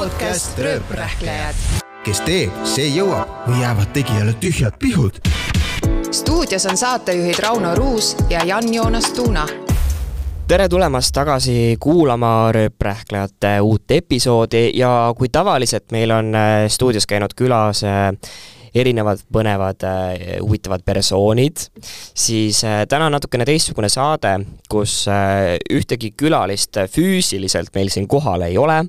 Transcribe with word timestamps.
podcast 0.00 0.58
Rööprähklejad. 0.58 1.54
kes 2.04 2.22
teeb, 2.24 2.54
see 2.64 2.86
jõuab 2.88 3.28
või 3.44 3.58
jäävad 3.60 3.90
tegijale 3.92 4.32
tühjad 4.40 4.78
pihud. 4.80 5.18
stuudios 6.10 6.64
on 6.66 6.76
saatejuhid 6.76 7.36
Rauno 7.38 7.74
Ruus 7.74 8.16
ja 8.30 8.40
Jan-Joonas 8.44 9.10
Tuuna. 9.12 9.44
tere 10.48 10.68
tulemast 10.68 11.12
tagasi 11.12 11.76
kuulama 11.80 12.52
Rööprähklejate 12.52 13.60
uut 13.60 13.90
episoodi 13.90 14.70
ja 14.74 15.14
kui 15.18 15.28
tavaliselt 15.28 15.92
meil 15.92 16.10
on 16.10 16.34
äh, 16.34 16.64
stuudios 16.68 17.06
käinud 17.06 17.36
külas 17.36 17.84
äh, 17.84 18.16
erinevad 18.74 19.22
põnevad 19.32 19.86
äh, 19.86 20.36
huvitavad 20.40 20.84
persoonid, 20.86 21.66
siis 22.14 22.62
äh, 22.64 22.84
täna 22.90 23.08
on 23.10 23.16
natukene 23.16 23.46
teistsugune 23.48 23.90
saade, 23.92 24.36
kus 24.70 25.02
äh, 25.10 25.56
ühtegi 25.72 26.12
külalist 26.18 26.78
füüsiliselt 26.92 27.74
meil 27.74 27.90
siin 27.92 28.08
kohal 28.10 28.46
ei 28.46 28.58
ole, 28.60 28.82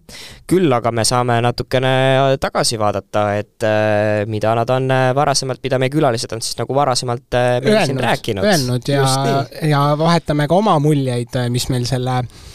küll 0.49 0.71
aga 0.73 0.91
me 0.95 1.05
saame 1.07 1.39
natukene 1.43 1.93
tagasi 2.41 2.79
vaadata, 2.79 3.25
et 3.39 3.65
äh, 3.65 4.25
mida 4.29 4.53
nad 4.57 4.69
on 4.69 4.89
äh, 4.91 5.09
varasemalt, 5.15 5.61
mida 5.63 5.79
meie 5.81 5.93
külalised 5.93 6.31
on 6.35 6.43
siis 6.43 6.57
nagu 6.59 6.75
varasemalt 6.75 7.37
äh, 7.37 7.57
meil 7.63 7.85
siin 7.85 7.99
rääkinud. 8.01 8.45
öelnud 8.45 8.91
ja 8.91 9.05
ja 9.69 9.83
vahetame 9.97 10.47
ka 10.47 10.57
oma 10.57 10.77
muljeid, 10.83 11.37
mis 11.53 11.67
meil 11.73 11.85
selle 11.89 12.21
eh, 12.21 12.50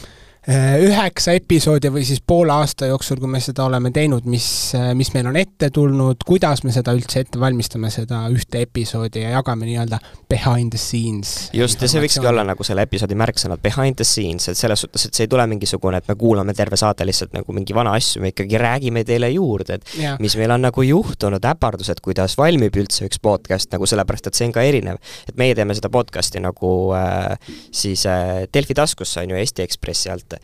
üheksa 0.46 1.34
episoodi 1.34 1.90
või 1.90 2.04
siis 2.06 2.20
poole 2.22 2.54
aasta 2.54 2.86
jooksul, 2.86 3.18
kui 3.18 3.30
me 3.30 3.40
seda 3.42 3.64
oleme 3.66 3.90
teinud, 3.94 4.28
mis, 4.30 4.46
mis 4.94 5.10
meil 5.14 5.26
on 5.26 5.38
ette 5.40 5.72
tulnud, 5.74 6.22
kuidas 6.26 6.62
me 6.62 6.74
seda 6.74 6.94
üldse 6.94 7.24
ette 7.24 7.40
valmistame, 7.42 7.90
seda 7.90 8.20
ühte 8.30 8.60
episoodi 8.62 9.24
ja 9.24 9.32
jagame 9.34 9.66
nii-öelda 9.66 9.98
behind 10.30 10.70
the 10.70 10.78
scenes. 10.78 11.50
just, 11.52 11.82
ja 11.82 11.90
see 11.90 12.02
võikski 12.04 12.26
olla 12.30 12.44
nagu 12.46 12.66
selle 12.66 12.84
episoodi 12.86 13.18
märksõnad 13.18 13.62
behind 13.62 13.98
the 13.98 14.06
scenes, 14.06 14.46
et 14.52 14.58
selles 14.58 14.84
suhtes, 14.86 15.08
et 15.08 15.18
see 15.18 15.26
ei 15.26 15.32
tule 15.32 15.46
mingisugune, 15.50 15.98
et 15.98 16.10
me 16.10 16.14
kuulame 16.18 16.54
terve 16.54 16.78
saate 16.78 17.06
lihtsalt 17.06 17.34
nagu 17.34 17.56
mingi 17.56 17.74
vana 17.74 17.96
asju, 17.98 18.22
me 18.22 18.30
ikkagi 18.30 18.62
räägime 18.62 19.02
teile 19.08 19.32
juurde, 19.34 19.80
et 19.80 19.98
ja, 19.98 20.14
mis 20.22 20.38
meil 20.38 20.54
on 20.54 20.62
nagu 20.68 20.86
juhtunud, 20.86 21.50
äpardused, 21.50 22.02
kuidas 22.06 22.38
valmib 22.38 22.78
üldse 22.78 23.08
üks 23.10 23.18
podcast 23.22 23.74
nagu 23.74 23.90
sellepärast, 23.90 24.30
et 24.30 24.38
see 24.38 24.46
on 24.46 24.54
ka 24.54 24.62
erinev. 24.66 25.02
et 25.26 25.34
meie 25.38 25.58
teeme 25.58 25.74
seda 25.74 25.90
podcast'i 25.90 26.42
nagu 26.42 26.72
äh, 26.94 27.34
siis 27.74 28.06
äh, 28.06 28.46
Delfi 28.54 28.78
taskusse 28.78 29.24
on 29.24 29.34
ju 29.34 29.42
Eesti 29.42 29.66
Ekspressi 29.66 30.10
alt, 30.14 30.35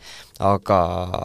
aga, 0.43 0.77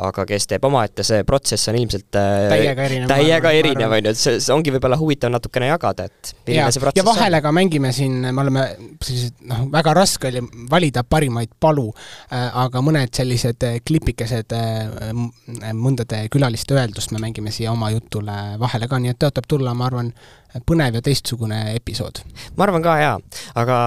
aga 0.08 0.24
kes 0.28 0.46
teeb 0.50 0.64
omaette, 0.68 1.04
see 1.06 1.24
protsess 1.28 1.70
on 1.70 1.78
ilmselt 1.78 2.18
äh, 2.18 2.48
täiega 2.52 2.86
erinev. 2.88 3.10
täiega 3.10 3.52
erinev, 3.56 3.94
on 3.96 4.08
ju, 4.08 4.12
et 4.12 4.20
see, 4.20 4.40
see 4.44 4.54
ongi 4.54 4.72
võib-olla 4.74 4.98
huvitav 5.00 5.32
natukene 5.32 5.70
jagada, 5.70 6.08
et 6.08 6.32
ja 6.32 6.36
milline 6.44 6.72
see, 6.74 6.80
ja 6.80 6.84
protsess 6.84 7.08
vahele 7.08 7.40
ka 7.44 7.52
mängime 7.56 7.92
siin, 7.96 8.18
me 8.26 8.44
oleme 8.44 8.64
sellised, 9.04 9.38
noh, 9.50 9.64
väga 9.72 9.94
raske 9.96 10.30
oli 10.30 10.42
valida 10.70 11.04
parimaid 11.08 11.54
palu, 11.60 11.88
aga 12.30 12.82
mõned 12.84 13.14
sellised 13.16 13.68
äh, 13.68 13.78
klipikesed 13.84 14.56
äh, 14.56 15.72
mõndade 15.72 16.24
külaliste 16.32 16.76
öeldust 16.76 17.14
me 17.14 17.22
mängime 17.22 17.54
siia 17.54 17.72
oma 17.72 17.90
jutule 17.94 18.36
vahele 18.60 18.90
ka, 18.90 19.00
nii 19.00 19.14
et 19.14 19.22
tõotab 19.24 19.48
tulla, 19.48 19.74
ma 19.78 19.88
arvan, 19.88 20.12
põnev 20.68 20.98
ja 20.98 21.02
teistsugune 21.04 21.58
episood. 21.76 22.22
ma 22.56 22.66
arvan 22.66 22.84
ka 22.84 22.94
jaa, 23.00 23.16
aga 23.60 23.78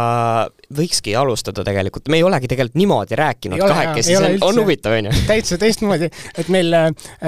võikski 0.75 1.15
alustada 1.17 1.65
tegelikult, 1.67 2.09
me 2.11 2.19
ei 2.19 2.25
olegi 2.25 2.49
tegelikult 2.51 2.79
niimoodi 2.79 3.17
rääkinud 3.19 3.63
kahekesi, 3.63 4.13
see 4.13 4.19
on, 4.19 4.37
on 4.49 4.61
huvitav, 4.63 4.95
on 4.97 5.09
ju. 5.09 5.23
täitsa 5.31 5.57
teistmoodi, 5.61 6.11
et 6.37 6.51
meil, 6.53 6.77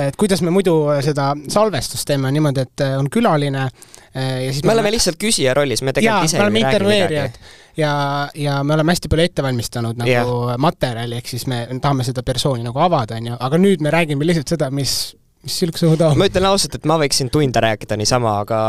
et 0.05 0.19
kuidas 0.19 0.43
me 0.45 0.53
muidu 0.53 0.75
seda 1.05 1.31
salvestust 1.51 2.07
teeme 2.09 2.31
niimoodi, 2.33 2.67
et 2.67 2.85
äh, 2.85 2.95
on 2.99 3.09
külaline 3.13 3.65
äh, 3.65 4.45
ja 4.45 4.53
siis 4.53 4.63
me 4.67 4.75
oleme 4.75 4.93
lihtsalt 4.93 5.19
küsija 5.21 5.55
rollis, 5.57 5.83
me 5.83 5.91
jaa, 5.91 5.99
tegelikult 5.99 6.31
ise 6.31 6.39
me 6.39 6.47
oleme 6.47 6.63
ei 6.63 6.69
räägi 6.69 6.93
midagi. 6.93 7.49
ja, 7.77 7.93
ja 8.35 8.61
me 8.63 8.77
oleme 8.77 8.95
hästi 8.95 9.11
palju 9.11 9.31
ette 9.31 9.45
valmistanud 9.45 9.99
nagu 9.99 10.13
Jah. 10.13 10.55
materjali, 10.61 11.19
ehk 11.19 11.33
siis 11.33 11.47
me 11.51 11.65
tahame 11.81 12.05
seda 12.07 12.23
persooni 12.23 12.63
nagu 12.65 12.79
avada, 12.85 13.17
on 13.19 13.33
ju, 13.33 13.41
aga 13.49 13.61
nüüd 13.61 13.83
me 13.83 13.93
räägime 13.93 14.27
lihtsalt 14.29 14.55
seda, 14.55 14.69
mis, 14.73 15.15
mis 15.43 15.59
sülg 15.59 15.77
suhu 15.79 15.97
toob. 15.99 16.17
ma 16.19 16.27
ütlen 16.29 16.45
ausalt, 16.49 16.75
et 16.79 16.85
ma 16.89 16.97
võiksin 17.01 17.29
tunde 17.33 17.59
rääkida 17.63 17.97
niisama, 17.99 18.37
aga 18.45 18.59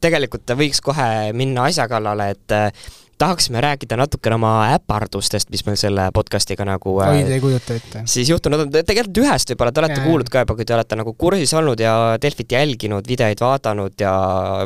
tegelikult 0.00 0.54
võiks 0.58 0.80
kohe 0.84 1.08
minna 1.36 1.66
asja 1.70 1.88
kallale, 1.90 2.30
et 2.34 2.54
äh, 2.56 2.70
tahaksime 3.18 3.60
rääkida 3.62 3.96
natukene 4.00 4.34
oma 4.38 4.52
äpardustest, 4.74 5.50
mis 5.54 5.62
meil 5.66 5.76
selle 5.78 6.08
podcast'iga 6.16 6.64
nagu 6.66 6.96
äh, 7.04 7.12
oi, 7.12 7.24
te 7.28 7.36
ei 7.36 7.42
kujuta 7.44 7.76
ette. 7.78 8.02
siis 8.10 8.30
juhtunud 8.32 8.64
on, 8.66 8.72
tegelikult 8.74 9.20
ühest 9.22 9.52
võib-olla 9.52 9.72
te 9.76 9.84
olete 9.84 9.98
Jaa, 10.00 10.06
kuulnud 10.08 10.32
ka 10.32 10.42
juba, 10.46 10.56
kui 10.58 10.66
te 10.68 10.74
olete 10.78 10.98
nagu 10.98 11.14
kursis 11.18 11.54
olnud 11.60 11.80
ja 11.84 11.92
Delfit 12.22 12.56
jälginud, 12.56 13.06
videoid 13.08 13.44
vaadanud 13.44 14.00
ja 14.02 14.14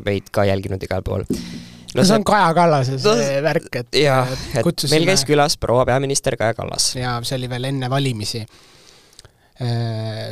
meid 0.07 0.31
ka 0.33 0.47
jälginud 0.49 0.83
igal 0.89 1.05
pool. 1.05 1.27
no 1.95 2.05
see 2.05 2.15
on 2.17 2.25
Kaja 2.29 2.49
Kallase 2.57 2.97
No 3.03 3.15
see 3.19 3.43
värk, 3.45 3.69
et 3.83 4.01
jah, 4.05 4.31
et 4.55 4.65
kutsusime- 4.65 4.97
meil 4.97 5.11
käis 5.13 5.27
külas 5.29 5.59
proua 5.61 5.85
peaminister 5.89 6.37
Kaja 6.41 6.55
Kallas. 6.57 6.95
ja 6.97 7.19
see 7.23 7.37
oli 7.41 7.51
veel 7.51 7.69
enne 7.75 7.91
valimisi. 7.91 8.45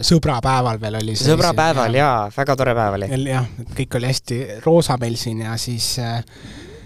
Sõbrapäeval 0.07 0.79
veel 0.81 1.01
oli 1.01 1.17
see. 1.17 1.27
sõbrapäeval 1.33 1.99
jaa, 1.99 2.29
väga 2.37 2.55
tore 2.59 2.75
päev 2.79 2.97
oli. 3.01 3.09
jah, 3.33 3.49
et 3.63 3.75
kõik 3.81 3.99
oli 3.99 4.11
hästi 4.13 4.39
roosa 4.63 4.97
meil 5.03 5.17
siin 5.19 5.41
ja 5.43 5.57
siis, 5.59 5.89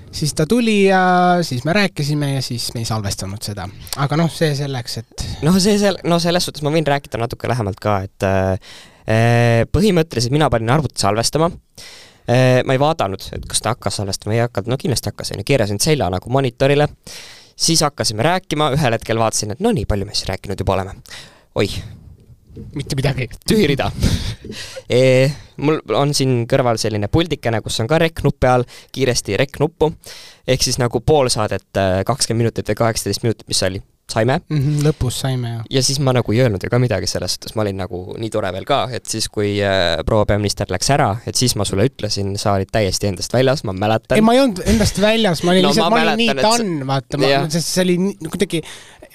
siis 0.08 0.32
ta 0.36 0.46
tuli 0.48 0.78
ja 0.86 1.02
siis 1.44 1.66
me 1.68 1.74
rääkisime 1.76 2.34
ja 2.34 2.42
siis 2.44 2.70
me 2.74 2.80
ei 2.80 2.88
salvestanud 2.88 3.44
seda. 3.44 3.68
aga 4.00 4.20
noh, 4.20 4.32
see 4.32 4.54
selleks, 4.56 4.96
et 5.02 5.26
noh, 5.44 5.58
see 5.60 5.76
seal, 5.82 6.00
no 6.08 6.20
selles 6.22 6.48
suhtes 6.48 6.64
ma 6.64 6.72
võin 6.72 6.88
rääkida 6.88 7.20
natuke 7.20 7.50
lähemalt 7.50 7.82
ka, 7.82 7.98
et 8.08 8.28
äh, 8.28 8.72
põhimõtteliselt 9.72 10.32
mina 10.32 10.48
panin 10.52 10.72
arvuti 10.72 11.02
salvestama 11.04 11.50
äh,, 11.50 12.64
ma 12.64 12.72
ei 12.72 12.80
vaadanud, 12.80 13.28
et 13.36 13.46
kas 13.52 13.60
ta 13.60 13.76
hakkas 13.76 14.00
salvestama, 14.00 14.38
ei 14.38 14.44
hakanud, 14.46 14.72
no 14.72 14.80
kindlasti 14.80 15.12
hakkas, 15.12 15.34
on 15.36 15.44
ju, 15.44 15.50
keerasin 15.52 15.80
selja 15.82 16.08
nagu 16.12 16.32
monitorile, 16.32 16.88
siis 17.52 17.84
hakkasime 17.84 18.24
rääkima, 18.24 18.72
ühel 18.80 18.96
hetkel 18.96 19.20
vaatasin, 19.20 19.52
et 19.52 19.64
no 19.64 19.76
nii 19.76 19.84
palju 19.84 20.08
me 20.08 20.16
siis 20.16 20.32
rääkinud 20.32 20.64
juba 20.64 20.78
oleme. 20.78 21.00
oih, 21.60 21.74
mitte 22.74 22.98
midagi. 22.98 23.28
tühi 23.48 23.68
rida 23.70 23.90
e,. 24.90 25.30
mul 25.60 25.80
on 25.96 26.14
siin 26.16 26.44
kõrval 26.50 26.80
selline 26.80 27.10
puldikene, 27.12 27.60
kus 27.64 27.80
on 27.82 27.90
ka 27.90 28.00
rek-nupp 28.02 28.40
peal, 28.40 28.66
kiiresti 28.94 29.38
rek-nuppu, 29.40 29.92
ehk 30.48 30.66
siis 30.66 30.80
nagu 30.82 31.02
pool 31.04 31.30
saadet, 31.32 31.68
kakskümmend 32.06 32.46
minutit 32.46 32.72
või 32.72 32.82
kaheksateist 32.84 33.26
minutit, 33.26 33.48
mis 33.50 33.62
oli, 33.68 33.82
saime 34.10 34.38
Mhm, 34.50 34.80
lõpus 34.84 35.20
saime 35.22 35.50
ja. 35.52 35.60
ja 35.70 35.82
siis 35.84 36.00
ma 36.02 36.14
nagu 36.16 36.32
ei 36.34 36.42
öelnud 36.44 36.62
ju 36.64 36.70
ka 36.72 36.80
midagi 36.82 37.08
selles 37.10 37.36
suhtes, 37.36 37.54
ma 37.56 37.64
olin 37.64 37.78
nagu 37.82 38.00
nii 38.18 38.30
tore 38.32 38.50
veel 38.54 38.66
ka, 38.68 38.82
et 38.96 39.06
siis, 39.10 39.28
kui 39.32 39.52
äh, 39.64 40.00
proua 40.06 40.26
peaminister 40.28 40.70
läks 40.72 40.90
ära, 40.94 41.10
et 41.26 41.38
siis 41.38 41.54
ma 41.58 41.66
sulle 41.68 41.86
ütlesin, 41.90 42.32
sa 42.40 42.56
olid 42.58 42.72
täiesti 42.72 43.10
endast 43.10 43.34
väljas, 43.36 43.64
ma 43.68 43.74
mäletan 43.76 44.18
ei, 44.18 44.24
ma 44.26 44.34
ei 44.36 44.42
olnud 44.44 44.62
endast 44.70 45.00
väljas, 45.02 45.44
ma 45.44 45.54
olin 45.54 45.68
No 45.68 45.74
lihtsalt, 45.74 45.94
ma 45.94 46.02
olin 46.02 46.22
nii 46.24 46.36
done, 46.40 46.88
vaata, 46.90 47.22
Jah., 47.30 47.46
sest 47.52 47.74
see 47.76 47.86
oli 47.86 47.98
kuidagi, 48.26 48.62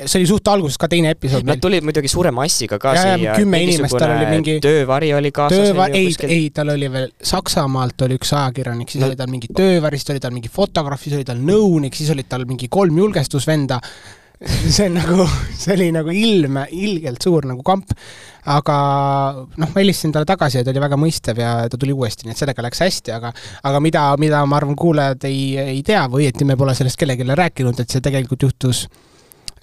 see 0.03 0.19
oli 0.19 0.27
suht 0.27 0.47
alguses 0.51 0.77
ka 0.81 0.89
teine 0.91 1.13
episood 1.15 1.47
Nad 1.47 1.61
tulid 1.63 1.85
muidugi 1.87 2.09
suurema 2.11 2.43
assiga 2.47 2.79
ka 2.81 2.93
Ja, 2.97 3.05
siia, 3.15 3.35
kümme 3.39 3.61
inimest, 3.63 3.95
tal 3.97 4.11
oli 4.17 4.25
mingi- 4.33 4.57
töövari 4.63 5.13
oli 5.15 5.31
kaasas. 5.35 5.69
tööva-, 5.71 5.87
ei, 5.95 6.11
ei, 6.27 6.49
tal 6.55 6.73
oli 6.75 6.89
veel 6.91 7.07
Saksamaalt 7.23 8.01
oli 8.07 8.17
üks 8.19 8.33
ajakirjanik, 8.35 8.91
siis 8.91 9.01
No- 9.03 9.07
oli 9.11 9.15
tal 9.15 9.31
mingi 9.31 9.47
töövari, 9.55 10.01
siis 10.01 10.11
oli 10.15 10.19
tal 10.19 10.35
mingi 10.35 10.51
fotograaf, 10.51 11.01
siis 11.01 11.15
oli 11.15 11.23
tal 11.27 11.39
nõunik, 11.39 11.95
siis 11.95 12.11
olid 12.11 12.27
tal 12.29 12.45
mingi 12.49 12.67
kolm 12.67 12.97
julgestusvenda. 12.97 13.79
see 14.75 14.89
on 14.89 14.97
nagu, 14.99 15.25
see 15.55 15.73
oli 15.77 15.85
nagu 15.95 16.11
ilme, 16.11 16.65
ilgelt 16.75 17.23
suur 17.23 17.45
nagu 17.47 17.63
kamp. 17.63 17.93
aga 18.51 18.75
noh, 19.57 19.69
ma 19.71 19.79
helistasin 19.79 20.11
talle 20.13 20.27
tagasi 20.29 20.59
ja 20.59 20.63
ta 20.67 20.69
oli 20.73 20.81
väga 20.83 20.97
mõistev 21.01 21.39
ja 21.41 21.53
ta 21.71 21.79
tuli 21.81 21.95
uuesti, 21.95 22.27
nii 22.27 22.35
et 22.35 22.41
sellega 22.43 22.61
läks 22.67 22.83
hästi, 22.83 23.13
aga 23.15 23.31
aga 23.63 23.79
mida, 23.81 24.03
mida 24.21 24.43
ma 24.45 24.59
arvan, 24.59 24.75
kuulajad 24.77 25.23
ei, 25.31 25.55
ei 25.57 25.81
tea 25.87 26.03
või 26.11 26.27
õieti 26.27 26.45
me 26.45 26.57
pole 26.59 26.75
sellest 26.77 26.99
kellelegi 26.99 27.25
rääkinud, 27.31 27.79
et 27.79 27.89
see 27.95 28.03
tegelikult 28.05 28.45
juhtus 28.45 28.83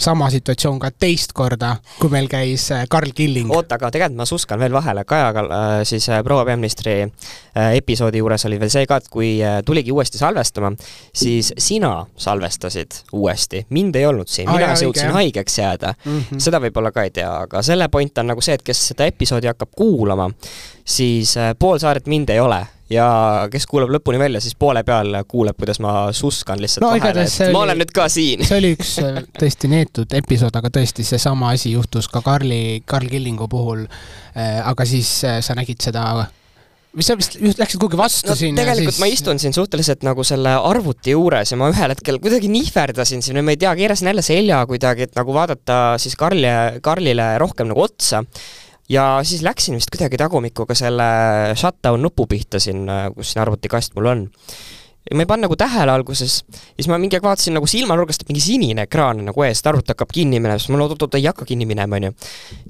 sama 0.02 0.28
situatsioon 0.32 0.78
ka 0.82 0.90
teist 0.90 1.32
korda, 1.36 1.76
kui 2.00 2.10
meil 2.12 2.28
käis 2.30 2.68
äh, 2.74 2.84
Karl 2.90 3.14
Killing. 3.14 3.50
oota, 3.54 3.78
aga 3.78 3.90
tegelikult 3.94 4.18
ma 4.22 4.26
suskan 4.28 4.60
veel 4.62 4.74
vahele, 4.74 5.04
Kaja 5.08 5.30
Kall-, 5.36 5.54
siis 5.88 6.08
äh, 6.10 6.22
proua 6.24 6.44
peaministri 6.48 6.96
äh, 7.02 7.76
episoodi 7.78 8.22
juures 8.22 8.46
oli 8.48 8.58
veel 8.60 8.72
see 8.72 8.86
ka, 8.88 8.98
et 9.02 9.08
kui 9.12 9.32
äh, 9.44 9.60
tuligi 9.66 9.92
uuesti 9.92 10.20
salvestama, 10.20 10.72
siis 11.14 11.52
sina 11.58 11.94
salvestasid 12.16 13.02
uuesti, 13.12 13.66
mind 13.70 13.96
ei 14.00 14.06
olnud 14.06 14.30
siin, 14.30 14.50
mina 14.50 14.74
jõudsin 14.74 15.14
haigeks 15.14 15.58
jääda. 15.58 15.94
Mm 16.04 16.18
-hmm. 16.20 16.42
seda 16.42 16.60
võib-olla 16.60 16.92
ka 16.92 17.06
ei 17.06 17.10
tea, 17.10 17.32
aga 17.46 17.62
selle 17.62 17.88
point 17.88 18.18
on 18.18 18.26
nagu 18.32 18.40
see, 18.40 18.54
et 18.54 18.62
kes 18.62 18.88
seda 18.92 19.06
episoodi 19.06 19.46
hakkab 19.46 19.70
kuulama, 19.76 20.30
siis 20.84 21.36
äh, 21.36 21.54
pool 21.58 21.78
saadet 21.78 22.06
mind 22.06 22.28
ei 22.30 22.40
ole 22.40 22.66
ja 22.92 23.06
kes 23.52 23.64
kuulab 23.70 23.90
lõpuni 23.96 24.20
välja, 24.20 24.40
siis 24.44 24.54
poole 24.58 24.82
peal 24.86 25.16
kuuleb, 25.28 25.56
kuidas 25.58 25.80
ma 25.82 25.94
suskan 26.16 26.60
lihtsalt 26.62 26.84
No 26.84 26.92
vahele, 26.94 27.24
et 27.26 27.32
see 27.32 27.48
ma 27.52 27.62
oli- 27.62 27.70
olen 27.72 27.82
nüüd 27.84 27.94
ka 27.96 28.08
siin. 28.12 28.44
see 28.46 28.58
oli 28.60 28.74
üks 28.76 28.92
äh, 29.02 29.22
tõesti 29.38 29.70
neetud 29.72 30.12
episood, 30.20 30.54
aga 30.60 30.70
tõesti 30.76 31.06
seesama 31.06 31.54
asi 31.56 31.72
juhtus 31.74 32.08
ka 32.12 32.20
Karli, 32.24 32.82
Karl 32.86 33.08
Killingu 33.12 33.48
puhul. 33.48 33.86
aga 34.64 34.84
siis 34.88 35.10
äh, 35.28 35.40
sa 35.44 35.54
nägid 35.58 35.80
seda, 35.84 36.04
või 36.92 37.04
sa 37.06 37.14
vist 37.16 37.38
just 37.40 37.60
läksid 37.60 37.80
kuhugi 37.80 37.96
vastu 37.96 38.28
no 38.28 38.34
siin 38.36 38.56
tegelikult 38.56 38.98
ma 39.00 39.06
istun 39.08 39.38
siin 39.40 39.54
suhteliselt 39.56 40.02
nagu 40.04 40.24
selle 40.28 40.50
arvuti 40.60 41.14
juures 41.14 41.52
ja 41.52 41.56
ma 41.60 41.70
ühel 41.72 41.94
hetkel 41.94 42.18
kuidagi 42.20 42.50
nihverdasin 42.52 43.24
siin 43.24 43.38
või 43.40 43.46
ma 43.48 43.54
ei 43.54 43.60
tea, 43.62 43.72
keerasin 43.78 44.10
jälle 44.10 44.24
selja 44.26 44.58
kuidagi, 44.68 45.06
et 45.08 45.16
nagu 45.16 45.32
vaadata 45.36 45.78
siis 46.02 46.16
Karli, 46.20 46.50
Karlile 46.84 47.30
rohkem 47.40 47.70
nagu 47.72 47.86
otsa 47.86 48.20
ja 48.92 49.06
siis 49.24 49.42
läksin 49.42 49.78
vist 49.78 49.90
kuidagi 49.92 50.20
tagumikuga 50.20 50.76
selle 50.76 51.08
shutdown 51.56 52.02
nupu 52.02 52.26
pihta 52.30 52.60
siin, 52.62 52.86
kus 53.16 53.32
siin 53.32 53.42
arvutikast 53.46 53.96
mul 53.96 54.12
on. 54.12 54.28
ja 55.10 55.16
ma 55.18 55.24
ei 55.24 55.26
pannud 55.26 55.48
nagu 55.48 55.56
tähele 55.58 55.90
alguses, 55.90 56.34
siis 56.78 56.86
ma 56.86 56.94
mingi 57.00 57.16
aeg 57.18 57.24
vaatasin 57.24 57.56
nagu 57.56 57.66
silmanurgast, 57.66 58.22
et 58.22 58.28
mingi 58.30 58.42
sinine 58.44 58.84
ekraan 58.86 59.24
nagu 59.26 59.42
ees, 59.42 59.58
et 59.58 59.66
arvuti 59.66 59.90
hakkab 59.90 60.12
kinni 60.14 60.38
minema, 60.38 60.60
siis 60.62 60.70
ma 60.70 60.78
mõtlesin, 60.78 60.94
oot-oot, 60.94 61.16
ei 61.18 61.26
hakka 61.26 61.48
kinni 61.48 61.66
minema, 61.66 61.98
on 61.98 62.06
ju. 62.06 62.12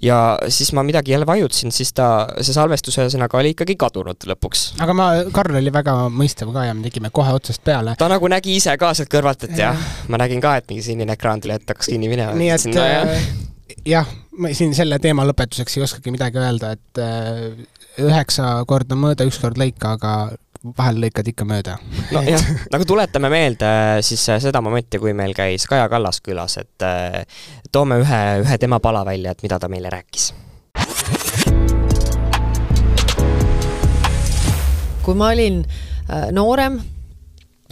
ja 0.07 0.21
siis 0.49 0.73
ma 0.73 0.85
midagi 0.87 1.13
jälle 1.13 1.29
vajutasin, 1.29 1.75
siis 1.77 1.93
ta, 1.93 2.09
see 2.41 2.57
salvestus 2.57 2.97
ühesõnaga 3.03 3.37
oli 3.43 3.53
ikkagi 3.53 3.77
kadunud 3.85 4.29
lõpuks. 4.33 4.65
aga 4.81 4.97
ma, 4.97 5.11
Karl 5.35 5.61
oli 5.61 5.75
väga 5.75 5.99
mõistev 6.09 6.55
ka 6.57 6.65
ja 6.71 6.79
me 6.79 6.89
tegime 6.89 7.13
kohe 7.13 7.37
otsast 7.37 7.65
peale. 7.69 7.99
ta 8.01 8.09
nagu 8.09 8.33
nägi 8.33 8.57
ise 8.57 8.79
ka 8.81 8.95
sealt 8.97 9.13
kõrvalt, 9.13 9.51
et 9.51 9.59
jah 9.59 9.77
ja., 9.77 10.09
ma 10.09 10.25
nägin 10.25 10.41
ka, 10.41 10.57
et 10.57 10.73
mingi 10.73 10.89
sinine 10.89 11.19
ekraan 11.19 11.45
tuli, 11.45 11.61
et 11.61 11.69
hakkas 11.69 11.93
kinni 11.93 12.09
minema. 12.09 12.33
nii 12.39 12.53
et 12.57 12.71
no, 12.73 12.89
äh, 12.89 13.33
jah, 13.93 14.09
ma 14.39 14.53
siin 14.57 14.73
selle 14.77 14.99
teema 15.03 15.25
lõpetuseks 15.29 15.77
ei 15.77 15.85
oskagi 15.85 16.13
midagi 16.15 16.41
öelda, 16.41 16.73
et 16.77 17.01
äh, 17.03 17.67
üheksa 18.01 18.55
korda 18.69 18.97
mõõda, 18.97 19.27
üks 19.29 19.41
kord 19.43 19.61
lõika, 19.61 19.97
aga 19.99 20.13
vahel 20.79 21.01
lõikad 21.03 21.29
ikka 21.33 21.47
mööda. 21.49 21.77
nojah, 22.15 22.47
nagu 22.75 22.87
tuletame 22.89 23.31
meelde 23.33 23.73
siis 24.07 24.23
äh, 24.33 24.41
seda 24.43 24.63
momenti, 24.65 25.01
kui 25.03 25.15
meil 25.17 25.35
käis 25.37 25.67
Kaja 25.69 25.89
Kallas 25.93 26.23
külas, 26.25 26.57
et 26.63 26.87
äh, 26.87 27.23
toome 27.73 28.01
ühe, 28.03 28.23
ühe 28.45 28.59
tema 28.63 28.81
pala 28.81 29.05
välja, 29.09 29.35
et 29.35 29.45
mida 29.45 29.59
ta 29.61 29.71
meile 29.73 29.93
rääkis. 29.93 30.33
kui 35.03 35.19
ma 35.19 35.33
olin 35.35 35.65
äh, 35.67 36.29
noorem, 36.31 36.79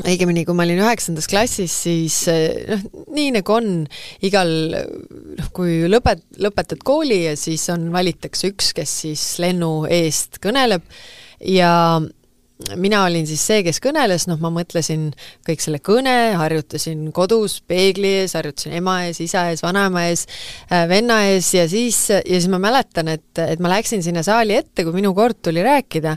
õigemini, 0.05 0.45
kui 0.49 0.57
ma 0.57 0.67
olin 0.67 0.83
üheksandas 0.85 1.29
klassis, 1.31 1.75
siis 1.87 2.21
noh, 2.71 2.85
nii 3.17 3.35
nagu 3.39 3.57
on 3.57 3.73
igal, 4.27 4.53
noh, 4.75 5.51
kui 5.57 5.83
lõpet-, 5.91 6.27
lõpetad 6.43 6.85
kooli 6.87 7.25
ja 7.27 7.35
siis 7.39 7.67
on, 7.73 7.91
valitakse 7.95 8.53
üks, 8.53 8.73
kes 8.77 8.97
siis 9.05 9.27
lennu 9.43 9.85
eest 9.91 10.41
kõneleb. 10.43 10.87
Ja 11.41 11.73
mina 12.77 13.05
olin 13.05 13.27
siis 13.29 13.43
see, 13.47 13.63
kes 13.65 13.81
kõneles, 13.83 14.27
noh, 14.29 14.39
ma 14.43 14.51
mõtlesin 14.53 15.09
kõik 15.47 15.63
selle 15.65 15.81
kõne, 15.85 16.15
harjutasin 16.39 17.09
kodus 17.17 17.59
peegli 17.69 18.13
ees, 18.21 18.35
harjutasin 18.39 18.77
ema 18.81 19.01
ees, 19.07 19.21
isa 19.25 19.47
ees, 19.51 19.63
vanaema 19.65 20.07
ees, 20.11 20.27
äh, 20.69 20.85
venna 20.91 21.23
ees 21.31 21.53
ja 21.57 21.67
siis, 21.71 21.99
ja 22.13 22.23
siis 22.27 22.51
ma 22.53 22.61
mäletan, 22.63 23.11
et, 23.17 23.31
et 23.41 23.63
ma 23.63 23.73
läksin 23.73 24.05
sinna 24.05 24.25
saali 24.27 24.59
ette, 24.59 24.85
kui 24.85 24.95
minu 24.97 25.15
kord 25.17 25.41
tuli 25.45 25.65
rääkida 25.65 26.17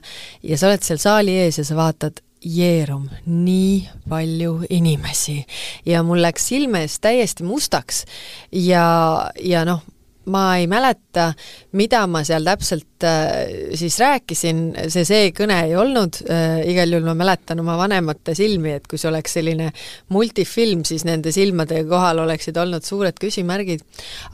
ja 0.49 0.59
sa 0.59 0.69
oled 0.69 0.85
seal 0.85 1.01
saali 1.01 1.37
ees 1.45 1.61
ja 1.61 1.67
sa 1.67 1.79
vaatad, 1.79 2.23
jeerum, 2.43 3.07
nii 3.25 3.87
palju 4.09 4.59
inimesi. 4.69 5.43
Ja 5.85 6.03
mul 6.03 6.21
läks 6.23 6.47
silme 6.51 6.83
ees 6.83 6.99
täiesti 7.03 7.45
mustaks. 7.47 8.03
Ja, 8.51 9.29
ja 9.39 9.63
noh, 9.67 9.83
ma 10.31 10.43
ei 10.57 10.67
mäleta, 10.71 11.31
mida 11.75 12.03
ma 12.07 12.21
seal 12.23 12.45
täpselt 12.47 13.03
äh, 13.03 13.73
siis 13.75 13.97
rääkisin, 13.99 14.61
see 14.93 15.03
see 15.07 15.31
kõne 15.35 15.57
ei 15.67 15.75
olnud 15.79 16.21
äh,, 16.23 16.61
igal 16.71 16.93
juhul 16.93 17.07
ma 17.09 17.15
mäletan 17.19 17.59
oma 17.63 17.75
vanemate 17.79 18.35
silmi, 18.37 18.75
et 18.77 18.87
kui 18.87 19.01
see 19.01 19.09
oleks 19.11 19.35
selline 19.39 19.71
multifilm, 20.13 20.85
siis 20.87 21.03
nende 21.07 21.33
silmade 21.35 21.81
kohal 21.89 22.23
oleksid 22.23 22.57
olnud 22.59 22.85
suured 22.87 23.19
küsimärgid. 23.19 23.83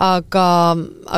aga, 0.06 0.46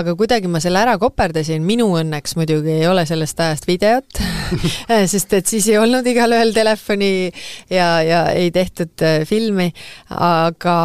aga 0.01 0.15
kuidagi 0.15 0.51
ma 0.51 0.63
selle 0.63 0.81
ära 0.83 0.97
koperdasin, 1.01 1.65
minu 1.67 1.89
õnneks 2.00 2.38
muidugi 2.39 2.77
ei 2.79 2.88
ole 2.88 3.06
sellest 3.09 3.39
ajast 3.44 3.67
videot 3.67 4.21
sest 5.13 5.35
et 5.35 5.51
siis 5.51 5.67
ei 5.71 5.79
olnud 5.81 6.07
igalühel 6.07 6.56
telefoni 6.56 7.31
ja, 7.71 7.91
ja 8.06 8.24
ei 8.35 8.51
tehtud 8.56 9.03
äh, 9.03 9.21
filmi, 9.27 9.71
aga, 10.15 10.77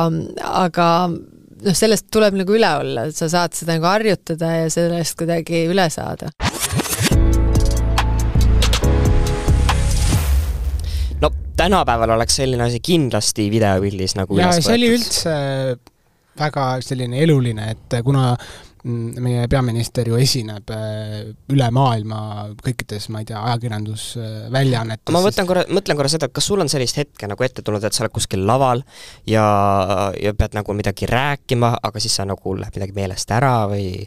aga 0.67 0.91
noh, 1.65 1.77
sellest 1.77 2.09
tuleb 2.13 2.37
nagu 2.41 2.57
üle 2.57 2.71
olla, 2.81 3.07
et 3.09 3.17
sa 3.17 3.29
saad 3.33 3.57
seda 3.57 3.77
nagu 3.77 3.89
harjutada 3.89 4.53
ja 4.61 4.69
sellest 4.73 5.17
kuidagi 5.21 5.65
üle 5.71 5.89
saada. 5.93 6.31
no 11.23 11.33
tänapäeval 11.57 12.17
oleks 12.19 12.41
selline 12.43 12.67
asi 12.69 12.81
kindlasti 12.85 13.49
videopildis 13.53 14.17
nagu 14.19 14.39
ja 14.41 14.53
see 14.59 14.77
oli 14.77 14.93
üldse 14.99 15.37
väga 16.37 16.67
selline 16.85 17.23
eluline, 17.25 17.71
et 17.73 18.01
kuna 18.05 18.35
meie 18.87 19.47
peaminister 19.51 20.09
ju 20.09 20.19
esineb 20.21 20.71
äh, 20.75 21.31
üle 21.53 21.69
maailma 21.75 22.21
kõikides, 22.63 23.09
ma 23.13 23.23
ei 23.23 23.29
tea, 23.29 23.41
ajakirjandusväljaannetes. 23.51 25.15
ma 25.15 25.23
võtan 25.25 25.49
korra, 25.49 25.65
mõtlen 25.73 25.99
korra 25.99 26.13
seda, 26.13 26.29
kas 26.33 26.47
sul 26.47 26.63
on 26.63 26.71
sellist 26.73 27.01
hetke 27.01 27.29
nagu 27.31 27.47
ette 27.47 27.65
tulnud, 27.67 27.85
et 27.85 27.97
sa 27.97 28.05
oled 28.05 28.15
kuskil 28.15 28.47
laval 28.47 28.85
ja, 29.29 29.47
ja 30.23 30.35
pead 30.39 30.55
nagu 30.59 30.77
midagi 30.77 31.09
rääkima, 31.11 31.77
aga 31.83 32.03
siis 32.03 32.15
sa 32.21 32.29
nagu 32.29 32.55
läheb 32.59 32.79
midagi 32.79 32.97
meelest 32.97 33.35
ära 33.35 33.59
või 33.71 34.07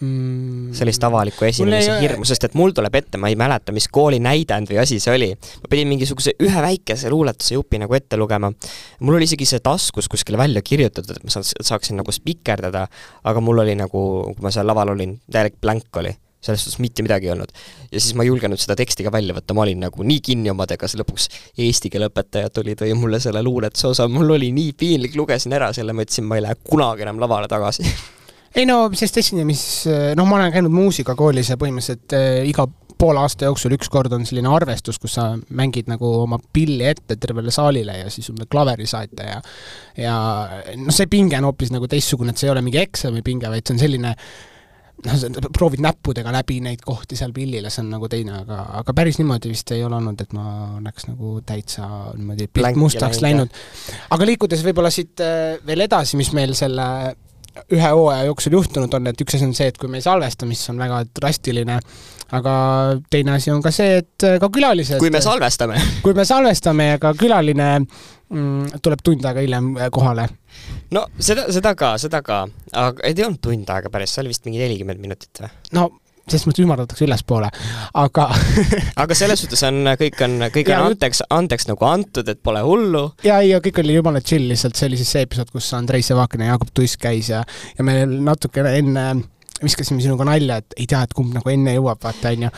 mm. 0.00 0.72
sellist 0.76 1.04
avalikku 1.04 1.46
esinemise 1.48 1.94
ei... 1.96 2.04
hirmu, 2.04 2.26
sest 2.28 2.48
et 2.48 2.56
mul 2.58 2.74
tuleb 2.76 2.96
ette, 3.00 3.20
ma 3.20 3.30
ei 3.32 3.38
mäleta, 3.40 3.74
mis 3.76 3.88
kooli 3.92 4.20
näidend 4.22 4.70
või 4.70 4.80
asi 4.82 5.00
see 5.02 5.14
oli. 5.16 5.30
ma 5.34 5.72
pidin 5.72 5.90
mingisuguse 5.90 6.34
ühe 6.46 6.64
väikese 6.64 7.12
luuletuse 7.12 7.56
jupi 7.58 7.80
nagu 7.82 7.96
ette 7.98 8.18
lugema. 8.20 8.52
mul 9.00 9.18
oli 9.20 9.28
isegi 9.28 9.48
see 9.48 9.62
taskus 9.64 10.08
kuskil 10.10 10.38
välja 10.40 10.62
kirjutatud, 10.62 11.16
et 11.16 11.26
ma 11.26 11.36
saaks, 11.36 11.54
saaksin 11.72 12.00
nagu 12.00 12.14
spikerdada, 12.14 12.86
aga 13.24 13.44
mul 13.44 13.64
oli 13.66 13.76
nagu, 13.78 14.08
kui 14.34 14.44
ma 14.44 14.52
seal 14.54 14.68
laval 14.70 14.96
olin, 14.96 15.18
täielik 15.30 15.60
blank 15.60 16.02
oli 16.02 16.16
selles 16.40 16.62
suhtes 16.64 16.80
mitte 16.80 17.04
midagi 17.04 17.28
ei 17.28 17.34
olnud. 17.34 17.50
ja 17.92 18.00
siis 18.00 18.14
ma 18.16 18.24
ei 18.24 18.30
julgenud 18.30 18.60
seda 18.60 18.72
teksti 18.78 19.04
ka 19.04 19.12
välja 19.12 19.34
võtta, 19.36 19.52
ma 19.52 19.66
olin 19.66 19.82
nagu 19.84 20.06
nii 20.06 20.22
kinni 20.24 20.48
omadega, 20.52 20.88
siis 20.88 21.02
lõpuks 21.02 21.28
eesti 21.60 21.90
keele 21.92 22.08
õpetaja 22.08 22.48
tuli, 22.54 22.72
tõi 22.80 22.94
mulle 22.96 23.20
selle 23.20 23.42
luuletuse 23.44 23.90
osa, 23.90 24.08
mul 24.08 24.38
oli 24.38 24.48
nii 24.56 24.72
piinlik, 24.72 25.18
lugesin 25.20 25.52
ära 25.52 25.68
selle, 25.76 25.92
ma 25.92 26.06
ütlesin, 26.06 26.24
ma 26.24 26.40
ei 26.40 26.46
lähe 26.46 26.56
kunagi 26.64 27.04
enam 27.04 27.20
lavale 27.20 27.50
tagasi 27.52 27.84
ei 28.56 28.66
no, 28.66 28.82
sest 28.98 29.20
esinemis, 29.22 29.64
noh, 30.18 30.28
ma 30.28 30.40
olen 30.40 30.54
käinud 30.54 30.74
muusikakoolis 30.74 31.52
ja 31.52 31.58
põhimõtteliselt 31.60 32.16
äh, 32.18 32.42
iga 32.50 32.66
poole 33.00 33.22
aasta 33.22 33.48
jooksul 33.48 33.74
üks 33.76 33.88
kord 33.92 34.12
on 34.12 34.26
selline 34.28 34.50
arvestus, 34.52 34.98
kus 35.00 35.16
sa 35.16 35.30
mängid 35.56 35.88
nagu 35.90 36.08
oma 36.24 36.40
pilli 36.52 36.84
ette 36.90 37.16
tervele 37.20 37.52
saalile 37.54 37.96
ja 38.02 38.12
siis 38.12 38.28
sulle 38.28 38.48
klaveri 38.50 38.86
saate 38.90 39.28
ja 39.30 39.40
ja 39.96 40.14
noh, 40.76 40.92
see 40.94 41.08
pinge 41.10 41.38
on 41.40 41.48
hoopis 41.48 41.72
nagu 41.74 41.88
teistsugune, 41.90 42.34
et 42.34 42.40
see 42.40 42.50
ei 42.50 42.54
ole 42.54 42.64
mingi 42.66 42.80
eksamipinge, 42.82 43.48
vaid 43.52 43.64
see 43.64 43.76
on 43.76 43.82
selline 43.82 44.12
noh, 45.06 45.16
sa 45.22 45.30
proovid 45.56 45.82
näppudega 45.84 46.34
läbi 46.34 46.58
neid 46.64 46.84
kohti 46.84 47.16
seal 47.18 47.32
pillile, 47.36 47.72
see 47.72 47.84
on 47.84 47.94
nagu 47.94 48.10
teine, 48.12 48.42
aga, 48.42 48.60
aga 48.82 48.96
päris 48.96 49.20
niimoodi 49.20 49.54
vist 49.54 49.72
ei 49.76 49.84
ole 49.86 49.96
olnud, 49.96 50.20
et 50.20 50.36
ma 50.36 50.46
oleks 50.82 51.08
nagu 51.08 51.38
täitsa 51.46 51.88
niimoodi 52.18 52.50
pilt 52.52 52.80
mustaks 52.80 53.22
läinud. 53.24 53.56
aga 54.10 54.28
liikudes 54.28 54.64
võib-olla 54.66 54.92
siit 54.92 55.24
äh, 55.24 55.56
veel 55.66 55.88
edasi, 55.88 56.20
mis 56.20 56.34
meil 56.36 56.52
selle 56.58 56.86
ühe 57.72 57.90
hooaja 57.90 58.28
jooksul 58.28 58.56
juhtunud 58.58 58.94
on, 58.96 59.10
et 59.10 59.22
üks 59.24 59.36
asi 59.36 59.46
on 59.46 59.54
see, 59.56 59.70
et 59.72 59.78
kui 59.80 59.90
me 59.90 60.00
ei 60.00 60.04
salvesta, 60.04 60.48
mis 60.48 60.62
on 60.72 60.80
väga 60.80 61.02
drastiline, 61.16 61.78
aga 62.36 62.54
teine 63.10 63.34
asi 63.36 63.52
on 63.54 63.62
ka 63.64 63.72
see, 63.74 64.00
et 64.02 64.26
ka 64.42 64.50
külalised 64.52 65.00
kui 65.02 65.12
me 65.12 65.22
salvestame 65.24 65.80
kui 66.04 66.14
me 66.16 66.26
salvestame 66.28 66.92
ja 66.92 67.00
ka 67.02 67.14
külaline 67.18 67.70
mm, 67.80 68.82
tuleb 68.82 69.02
tund 69.06 69.26
aega 69.26 69.44
hiljem 69.44 69.72
kohale. 69.94 70.28
no 70.94 71.06
seda, 71.18 71.48
seda 71.54 71.74
ka, 71.78 71.96
seda 72.02 72.22
ka, 72.26 72.44
aga 72.72 73.08
ei 73.08 73.18
olnud 73.26 73.42
tund 73.42 73.74
aega 73.74 73.92
päris, 73.92 74.14
see 74.14 74.24
oli 74.24 74.34
vist 74.34 74.46
mingi 74.46 74.62
nelikümmend 74.62 75.02
minutit 75.02 75.42
või? 75.42 75.52
no 75.78 75.88
selles 76.28 76.46
mõttes 76.48 76.64
ümardatakse 76.64 77.06
ülespoole, 77.06 77.48
aga 78.02 78.28
aga 79.02 79.18
selles 79.18 79.42
suhtes 79.44 79.64
on, 79.66 79.82
kõik 80.00 80.20
on, 80.26 80.36
kõik 80.54 80.70
on 80.74 80.90
andeks, 80.90 81.24
andeks 81.34 81.68
nagu 81.70 81.88
antud, 81.88 82.28
et 82.30 82.42
pole 82.42 82.62
hullu. 82.66 83.06
ja, 83.26 83.40
ja 83.46 83.60
kõik 83.64 83.82
oli 83.84 83.98
jumala 83.98 84.22
chill, 84.24 84.48
lihtsalt 84.52 84.78
see 84.78 84.90
oli 84.90 85.00
siis 85.00 85.12
see 85.16 85.26
episood, 85.26 85.50
kus 85.54 85.72
Andrei 85.78 86.04
Sevakin 86.06 86.46
ja 86.46 86.54
Jaagup 86.54 86.72
Tuss 86.74 87.00
käis 87.00 87.32
ja, 87.32 87.42
ja 87.76 87.86
me 87.86 88.02
natukene 88.06 88.76
enne 88.78 89.06
viskasime 89.60 90.00
sinuga 90.00 90.24
nalja, 90.28 90.60
et 90.62 90.78
ei 90.78 90.88
tea, 90.88 91.02
et 91.04 91.12
kumb 91.16 91.34
nagu 91.36 91.52
enne 91.52 91.74
jõuab, 91.76 92.00
vaata, 92.02 92.32
onju 92.32 92.52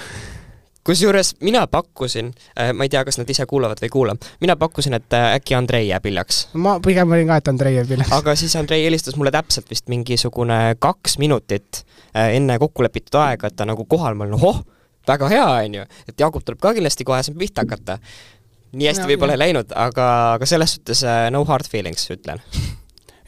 kusjuures 0.84 1.34
mina 1.40 1.66
pakkusin, 1.66 2.32
äh, 2.60 2.72
ma 2.72 2.86
ei 2.86 2.88
tea, 2.92 3.04
kas 3.04 3.18
nad 3.20 3.30
ise 3.30 3.46
kuulavad 3.46 3.80
või 3.80 3.88
ei 3.88 3.94
kuula, 3.94 4.16
mina 4.40 4.56
pakkusin, 4.58 4.96
et 4.98 5.16
äh, 5.16 5.28
äkki 5.38 5.54
Andrei 5.54 5.86
jääb 5.88 6.06
hiljaks. 6.08 6.48
ma 6.54 6.78
pigem 6.84 7.14
olin 7.14 7.30
ka, 7.30 7.38
et 7.42 7.48
Andrei 7.52 7.76
jääb 7.76 7.94
hiljaks. 7.94 8.12
aga 8.12 8.34
siis 8.38 8.56
Andrei 8.56 8.84
helistas 8.84 9.16
mulle 9.16 9.30
täpselt 9.34 9.70
vist 9.70 9.88
mingisugune 9.92 10.60
kaks 10.78 11.18
minutit 11.22 11.84
äh, 12.16 12.34
enne 12.36 12.58
kokkulepitud 12.58 13.20
aega, 13.22 13.50
et 13.50 13.56
ta 13.56 13.68
nagu 13.68 13.84
kohal, 13.84 14.18
ma 14.18 14.26
olin, 14.26 14.38
ohoh, 14.40 14.62
väga 15.08 15.30
hea, 15.32 15.48
onju, 15.68 15.88
et 16.08 16.20
Jaagup 16.20 16.44
tuleb 16.44 16.62
ka 16.62 16.74
kindlasti 16.76 17.06
kohe, 17.06 17.22
saab 17.22 17.38
pihta 17.38 17.66
hakata. 17.66 17.98
nii 18.72 18.88
hästi 18.88 19.08
võib-olla 19.10 19.36
ei 19.36 19.46
läinud, 19.46 19.74
aga, 19.76 20.12
aga 20.38 20.46
selles 20.48 20.78
suhtes 20.78 21.04
no 21.30 21.44
hard 21.44 21.68
feelings, 21.70 22.08
ütlen 22.10 22.42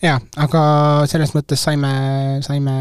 jaa, 0.04 0.16
aga 0.44 0.62
selles 1.10 1.32
mõttes 1.36 1.62
saime, 1.64 1.92
saime, 2.44 2.74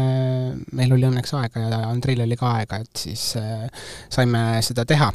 meil 0.76 0.96
oli 0.96 1.08
õnneks 1.08 1.36
aega 1.38 1.68
ja 1.68 1.78
Andreil 1.88 2.24
oli 2.24 2.36
ka 2.40 2.50
aega, 2.60 2.82
et 2.84 3.06
siis 3.06 3.30
äh, 3.40 3.64
saime 4.12 4.44
seda 4.64 4.84
teha 4.88 5.10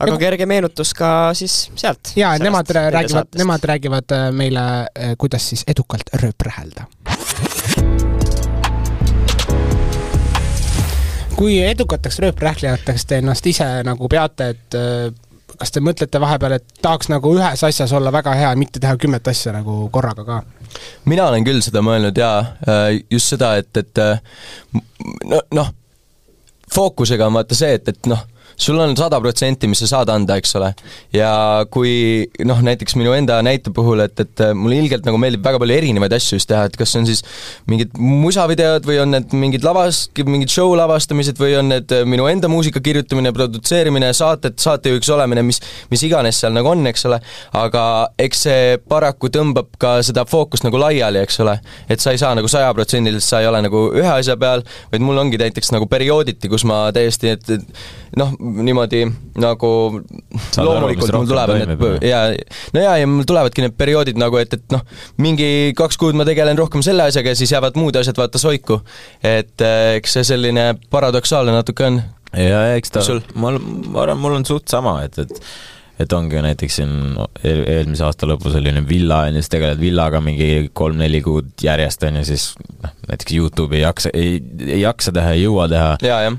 aga 0.00 0.14
ja, 0.14 0.18
kerge 0.24 0.48
meenutus 0.48 0.92
ka 0.96 1.30
siis 1.38 1.62
sealt. 1.78 2.12
jaa, 2.16 2.34
nemad 2.42 2.70
räägivad, 2.76 3.30
nemad 3.38 3.66
räägivad 3.72 4.16
äh, 4.16 4.26
meile, 4.34 4.66
äh, 4.90 5.14
kuidas 5.18 5.48
siis 5.52 5.64
edukalt 5.68 6.12
rööprähelda. 6.22 6.88
kui 11.40 11.56
edukateks 11.64 12.18
rööprähklejateks 12.20 13.06
te 13.08 13.20
ennast 13.22 13.46
ise 13.48 13.66
nagu 13.86 14.08
peate, 14.12 14.48
et 14.52 14.76
kas 15.60 15.74
te 15.74 15.82
mõtlete 15.84 16.20
vahepeal, 16.22 16.56
et 16.56 16.80
tahaks 16.82 17.10
nagu 17.12 17.34
ühes 17.36 17.64
asjas 17.66 17.92
olla 17.96 18.12
väga 18.14 18.32
hea, 18.38 18.50
mitte 18.58 18.80
teha 18.80 18.96
kümmet 19.00 19.28
asja 19.28 19.52
nagu 19.52 19.82
korraga 19.92 20.24
ka? 20.24 20.40
mina 21.10 21.26
olen 21.28 21.44
küll 21.44 21.60
seda 21.64 21.82
mõelnud 21.84 22.16
jaa, 22.16 22.38
äh, 22.64 22.86
just 23.10 23.34
seda, 23.34 23.56
et, 23.60 23.70
et 23.76 24.00
äh, 24.00 24.22
no 25.28 25.42
noh, 25.56 25.72
fookusega 26.72 27.26
on 27.26 27.36
vaata 27.40 27.58
see, 27.58 27.74
et, 27.76 27.88
et 27.92 28.10
noh, 28.10 28.22
sul 28.60 28.78
on 28.80 28.92
sada 28.98 29.20
protsenti, 29.22 29.68
mis 29.70 29.80
sa 29.82 29.88
saad 29.94 30.10
anda, 30.12 30.36
eks 30.40 30.54
ole. 30.58 30.70
ja 31.16 31.30
kui 31.72 32.28
noh, 32.46 32.60
näiteks 32.64 32.96
minu 33.00 33.14
enda 33.16 33.40
näite 33.44 33.72
puhul, 33.74 34.04
et, 34.04 34.20
et 34.20 34.44
mulle 34.56 34.80
ilgelt 34.82 35.06
nagu 35.08 35.18
meeldib 35.20 35.44
väga 35.44 35.60
palju 35.62 35.76
erinevaid 35.76 36.14
asju 36.16 36.38
just 36.38 36.50
teha, 36.50 36.66
et 36.68 36.76
kas 36.78 36.92
see 36.92 37.02
on 37.02 37.08
siis 37.08 37.24
mingid 37.70 37.96
musavideod 37.96 38.86
või 38.88 39.00
on 39.02 39.14
need 39.14 39.34
mingid 39.36 39.64
lavas, 39.66 40.02
mingid 40.26 40.52
show 40.52 40.74
lavastamised 40.78 41.40
või 41.40 41.56
on 41.60 41.72
need 41.72 41.94
minu 42.10 42.28
enda 42.30 42.50
muusika 42.52 42.82
kirjutamine, 42.84 43.32
produtseerimine, 43.36 44.12
saated, 44.16 44.58
saatejuhiks 44.60 45.10
olemine, 45.14 45.44
mis, 45.46 45.62
mis 45.92 46.04
iganes 46.06 46.40
seal 46.42 46.54
nagu 46.56 46.72
on, 46.72 46.84
eks 46.90 47.06
ole, 47.08 47.20
aga 47.60 47.84
eks 48.20 48.44
see 48.46 48.76
paraku 48.90 49.32
tõmbab 49.32 49.72
ka 49.80 49.96
seda 50.06 50.26
fookust 50.28 50.66
nagu 50.66 50.80
laiali, 50.80 51.22
eks 51.24 51.40
ole. 51.44 51.56
et 51.88 52.02
sa 52.02 52.14
ei 52.14 52.20
saa 52.20 52.34
nagu 52.38 52.48
sajaprotsendiliselt, 52.50 53.28
sa 53.28 53.40
ei 53.40 53.48
ole 53.50 53.62
nagu 53.64 53.86
ühe 53.96 54.10
asja 54.12 54.36
peal, 54.40 54.64
vaid 54.92 55.04
mul 55.04 55.18
ongi 55.22 55.40
näiteks 55.40 55.72
nagu 55.74 55.88
periooditi, 55.90 56.50
kus 56.52 56.66
ma 56.68 56.82
täiesti, 56.94 57.34
et, 57.36 57.50
et 57.56 58.18
noh, 58.20 58.32
niimoodi 58.50 59.04
nagu 59.40 59.70
Saad 60.50 60.66
loomulikult 60.66 61.10
aru, 61.10 61.22
mul 61.22 61.30
tulevad 61.30 61.72
need 61.72 62.06
ja, 62.06 62.20
no 62.74 62.84
jaa, 62.84 62.96
ja 63.00 63.08
mul 63.10 63.26
tulevadki 63.28 63.64
need 63.64 63.76
perioodid 63.80 64.20
nagu, 64.20 64.40
et, 64.42 64.54
et 64.58 64.74
noh, 64.74 64.84
mingi 65.22 65.72
kaks 65.78 65.98
kuud 66.00 66.18
ma 66.18 66.26
tegelen 66.28 66.58
rohkem 66.60 66.84
selle 66.86 67.08
asjaga 67.08 67.34
ja 67.34 67.40
siis 67.40 67.54
jäävad 67.54 67.78
muud 67.80 67.98
asjad 68.00 68.20
vaata 68.20 68.40
soiku. 68.42 68.80
et 69.22 69.66
eh, 69.66 69.96
eks 69.98 70.18
see 70.18 70.30
selline 70.32 70.72
paradoksaalne 70.90 71.54
natuke 71.54 71.88
on. 71.88 72.00
ja, 72.36 72.48
ja 72.70 72.78
eks 72.78 72.96
ta, 72.96 73.04
mul, 73.34 73.60
ma 73.90 74.04
arvan, 74.06 74.22
mul 74.22 74.40
on 74.40 74.48
suht 74.48 74.68
sama, 74.72 75.00
et, 75.06 75.18
et 75.18 75.42
et 76.00 76.12
ongi 76.16 76.40
näiteks 76.44 76.78
siin 76.80 76.92
eel, 77.44 77.62
eelmise 77.68 78.04
aasta 78.06 78.28
lõpus 78.28 78.56
oli 78.58 78.72
nüüd 78.74 78.88
villa, 78.88 79.22
on 79.26 79.36
ju, 79.36 79.42
siis 79.42 79.52
tegeled 79.52 79.80
villaga 79.80 80.22
mingi 80.24 80.70
kolm-neli 80.76 81.20
kuud 81.24 81.50
järjest, 81.64 82.06
on 82.08 82.20
ju, 82.20 82.26
siis 82.30 82.46
noh, 82.80 82.94
näiteks 83.10 83.36
Youtube'i 83.36 83.80
ei 83.80 83.84
jaksa, 83.84 84.12
ei, 84.16 84.38
ei 84.66 84.80
jaksa 84.84 85.12
teha, 85.16 85.34
ei 85.36 85.44
jõua 85.44 85.66
teha, 85.70 85.90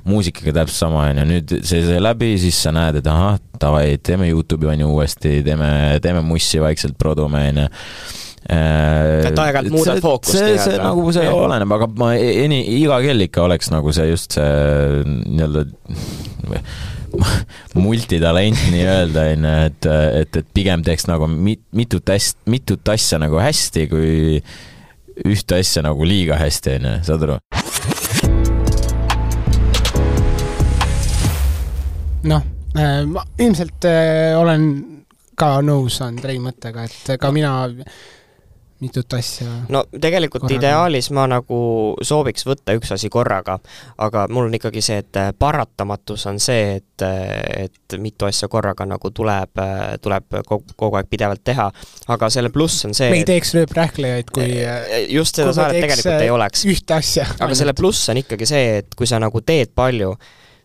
muusikaga 0.08 0.62
täpselt 0.62 0.80
sama, 0.80 1.06
on 1.12 1.22
ju, 1.22 1.28
nüüd 1.34 1.54
see 1.60 1.84
sai 1.86 2.02
läbi, 2.02 2.34
siis 2.42 2.62
sa 2.66 2.74
näed, 2.76 3.02
et 3.02 3.12
ahah, 3.12 3.38
davai, 3.62 3.86
teeme 4.02 4.32
Youtube'i, 4.32 4.72
on 4.74 4.86
ju, 4.86 4.96
uuesti, 4.96 5.38
teeme, 5.46 5.70
teeme 6.04 6.26
mussi 6.26 6.64
vaikselt, 6.64 6.98
produme, 7.02 7.46
on 7.52 7.64
ju. 7.66 7.70
Äh, 8.52 9.28
et 9.30 9.38
aeg-ajalt 9.38 9.70
muudad 9.70 10.00
fookust 10.02 10.34
see, 10.34 10.56
see 10.58 10.80
nagu 10.82 11.04
see 11.14 11.28
ja. 11.28 11.34
oleneb, 11.38 11.76
aga 11.78 11.88
ma 12.02 12.08
eni, 12.18 12.64
iga 12.80 12.98
kell 13.04 13.22
ikka 13.28 13.46
oleks 13.46 13.70
nagu 13.70 13.94
see 13.94 14.08
just 14.10 14.34
see 14.34 15.04
nii-öelda 15.06 15.68
multitalent 17.86 18.60
nii-öelda, 18.72 19.26
on 19.34 19.48
ju, 19.48 19.56
et, 19.68 19.90
et, 20.22 20.40
et 20.42 20.54
pigem 20.56 20.84
teeks 20.86 21.08
nagu 21.10 21.28
mit, 21.32 21.64
mitut 21.76 22.08
hästi, 22.10 22.46
mitut 22.52 22.94
asja 22.94 23.20
nagu 23.22 23.40
hästi, 23.42 23.88
kui 23.92 24.40
ühte 25.28 25.60
asja 25.60 25.84
nagu 25.86 26.08
liiga 26.08 26.40
hästi, 26.40 26.78
on 26.80 26.90
ju, 26.90 26.96
saad 27.10 27.28
aru? 27.28 27.40
noh 32.32 32.44
äh,, 32.78 33.02
ma 33.10 33.24
ilmselt 33.42 33.88
äh, 33.90 34.38
olen 34.38 34.66
ka 35.38 35.56
nõus 35.66 35.98
Andrei 36.06 36.38
mõttega, 36.42 36.86
et 36.86 37.16
ka 37.22 37.32
mina 37.34 37.54
mitut 38.82 39.14
asja. 39.14 39.48
no 39.70 39.84
tegelikult 39.94 40.46
korraga. 40.46 40.58
ideaalis 40.60 41.12
ma 41.16 41.28
nagu 41.30 41.60
sooviks 42.02 42.46
võtta 42.48 42.76
üks 42.78 42.92
asi 42.96 43.10
korraga, 43.14 43.60
aga 44.02 44.26
mul 44.32 44.50
on 44.50 44.58
ikkagi 44.58 44.84
see, 44.86 45.02
et 45.04 45.22
paratamatus 45.40 46.26
on 46.32 46.40
see, 46.42 46.80
et, 46.80 47.06
et 47.06 47.98
mitu 48.02 48.28
asja 48.30 48.50
korraga 48.52 48.88
nagu 48.90 49.14
tuleb, 49.14 49.64
tuleb 50.02 50.40
kogu, 50.48 50.76
kogu 50.76 51.00
aeg 51.00 51.10
pidevalt 51.12 51.44
teha, 51.46 51.70
aga 52.12 52.32
selle 52.34 52.52
pluss 52.54 52.88
on 52.90 52.98
see 52.98 53.12
me 53.14 53.22
ei 53.22 53.28
teeks 53.28 53.56
rööprähklejaid, 53.60 54.34
kui 54.34 54.50
just 55.14 55.38
seda 55.38 55.54
saadet 55.56 55.82
tegelikult 55.86 56.26
ei 56.26 56.34
oleks. 56.34 56.66
ühte 56.70 56.98
asja. 56.98 57.28
aga 57.40 57.58
selle 57.58 57.78
pluss 57.78 58.10
on 58.14 58.22
ikkagi 58.24 58.50
see, 58.50 58.78
et 58.82 58.96
kui 58.98 59.10
sa 59.10 59.22
nagu 59.22 59.44
teed 59.46 59.76
palju, 59.78 60.16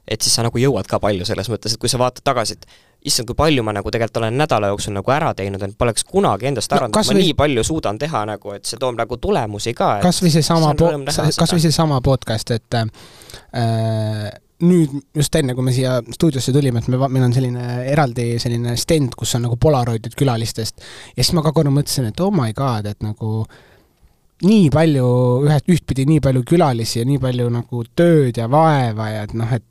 et 0.07 0.23
siis 0.23 0.37
sa 0.39 0.45
nagu 0.47 0.61
jõuad 0.61 0.87
ka 0.91 1.01
palju 1.03 1.27
selles 1.29 1.51
mõttes, 1.51 1.75
et 1.75 1.83
kui 1.83 1.91
sa 1.91 1.99
vaatad 2.01 2.25
tagasi, 2.27 2.57
et 2.57 2.67
issand, 3.07 3.29
kui 3.29 3.39
palju 3.39 3.65
ma 3.67 3.75
nagu 3.77 3.91
tegelikult 3.93 4.23
olen 4.23 4.39
nädala 4.39 4.71
jooksul 4.73 4.97
nagu 4.97 5.13
ära 5.15 5.33
teinud, 5.39 5.63
et 5.63 5.77
poleks 5.79 6.07
kunagi 6.07 6.51
endast 6.51 6.73
arvanud 6.73 6.95
no,, 6.95 7.03
et 7.03 7.11
ma 7.11 7.17
või... 7.17 7.27
nii 7.27 7.37
palju 7.43 7.67
suudan 7.67 8.01
teha 8.01 8.25
nagu, 8.33 8.57
et 8.57 8.67
see 8.67 8.81
toob 8.83 8.99
nagu 8.99 9.19
tulemusi 9.23 9.75
ka. 9.77 9.97
kas 10.05 10.23
või 10.25 10.33
seesama 10.35 10.73
po-, 10.79 10.91
kas 11.07 11.55
või 11.55 11.63
seesama 11.67 12.01
podcast, 12.05 12.55
et 12.57 12.79
äh, 12.81 14.33
nüüd 14.67 14.97
just 15.15 15.37
enne, 15.37 15.55
kui 15.55 15.67
me 15.67 15.75
siia 15.77 15.99
stuudiosse 16.15 16.55
tulime, 16.55 16.81
et 16.81 16.91
me, 16.93 17.01
meil 17.05 17.29
on 17.29 17.37
selline 17.37 17.67
eraldi 17.93 18.29
selline 18.43 18.77
stend, 18.81 19.15
kus 19.19 19.37
on 19.37 19.47
nagu 19.47 19.59
polaroidid 19.61 20.17
külalistest 20.19 20.81
ja 21.13 21.23
siis 21.23 21.35
ma 21.37 21.45
ka 21.45 21.53
korra 21.57 21.73
mõtlesin, 21.75 22.09
et 22.11 22.23
oh 22.25 22.33
my 22.35 22.57
god, 22.57 22.89
et 22.89 23.05
nagu 23.05 23.45
nii 24.47 24.69
palju, 24.73 25.07
ühest, 25.47 25.69
ühtpidi 25.73 26.05
nii 26.09 26.21
palju 26.25 26.43
külalisi 26.49 27.01
ja 27.01 27.09
nii 27.09 27.21
palju 27.21 27.49
nagu 27.53 27.85
tööd 27.97 28.37
ja 28.37 28.49
vaeva 28.53 29.11
ja 29.13 29.25
et 29.29 29.37
noh, 29.37 29.53
et 29.53 29.65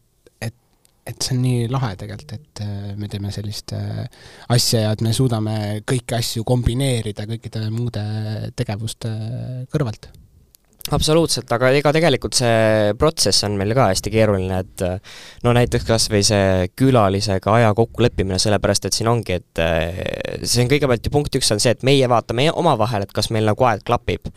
et 1.05 1.21
see 1.21 1.35
on 1.38 1.41
nii 1.45 1.69
lahe 1.69 1.93
tegelikult, 2.00 2.35
et 2.35 2.62
äh, 2.65 2.91
me 2.97 3.09
teeme 3.12 3.31
sellist 3.33 3.75
äh, 3.77 4.03
asja 4.53 4.88
ja 4.88 4.93
et 4.95 5.03
me 5.05 5.13
suudame 5.13 5.55
kõiki 5.88 6.17
asju 6.17 6.45
kombineerida 6.47 7.27
kõikide 7.29 7.67
muude 7.74 8.03
tegevuste 8.57 9.12
kõrvalt. 9.74 10.09
Absoluutselt, 10.93 11.50
aga 11.50 11.71
ega 11.74 11.89
tegelikult 11.95 12.38
see 12.38 12.91
protsess 13.01 13.41
on 13.47 13.55
meil 13.57 13.74
ka 13.74 13.88
hästi 13.89 14.12
keeruline, 14.13 14.59
et 14.65 14.85
äh, 14.85 15.15
no 15.45 15.53
näiteks 15.57 15.85
kas 15.88 16.09
või 16.13 16.21
see 16.25 16.67
külalisega 16.77 17.55
aja 17.57 17.71
kokkuleppimine, 17.77 18.41
sellepärast 18.41 18.89
et 18.89 18.97
siin 18.97 19.09
ongi, 19.09 19.39
et 19.41 19.65
see 20.45 20.65
on 20.65 20.69
kõigepealt 20.74 21.05
ju 21.05 21.13
punkt 21.13 21.38
üks 21.38 21.53
on 21.53 21.62
see, 21.62 21.74
et 21.74 21.85
meie 21.85 22.09
vaatame 22.09 22.51
omavahel, 22.53 23.05
et 23.05 23.13
kas 23.13 23.29
meil 23.33 23.50
nagu 23.50 23.69
aeg 23.69 23.85
klapib 23.85 24.33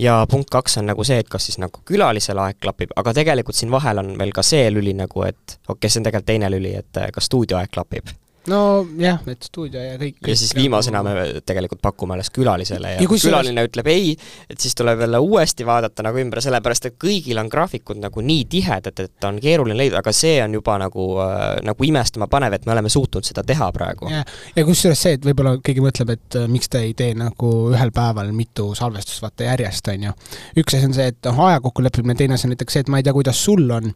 ja 0.00 0.18
punkt 0.30 0.50
kaks 0.50 0.78
on 0.78 0.90
nagu 0.90 1.04
see, 1.04 1.18
et 1.22 1.28
kas 1.32 1.48
siis 1.48 1.58
nagu 1.62 1.80
külalisel 1.88 2.38
aeg 2.42 2.60
klapib, 2.60 2.92
aga 2.96 3.14
tegelikult 3.16 3.56
siin 3.56 3.72
vahel 3.72 4.02
on 4.02 4.14
veel 4.18 4.34
ka 4.36 4.44
see 4.46 4.68
lüli 4.70 4.94
nagu, 4.96 5.24
et 5.26 5.58
okei 5.68 5.72
okay,, 5.76 5.90
see 5.90 6.00
on 6.02 6.08
tegelikult 6.08 6.32
teine 6.32 6.52
lüli, 6.52 6.74
et 6.76 7.02
kas 7.14 7.30
stuudio 7.30 7.60
aeg 7.60 7.72
klapib 7.72 8.12
nojah, 8.50 9.20
et 9.30 9.46
stuudio 9.46 9.82
ja 9.82 9.96
kõik, 10.00 10.18
kõik 10.20 10.30
ja 10.32 10.36
siis 10.38 10.52
viimasena 10.56 11.02
me 11.04 11.14
tegelikult 11.46 11.80
pakume 11.84 12.16
alles 12.16 12.30
külalisele 12.34 12.96
ja, 12.96 13.00
ja 13.02 13.08
kui 13.10 13.20
külaline 13.20 13.60
selles... 13.60 13.70
ütleb 13.70 13.90
ei, 13.92 14.12
et 14.50 14.62
siis 14.62 14.76
tuleb 14.78 15.02
jälle 15.04 15.20
uuesti 15.22 15.66
vaadata 15.66 16.04
nagu 16.06 16.20
ümber, 16.22 16.40
sellepärast 16.44 16.90
et 16.90 16.98
kõigil 17.02 17.40
on 17.42 17.50
graafikud 17.52 18.00
nagu 18.02 18.24
nii 18.24 18.46
tihedad, 18.52 19.04
et 19.04 19.28
on 19.28 19.40
keeruline 19.42 19.78
leida, 19.78 20.00
aga 20.02 20.14
see 20.16 20.38
on 20.44 20.56
juba 20.58 20.78
nagu 20.82 21.08
äh,, 21.24 21.44
nagu 21.66 21.88
imestama 21.88 22.30
panev, 22.32 22.56
et 22.56 22.66
me 22.68 22.74
oleme 22.76 22.92
suutnud 22.92 23.26
seda 23.26 23.44
teha 23.46 23.70
praegu. 23.76 24.10
ja, 24.12 24.24
ja 24.56 24.66
kusjuures 24.68 25.04
see, 25.06 25.16
et 25.18 25.26
võib-olla 25.26 25.56
keegi 25.64 25.84
mõtleb, 25.84 26.14
et 26.16 26.40
äh, 26.40 26.48
miks 26.50 26.72
te 26.72 26.82
ei 26.86 26.94
tee 26.98 27.12
nagu 27.18 27.52
ühel 27.72 27.92
päeval 27.96 28.32
mitu 28.36 28.72
salvestust 28.78 29.24
vaata 29.24 29.50
järjest, 29.50 29.92
on 29.94 30.10
ju. 30.10 30.16
üks 30.62 30.78
asi 30.78 30.90
on 30.90 30.96
see, 30.96 31.10
et 31.14 31.30
noh, 31.30 31.44
aja 31.48 31.62
kokkuleppimine, 31.64 32.18
teine 32.18 32.38
asi 32.38 32.48
on 32.48 32.54
näiteks 32.54 32.78
see, 32.78 32.86
et 32.86 32.92
ma 32.92 33.00
ei 33.00 33.06
tea, 33.06 33.16
kuidas 33.16 33.42
sul 33.48 33.66
on, 33.70 33.92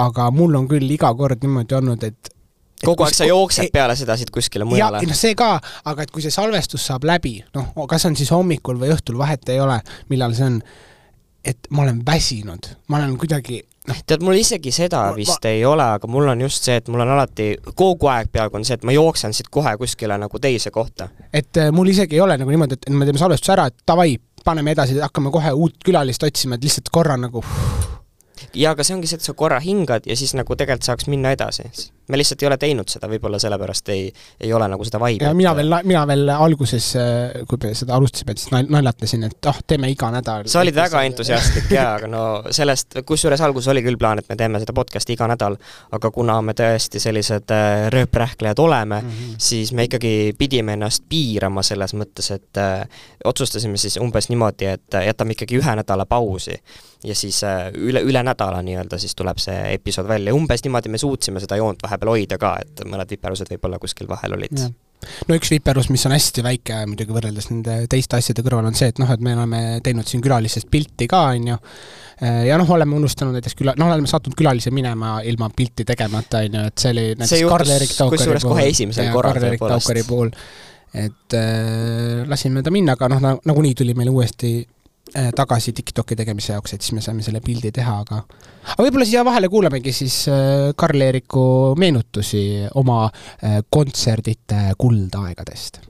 aga 0.00 0.30
mul 0.34 0.56
on 0.58 0.68
küll 0.70 0.90
iga 0.90 1.12
kord 1.18 1.44
niimoodi 1.44 1.76
olnud, 1.78 2.06
et 2.06 2.33
kogu 2.84 3.06
aeg 3.06 3.16
sa 3.16 3.28
jooksed 3.28 3.70
peale 3.74 3.96
seda 3.98 4.16
siit 4.18 4.32
kuskile 4.34 4.66
mujale. 4.68 5.02
noh, 5.04 5.18
see 5.18 5.36
ka, 5.38 5.58
aga 5.84 6.06
et 6.06 6.14
kui 6.14 6.24
see 6.24 6.34
salvestus 6.34 6.86
saab 6.90 7.06
läbi, 7.08 7.36
noh, 7.54 7.70
kas 7.90 8.08
on 8.08 8.16
siis 8.18 8.32
hommikul 8.34 8.80
või 8.80 8.92
õhtul, 8.94 9.18
vahet 9.20 9.48
ei 9.54 9.60
ole, 9.62 9.78
millal 10.12 10.34
see 10.36 10.48
on, 10.48 10.58
et 11.44 11.70
ma 11.70 11.84
olen 11.84 12.02
väsinud, 12.06 12.70
ma 12.88 13.00
olen 13.00 13.16
kuidagi 13.20 13.62
noh 13.88 13.98
tead, 14.08 14.22
mul 14.24 14.38
isegi 14.40 14.72
seda 14.72 15.02
ma, 15.10 15.16
vist 15.16 15.36
ma... 15.36 15.52
ei 15.52 15.64
ole, 15.68 15.86
aga 15.98 16.08
mul 16.10 16.30
on 16.32 16.44
just 16.46 16.64
see, 16.66 16.76
et 16.80 16.90
mul 16.92 17.04
on 17.04 17.14
alati, 17.16 17.50
kogu 17.76 18.08
aeg 18.12 18.30
peaaegu 18.32 18.60
on 18.60 18.66
see, 18.66 18.78
et 18.78 18.86
ma 18.88 18.94
jooksen 18.96 19.34
siit 19.36 19.50
kohe 19.52 19.74
kuskile 19.80 20.16
nagu 20.20 20.40
teise 20.40 20.72
kohta. 20.74 21.10
et 21.32 21.60
äh, 21.60 21.72
mul 21.72 21.92
isegi 21.92 22.16
ei 22.18 22.24
ole 22.24 22.38
nagu 22.40 22.52
niimoodi, 22.52 22.80
et 22.80 22.94
me 22.94 23.08
teeme 23.08 23.20
salvestuse 23.20 23.56
ära, 23.56 23.68
et 23.68 23.84
davai, 23.86 24.16
paneme 24.44 24.72
edasi, 24.76 24.96
hakkame 25.00 25.32
kohe 25.32 25.52
uut 25.56 25.76
külalist 25.84 26.24
otsima, 26.24 26.56
et 26.56 26.64
lihtsalt 26.64 26.88
korra 26.92 27.16
nagu 27.20 27.44
ja 28.54 28.72
aga 28.74 28.84
see 28.84 28.96
ongi 28.96 29.10
see, 29.10 29.18
et 29.20 29.26
sa 29.26 29.34
korra 29.36 29.60
hingad 29.62 30.06
ja 30.08 30.16
siis 30.18 30.34
nagu 30.38 30.56
tegelikult 30.56 30.86
saaks 30.86 31.08
minna 31.10 31.32
edasi. 31.34 31.68
me 32.08 32.18
lihtsalt 32.20 32.42
ei 32.42 32.46
ole 32.50 32.56
teinud 32.60 32.90
seda, 32.92 33.08
võib-olla 33.08 33.38
sellepärast 33.40 33.88
ei, 33.94 34.10
ei 34.44 34.50
ole 34.52 34.66
nagu 34.68 34.84
seda 34.84 34.98
et... 35.08 35.22
mina 35.32 35.54
veel, 35.56 35.72
mina 35.88 36.02
veel 36.06 36.28
alguses, 36.34 36.90
äh, 37.00 37.46
kui 37.48 37.58
me 37.62 37.70
seda 37.74 37.94
alustasime, 37.96 38.34
siis 38.36 38.52
naljatasin, 38.52 39.24
et 39.24 39.48
ah 39.48 39.56
oh,, 39.56 39.62
teeme 39.66 39.88
iga 39.88 40.10
nädal. 40.12 40.44
sa 40.50 40.60
olid 40.60 40.76
väga 40.76 41.00
entusiastlik 41.08 41.72
jaa, 41.72 41.94
aga 41.96 42.10
no 42.12 42.24
sellest, 42.52 42.98
kusjuures 43.08 43.40
alguses 43.40 43.72
oli 43.72 43.82
küll 43.86 43.96
plaan, 44.00 44.20
et 44.20 44.28
me 44.28 44.36
teeme 44.36 44.60
seda 44.60 44.76
podcast'i 44.76 45.16
iga 45.16 45.30
nädal, 45.32 45.56
aga 45.96 46.10
kuna 46.12 46.40
me 46.44 46.52
tõesti 46.58 47.00
sellised 47.00 47.54
äh, 47.56 47.86
rööprähklejad 47.94 48.60
oleme 48.60 49.00
mm, 49.00 49.08
-hmm. 49.10 49.40
siis 49.48 49.72
me 49.72 49.88
ikkagi 49.88 50.34
pidime 50.38 50.76
ennast 50.76 51.08
piirama 51.08 51.64
selles 51.64 51.96
mõttes, 51.96 52.28
et 52.36 52.60
äh, 52.60 52.84
otsustasime 53.24 53.80
siis 53.80 53.96
umbes 53.96 54.28
niimoodi, 54.28 54.68
et 54.76 55.00
jätame 55.06 55.32
ikkagi 55.32 55.56
ühe 55.62 55.76
nädala 55.80 56.04
pausi 56.04 56.60
ja 57.04 57.14
siis 57.16 57.40
üle, 57.76 58.00
üle 58.04 58.22
nädala 58.26 58.62
nii-öelda 58.64 58.98
siis 59.00 59.14
tuleb 59.18 59.40
see 59.42 59.58
episood 59.74 60.08
välja, 60.08 60.34
umbes 60.36 60.64
niimoodi 60.64 60.92
me 60.92 61.00
suutsime 61.00 61.42
seda 61.42 61.58
joont 61.60 61.82
vahepeal 61.84 62.14
hoida 62.14 62.38
ka, 62.40 62.56
et 62.62 62.82
mõned 62.88 63.14
viperused 63.14 63.50
võib-olla 63.54 63.80
kuskil 63.82 64.08
vahel 64.10 64.36
olid. 64.38 64.56
no 65.28 65.36
üks 65.36 65.52
viperus, 65.52 65.90
mis 65.92 66.04
on 66.08 66.14
hästi 66.16 66.44
väike 66.46 66.80
muidugi 66.88 67.14
võrreldes 67.14 67.50
nende 67.50 67.78
teiste 67.92 68.18
asjade 68.18 68.44
kõrval, 68.46 68.70
on 68.70 68.78
see, 68.78 68.90
et 68.92 69.00
noh, 69.02 69.10
et 69.12 69.24
me 69.24 69.34
oleme 69.36 69.62
teinud 69.84 70.08
siin 70.08 70.24
külalistest 70.24 70.70
pilti 70.72 71.08
ka, 71.10 71.22
on 71.36 71.50
ju, 71.52 71.58
äh, 72.24 72.44
ja 72.48 72.58
noh, 72.60 72.70
oleme 72.76 72.96
unustanud 72.98 73.36
näiteks 73.36 73.58
küla-, 73.60 73.76
noh, 73.80 73.92
oleme 73.92 74.10
saatnud 74.10 74.36
külalise 74.38 74.72
minema 74.74 75.18
ilma 75.28 75.50
pilti 75.54 75.86
tegemata, 75.88 76.44
on 76.44 76.60
ju, 76.60 76.68
et 76.70 76.84
see 76.86 76.94
oli 76.94 77.08
näiteks 77.20 77.48
Karl-Erik 77.50 77.98
Taukari 77.98 78.30
puhul. 78.30 78.54
kohe 78.54 78.68
esimesel 78.72 79.12
korral 79.12 79.40
tõepoolest. 79.42 80.46
et 80.94 81.36
äh, 81.36 82.22
lasime 82.30 82.62
ta 82.62 82.72
minna, 82.74 82.96
aga 82.96 83.12
noh, 83.12 83.28
nagunii 83.44 83.74
tuli 83.82 83.98
meil 83.98 84.12
uuesti 84.14 84.56
tagasi 85.36 85.72
TikToki 85.76 86.16
tegemise 86.16 86.54
jaoks, 86.54 86.72
et 86.74 86.82
siis 86.82 86.94
me 86.96 87.02
saime 87.04 87.22
selle 87.22 87.40
pildi 87.44 87.70
teha, 87.76 87.98
aga 88.06 88.22
aga 88.72 88.86
võib-olla 88.86 89.06
siia 89.08 89.24
vahele 89.26 89.50
kuulamegi 89.52 89.92
siis 89.92 90.16
äh, 90.32 90.72
Karl-Eeriku 90.76 91.74
meenutusi 91.78 92.64
oma 92.80 93.04
äh, 93.06 93.60
kontserdite 93.70 94.72
kuldaegadest. 94.80 95.82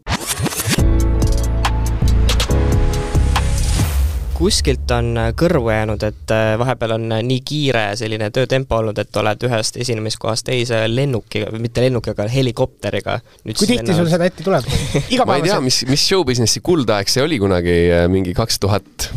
Kuskilt 4.34 4.90
on 4.94 5.18
kõrvu 5.38 5.70
jäänud, 5.72 6.02
et 6.06 6.32
äh, 6.34 6.54
vahepeal 6.58 6.96
on 6.96 7.06
nii 7.26 7.40
kiire 7.46 7.84
selline 7.98 8.30
töötempo 8.34 8.80
olnud, 8.80 8.98
et 8.98 9.20
oled 9.20 9.46
ühest 9.48 9.78
esinemiskohast 9.80 10.48
teise 10.48 10.84
lennukiga, 10.90 11.52
mitte 11.62 11.84
lennukiga, 11.84 12.16
aga 12.16 12.28
helikopteriga. 12.32 13.18
kui 13.44 13.68
tihti 13.70 13.94
sul 13.96 14.10
seda 14.10 14.28
ette 14.30 14.46
tuleb? 14.46 14.66
ma 15.28 15.38
ei 15.38 15.46
tea, 15.46 15.60
mis, 15.64 15.84
mis 15.90 16.08
show 16.08 16.26
businessi 16.26 16.64
kuldaeg 16.64 17.10
see 17.10 17.24
oli 17.24 17.38
kunagi, 17.42 17.78
äh, 17.94 18.08
mingi 18.10 18.34
kaks 18.36 18.60
tuhat 18.62 19.10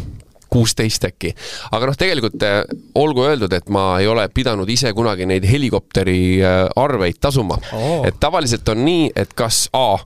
kuusteist 0.50 1.06
äkki. 1.08 1.34
aga 1.72 1.90
noh, 1.90 1.98
tegelikult 1.98 2.44
äh, 2.46 2.62
olgu 2.96 3.26
öeldud, 3.28 3.54
et 3.54 3.70
ma 3.74 4.00
ei 4.02 4.08
ole 4.10 4.28
pidanud 4.34 4.70
ise 4.70 4.94
kunagi 4.98 5.28
neid 5.30 5.46
helikopteri 5.48 6.20
äh, 6.42 6.64
arveid 6.76 7.20
tasuma 7.22 7.60
oh.. 7.74 8.06
et 8.08 8.20
tavaliselt 8.20 8.68
on 8.74 8.84
nii, 8.86 9.12
et 9.16 9.34
kas 9.38 9.68
A 9.78 9.98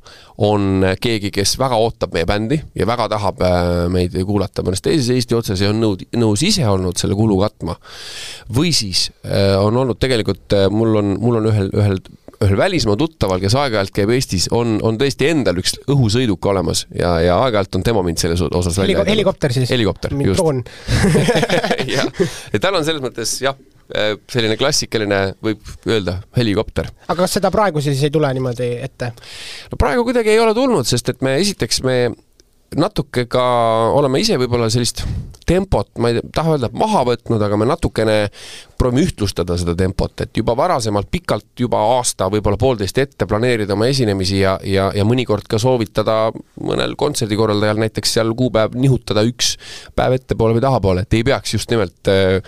on 0.41 0.85
keegi, 1.01 1.29
kes 1.33 1.53
väga 1.61 1.77
ootab 1.77 2.15
meie 2.15 2.25
bändi 2.25 2.57
ja 2.75 2.87
väga 2.89 3.07
tahab 3.11 3.43
äh, 3.45 3.69
meid 3.93 4.15
kuulata 4.27 4.65
mõnes 4.65 4.81
teises 4.83 5.11
Eesti 5.13 5.37
otsas 5.37 5.61
ja 5.61 5.69
on 5.73 5.81
nõud, 5.83 6.05
nõus 6.17 6.43
ise 6.45 6.65
olnud 6.67 6.97
selle 6.97 7.17
kulu 7.17 7.37
katma. 7.43 7.77
või 8.55 8.71
siis 8.75 9.09
on 9.61 9.75
olnud 9.77 9.99
tegelikult, 10.01 10.53
mul 10.73 10.97
on, 10.99 11.13
mul 11.21 11.39
on 11.39 11.47
ühel, 11.51 11.69
ühel 11.77 11.99
ühel 12.45 12.57
välismaa 12.57 12.97
tuttaval, 12.99 13.41
kes 13.43 13.55
aeg-ajalt 13.59 13.93
käib 13.95 14.11
Eestis, 14.15 14.47
on, 14.55 14.77
on 14.85 14.97
tõesti 14.99 15.29
endal 15.29 15.59
üks 15.61 15.75
õhusõiduk 15.91 16.45
olemas 16.51 16.85
ja, 16.89 17.15
ja 17.23 17.37
aeg-ajalt 17.45 17.79
on 17.79 17.85
tema 17.85 18.03
mind 18.05 18.21
selles 18.21 18.41
osas 18.47 18.77
välja 18.79 18.97
Heliko, 18.97 19.09
helikopter 19.11 19.53
siis? 19.55 19.69
helikopter, 19.71 20.15
just. 20.25 20.71
jah, 21.95 22.09
ja 22.53 22.63
tal 22.63 22.79
on 22.79 22.87
selles 22.87 23.03
mõttes 23.03 23.35
jah, 23.43 23.59
äh, 23.93 24.15
selline 24.31 24.57
klassikaline, 24.59 25.21
võib 25.43 25.61
öelda, 25.89 26.19
helikopter. 26.37 26.91
aga 27.07 27.19
kas 27.23 27.37
seda 27.39 27.53
praegu 27.53 27.83
siis 27.83 28.01
ei 28.07 28.13
tule 28.13 28.31
niimoodi 28.37 28.73
ette? 28.81 29.13
no 29.71 29.81
praegu 29.81 30.07
kuidagi 30.07 30.33
ei 30.33 30.41
ole 30.41 30.55
tulnud, 30.57 30.87
sest 30.89 31.13
et 31.13 31.25
me 31.25 31.37
esiteks 31.43 31.83
me 31.87 31.97
natuke 32.79 33.25
ka 33.31 33.43
oleme 33.97 34.21
ise 34.23 34.37
võib-olla 34.39 34.69
sellist 34.71 35.03
tempot, 35.47 35.89
ma 35.99 36.11
ei 36.11 36.21
taha 36.31 36.55
öelda, 36.55 36.69
et 36.69 36.77
maha 36.77 37.01
võtnud, 37.09 37.41
aga 37.43 37.57
me 37.59 37.65
natukene 37.67 38.15
proovime 38.79 39.03
ühtlustada 39.03 39.57
seda 39.59 39.73
tempot, 39.77 40.13
et 40.23 40.37
juba 40.39 40.55
varasemalt 40.57 41.09
pikalt, 41.11 41.49
juba 41.59 41.81
aasta, 41.97 42.29
võib-olla 42.31 42.59
poolteist 42.61 43.01
ette 43.01 43.27
planeerida 43.27 43.75
oma 43.75 43.89
esinemisi 43.91 44.39
ja, 44.39 44.55
ja, 44.63 44.87
ja 44.95 45.05
mõnikord 45.07 45.49
ka 45.51 45.59
soovitada 45.61 46.31
mõnel 46.63 46.95
kontserdikorraldajal 46.99 47.81
näiteks 47.83 48.15
seal 48.17 48.31
kuupäev 48.37 48.77
nihutada 48.79 49.25
üks 49.27 49.57
päev 49.97 50.15
ettepoole 50.21 50.55
või 50.55 50.63
tahapoole, 50.63 51.03
et 51.03 51.19
ei 51.19 51.25
peaks 51.27 51.57
just 51.57 51.73
nimelt 51.73 52.11
äh, 52.13 52.39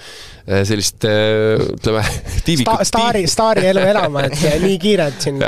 sellist 0.64 1.04
äh, 1.10 1.60
ütleme, 1.76 2.06
tiivikut 2.48 2.80
Sta. 2.80 2.92
staari, 2.94 3.28
staari 3.28 3.68
elu 3.74 3.88
elama, 3.92 4.30
et 4.30 4.40
nii 4.68 4.80
kiiret 4.82 5.20
siin 5.28 5.44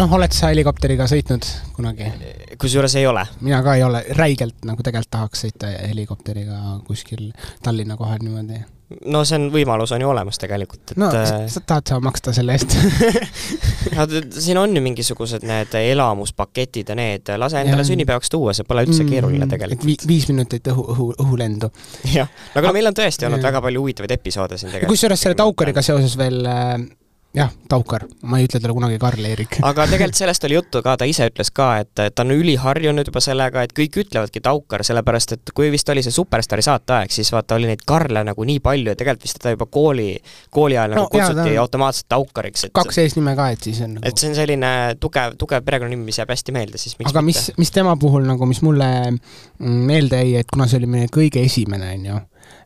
noh, 0.00 0.16
oled 0.16 0.34
sa 0.34 0.50
helikopteriga 0.50 1.06
sõitnud 1.10 1.46
kunagi? 1.76 2.08
kusjuures 2.60 2.96
ei 3.00 3.06
ole. 3.08 3.24
mina 3.44 3.62
ka 3.64 3.76
ei 3.76 3.84
ole, 3.84 4.02
räigelt 4.16 4.66
nagu 4.68 4.84
tegelikult 4.84 5.10
tahaks 5.16 5.46
sõita 5.46 5.70
helikopteriga 5.88 6.80
kuskil 6.86 7.30
Tallinna 7.62 7.96
kohal 8.00 8.20
niimoodi. 8.22 8.60
no 9.12 9.22
see 9.28 9.38
on, 9.38 9.48
võimalus 9.54 9.92
on 9.94 10.02
ju 10.02 10.10
olemas 10.10 10.40
tegelikult, 10.40 10.94
et 10.94 11.00
no 11.00 11.10
äh, 11.14 11.44
sa 11.52 11.62
tahad 11.66 11.92
sa 11.92 12.00
maksta 12.02 12.34
selle 12.36 12.56
eest 12.56 12.76
no 13.96 14.06
siin 14.36 14.60
on 14.60 14.76
ju 14.76 14.82
mingisugused 14.84 15.44
need 15.48 15.76
elamuspaketid 15.82 16.92
ja 16.92 16.96
need, 16.98 17.32
lase 17.42 17.60
endale 17.64 17.84
sünnipäevaks 17.86 18.32
tuua, 18.32 18.54
see 18.56 18.68
pole 18.68 18.86
üldse 18.88 19.04
keeruline 19.08 19.44
mm, 19.44 19.52
tegelikult 19.52 19.88
vi. 19.88 19.98
viis 20.14 20.28
minutit 20.32 20.72
õhu, 20.72 20.86
õhu, 20.94 21.10
õhulendu. 21.26 21.72
jah, 22.14 22.30
aga 22.56 22.72
meil 22.76 22.92
on 22.92 22.96
tõesti 22.96 23.28
olnud 23.28 23.44
väga 23.44 23.62
palju 23.68 23.84
huvitavaid 23.84 24.16
episoode 24.16 24.58
siin 24.58 24.72
tegelikult. 24.72 24.96
kusjuures 24.96 25.28
selle 25.28 25.38
Taukariga 25.40 25.84
seoses 25.84 26.16
veel 26.20 26.42
äh, 26.48 26.80
jah, 27.36 27.50
Taukar, 27.70 28.06
ma 28.26 28.40
ei 28.40 28.48
ütle 28.48 28.58
talle 28.58 28.74
kunagi 28.74 28.96
Karl-Erik 28.98 29.60
aga 29.68 29.84
tegelikult 29.86 30.18
sellest 30.18 30.46
oli 30.48 30.56
juttu 30.56 30.80
ka, 30.82 30.96
ta 30.98 31.06
ise 31.06 31.28
ütles 31.30 31.52
ka, 31.54 31.68
et 31.84 31.92
ta 32.00 32.24
on 32.24 32.34
üliharjunud 32.34 33.06
juba 33.06 33.22
sellega, 33.22 33.62
et 33.66 33.74
kõik 33.76 34.00
ütlevadki 34.02 34.42
Taukar, 34.42 34.82
sellepärast 34.86 35.36
et 35.36 35.52
kui 35.54 35.70
vist 35.70 35.88
oli 35.94 36.02
see 36.02 36.14
Superstaari 36.14 36.64
saateaeg, 36.66 37.14
siis 37.14 37.30
vaata, 37.34 37.60
oli 37.60 37.70
neid 37.70 37.84
Karle 37.86 38.24
nagu 38.26 38.46
nii 38.48 38.58
palju 38.64 38.90
ja 38.90 38.98
tegelikult 38.98 39.28
vist 39.28 39.38
teda 39.38 39.54
juba 39.54 39.68
kooli, 39.70 40.08
kooli 40.50 40.78
ajal 40.78 40.96
no, 40.96 41.04
nagu 41.04 41.12
kutsuti 41.14 41.54
jaa, 41.54 41.62
automaatselt 41.62 42.10
Taukariks, 42.10 42.66
et 42.66 42.74
kaks 42.80 43.00
eesnime 43.04 43.36
ka, 43.38 43.50
et 43.54 43.70
siis 43.70 43.80
on 43.86 43.94
nagu 43.98 44.10
et 44.10 44.18
see 44.18 44.32
on 44.32 44.36
selline 44.40 44.74
tugev, 44.98 45.38
tugev 45.38 45.64
perekonnanimi, 45.70 46.10
mis 46.10 46.18
jääb 46.18 46.34
hästi 46.34 46.56
meelde, 46.56 46.82
siis 46.82 46.98
miks 46.98 47.14
aga 47.14 47.22
mitte. 47.22 47.46
mis, 47.46 47.62
mis 47.62 47.74
tema 47.78 47.94
puhul 48.00 48.26
nagu, 48.26 48.50
mis 48.50 48.64
mulle 48.66 48.90
meelde 49.62 50.24
jäi, 50.24 50.40
et 50.42 50.50
kuna 50.50 50.66
see 50.66 50.82
oli 50.82 50.90
meie 50.98 51.10
kõige 51.14 51.46
esimene, 51.46 51.94
on 51.94 52.10
ju, 52.10 52.22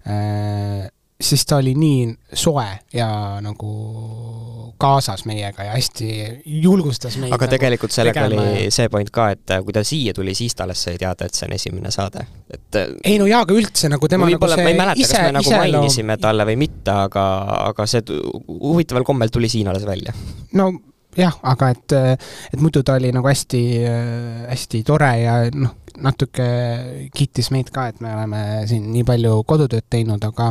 äh, 0.08 0.92
siis 1.24 1.46
ta 1.48 1.58
oli 1.62 1.74
nii 1.78 2.14
soe 2.32 2.66
ja 2.92 3.08
nagu 3.44 3.72
kaasas 4.78 5.24
meiega 5.24 5.64
ja 5.64 5.72
hästi 5.72 6.08
julgustas 6.46 7.16
meid. 7.16 7.32
aga 7.32 7.46
nagu 7.46 7.56
tegelikult 7.56 7.94
sellega 7.94 8.26
tegema. 8.26 8.46
oli 8.52 8.70
see 8.74 8.88
point 8.92 9.10
ka, 9.14 9.28
et 9.34 9.54
kui 9.64 9.74
ta 9.76 9.84
siia 9.86 10.14
tuli, 10.16 10.34
siis 10.36 10.54
ta 10.54 10.66
alles 10.66 10.82
sai 10.86 10.98
teada, 11.00 11.28
et 11.28 11.36
see 11.36 11.48
on 11.48 11.54
esimene 11.56 11.92
saade, 11.94 12.24
et 12.52 12.80
ei 13.04 13.18
no 13.20 13.28
jaa, 13.30 13.44
aga 13.46 13.56
üldse 13.56 13.90
nagu 13.92 14.10
tema 14.10 14.28
nagu 14.28 14.50
see 14.50 14.64
ma 14.64 14.72
ei 14.72 14.80
mäleta, 14.80 15.06
kas 15.06 15.22
me 15.22 15.36
nagu 15.38 15.48
ise 15.48 15.60
mainisime 15.62 16.18
talle 16.22 16.48
või 16.50 16.58
mitte, 16.66 16.96
aga, 17.08 17.28
aga 17.70 17.86
see 17.90 18.02
huvitaval 18.48 19.06
kombel 19.06 19.32
tuli 19.32 19.52
siin 19.52 19.70
alles 19.72 19.86
välja. 19.88 20.16
no 20.58 20.72
jah, 21.18 21.36
aga 21.54 21.70
et, 21.74 21.96
et 22.52 22.60
muidu 22.60 22.82
ta 22.82 22.98
oli 22.98 23.12
nagu 23.14 23.30
hästi, 23.30 23.62
hästi 24.50 24.82
tore 24.86 25.12
ja 25.22 25.36
noh, 25.54 25.76
natuke 26.02 26.48
kiitis 27.14 27.52
meid 27.54 27.70
ka, 27.74 27.88
et 27.92 28.02
me 28.02 28.10
oleme 28.16 28.42
siin 28.70 28.90
nii 28.92 29.06
palju 29.06 29.38
kodutööd 29.46 29.86
teinud, 29.90 30.24
aga 30.26 30.50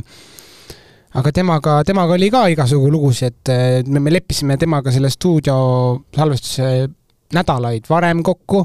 aga 1.20 1.32
temaga, 1.36 1.78
temaga 1.86 2.16
oli 2.18 2.30
ka 2.34 2.48
igasugu 2.54 2.90
lugusid, 2.94 3.42
et 3.54 3.90
me, 3.90 4.02
me 4.02 4.14
leppisime 4.14 4.58
temaga 4.62 4.94
selle 4.94 5.12
stuudio 5.14 5.56
salvestuse 6.16 6.70
nädalaid 7.34 7.90
varem 7.90 8.24
kokku, 8.26 8.64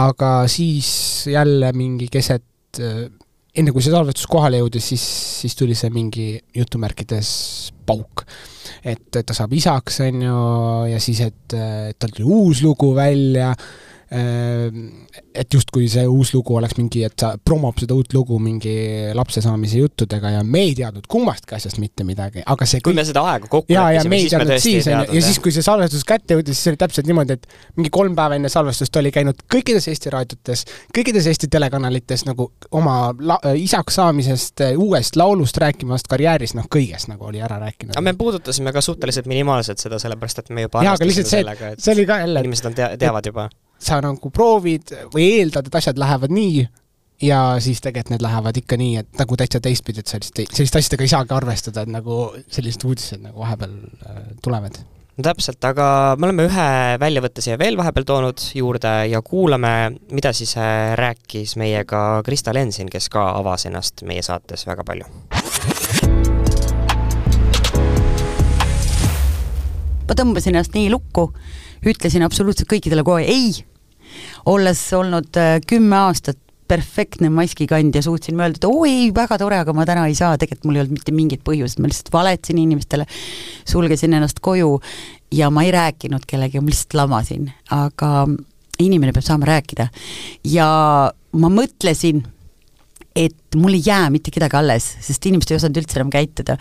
aga 0.00 0.32
siis 0.50 0.90
jälle 1.30 1.72
mingi 1.76 2.08
keset, 2.12 2.80
enne 3.56 3.72
kui 3.72 3.84
see 3.84 3.94
salvestus 3.94 4.28
kohale 4.30 4.60
jõudis, 4.60 4.90
siis, 4.92 5.06
siis 5.42 5.56
tuli 5.56 5.76
see 5.76 5.92
mingi 5.92 6.28
jutumärkides 6.56 7.30
pauk. 7.86 8.26
et 8.86 9.18
ta 9.18 9.34
saab 9.34 9.52
isaks, 9.56 10.00
on 10.04 10.22
ju, 10.22 10.38
ja 10.92 11.00
siis, 11.02 11.20
et, 11.24 11.56
et 11.56 11.98
tal 11.98 12.12
tuli 12.14 12.28
uus 12.28 12.62
lugu 12.62 12.92
välja 12.94 13.54
et 14.06 15.54
justkui 15.54 15.88
see 15.90 16.04
uus 16.06 16.30
lugu 16.34 16.54
oleks 16.54 16.76
mingi, 16.78 17.02
et 17.06 17.14
ta 17.18 17.32
promob 17.42 17.80
seda 17.82 17.94
uut 17.96 18.12
lugu 18.14 18.38
mingi 18.38 18.74
lapse 19.18 19.42
saamise 19.42 19.80
juttudega 19.80 20.30
ja 20.36 20.44
me 20.46 20.62
ei 20.68 20.76
teadnud 20.78 21.08
kummastki 21.10 21.56
asjast 21.56 21.80
mitte 21.82 22.06
midagi, 22.06 22.44
aga 22.46 22.68
see 22.70 22.78
kui 22.84 22.92
kõik... 22.92 23.00
me 23.00 23.06
seda 23.08 23.24
aega 23.32 23.50
kokku 23.50 23.74
leppisime, 23.74 24.20
siis 24.22 24.36
me 24.36 24.46
tõesti 24.52 24.74
ei 24.76 24.84
teadnud. 24.86 25.14
ja 25.18 25.24
siis, 25.26 25.40
kui 25.42 25.54
see 25.56 25.66
salvestus 25.66 26.06
kätte 26.06 26.38
jõudis, 26.38 26.60
siis 26.60 26.70
oli 26.70 26.80
täpselt 26.84 27.10
niimoodi, 27.10 27.34
et 27.34 27.50
mingi 27.80 27.90
kolm 27.98 28.14
päeva 28.18 28.38
enne 28.38 28.52
salvestust 28.52 29.00
oli 29.02 29.10
käinud 29.14 29.42
kõikides 29.50 29.90
Eesti 29.90 30.14
raadiotes, 30.14 30.64
kõikides 30.94 31.26
Eesti 31.32 31.50
telekanalites 31.50 32.26
nagu 32.30 32.52
oma 32.78 33.10
la-, 33.18 33.40
isaks 33.58 33.98
saamisest, 33.98 34.68
uuest 34.78 35.18
laulust 35.18 35.58
rääkimast, 35.66 36.06
karjäärist, 36.14 36.54
noh 36.54 36.70
kõigest 36.70 37.10
nagu 37.10 37.26
oli 37.26 37.42
ära 37.42 37.58
rääkinud. 37.58 37.96
aga 37.98 38.06
me 38.06 38.14
puudutasime 38.14 38.70
ka 38.70 38.86
suhteliselt 38.86 39.26
minimaalselt 39.26 39.82
seda, 39.82 39.98
sellepärast 39.98 40.44
et 40.46 40.54
me 40.54 40.68
juba 40.68 40.86
jaa, 40.86 40.94
aga 40.94 41.10
lihtsalt 41.10 41.34
see, 41.34 41.74
see 41.74 41.98
oli 41.98 42.06
ka 42.06 42.22
jälle 42.22 42.46
inimesed 42.46 42.70
on 42.70 42.78
tea-, 42.78 42.94
teavad 43.02 43.34
juba 43.34 43.50
sa 43.78 44.00
nagu 44.04 44.30
proovid 44.32 44.92
või 45.14 45.30
eeldad, 45.40 45.68
et 45.68 45.80
asjad 45.80 45.98
lähevad 46.00 46.32
nii 46.32 46.66
ja 47.22 47.56
siis 47.64 47.80
tegelikult 47.80 48.12
need 48.14 48.24
lähevad 48.24 48.58
ikka 48.60 48.76
nii, 48.80 48.96
et 49.00 49.20
nagu 49.20 49.38
täitsa 49.38 49.60
teistpidi, 49.64 50.02
et 50.02 50.10
sellist, 50.10 50.42
selliste 50.52 50.82
asjadega 50.82 51.06
ei 51.06 51.12
saagi 51.12 51.34
arvestada, 51.36 51.84
et 51.86 51.92
nagu 51.92 52.18
sellised 52.52 52.84
uudised 52.88 53.24
nagu 53.24 53.40
vahepeal 53.40 53.72
äh, 53.72 54.20
tulevad. 54.44 54.78
no 55.16 55.24
täpselt, 55.24 55.64
aga 55.64 56.16
me 56.18 56.28
oleme 56.28 56.48
ühe 56.50 56.68
väljavõtte 57.00 57.44
siia 57.44 57.58
veel 57.60 57.78
vahepeal 57.80 58.08
toonud 58.08 58.48
juurde 58.58 58.92
ja 59.10 59.22
kuulame, 59.24 59.72
mida 60.12 60.32
siis 60.36 60.56
äh, 60.60 60.92
rääkis 60.98 61.56
meiega 61.56 62.22
Krista 62.24 62.54
Lensin, 62.54 62.92
kes 62.92 63.08
ka 63.12 63.30
avas 63.38 63.66
ennast 63.68 64.04
meie 64.04 64.22
saates 64.22 64.66
väga 64.68 64.84
palju. 64.84 65.08
ma 70.06 70.14
tõmbasin 70.14 70.54
ennast 70.54 70.76
nii 70.76 70.90
lukku 70.92 71.30
ütlesin 71.92 72.24
absoluutselt 72.26 72.68
kõikidele 72.70 73.04
kohe 73.06 73.24
ei, 73.26 73.52
olles 74.50 74.82
olnud 74.96 75.38
äh, 75.40 75.58
kümme 75.66 75.96
aastat 76.08 76.40
perfektne 76.66 77.30
maskikandja, 77.30 78.02
suutsin 78.02 78.40
öelda, 78.40 78.58
et 78.58 78.66
oo 78.66 78.82
ei, 78.88 79.10
väga 79.14 79.38
tore, 79.38 79.60
aga 79.62 79.74
ma 79.76 79.86
täna 79.86 80.06
ei 80.10 80.16
saa, 80.18 80.34
tegelikult 80.38 80.66
mul 80.66 80.78
ei 80.78 80.82
olnud 80.82 80.98
mitte 80.98 81.14
mingit 81.14 81.44
põhjust, 81.46 81.78
ma 81.78 81.90
lihtsalt 81.90 82.10
valetasin 82.14 82.58
inimestele, 82.58 83.06
sulgesin 83.68 84.16
ennast 84.18 84.42
koju 84.42 84.72
ja 85.34 85.50
ma 85.54 85.62
ei 85.66 85.70
rääkinud 85.74 86.26
kellegagi, 86.26 86.62
ma 86.62 86.72
lihtsalt 86.72 86.98
lamasin, 86.98 87.50
aga 87.74 88.10
inimene 88.82 89.14
peab 89.14 89.26
saama 89.26 89.48
rääkida. 89.48 89.88
ja 90.50 90.68
ma 91.36 91.52
mõtlesin, 91.52 92.24
et 93.16 93.56
mul 93.56 93.78
ei 93.78 93.82
jää 93.86 94.10
mitte 94.12 94.32
kedagi 94.34 94.58
alles, 94.58 94.86
sest 95.02 95.26
inimesed 95.28 95.54
ei 95.54 95.58
osanud 95.58 95.80
üldse 95.80 95.98
enam 95.98 96.12
käituda. 96.12 96.58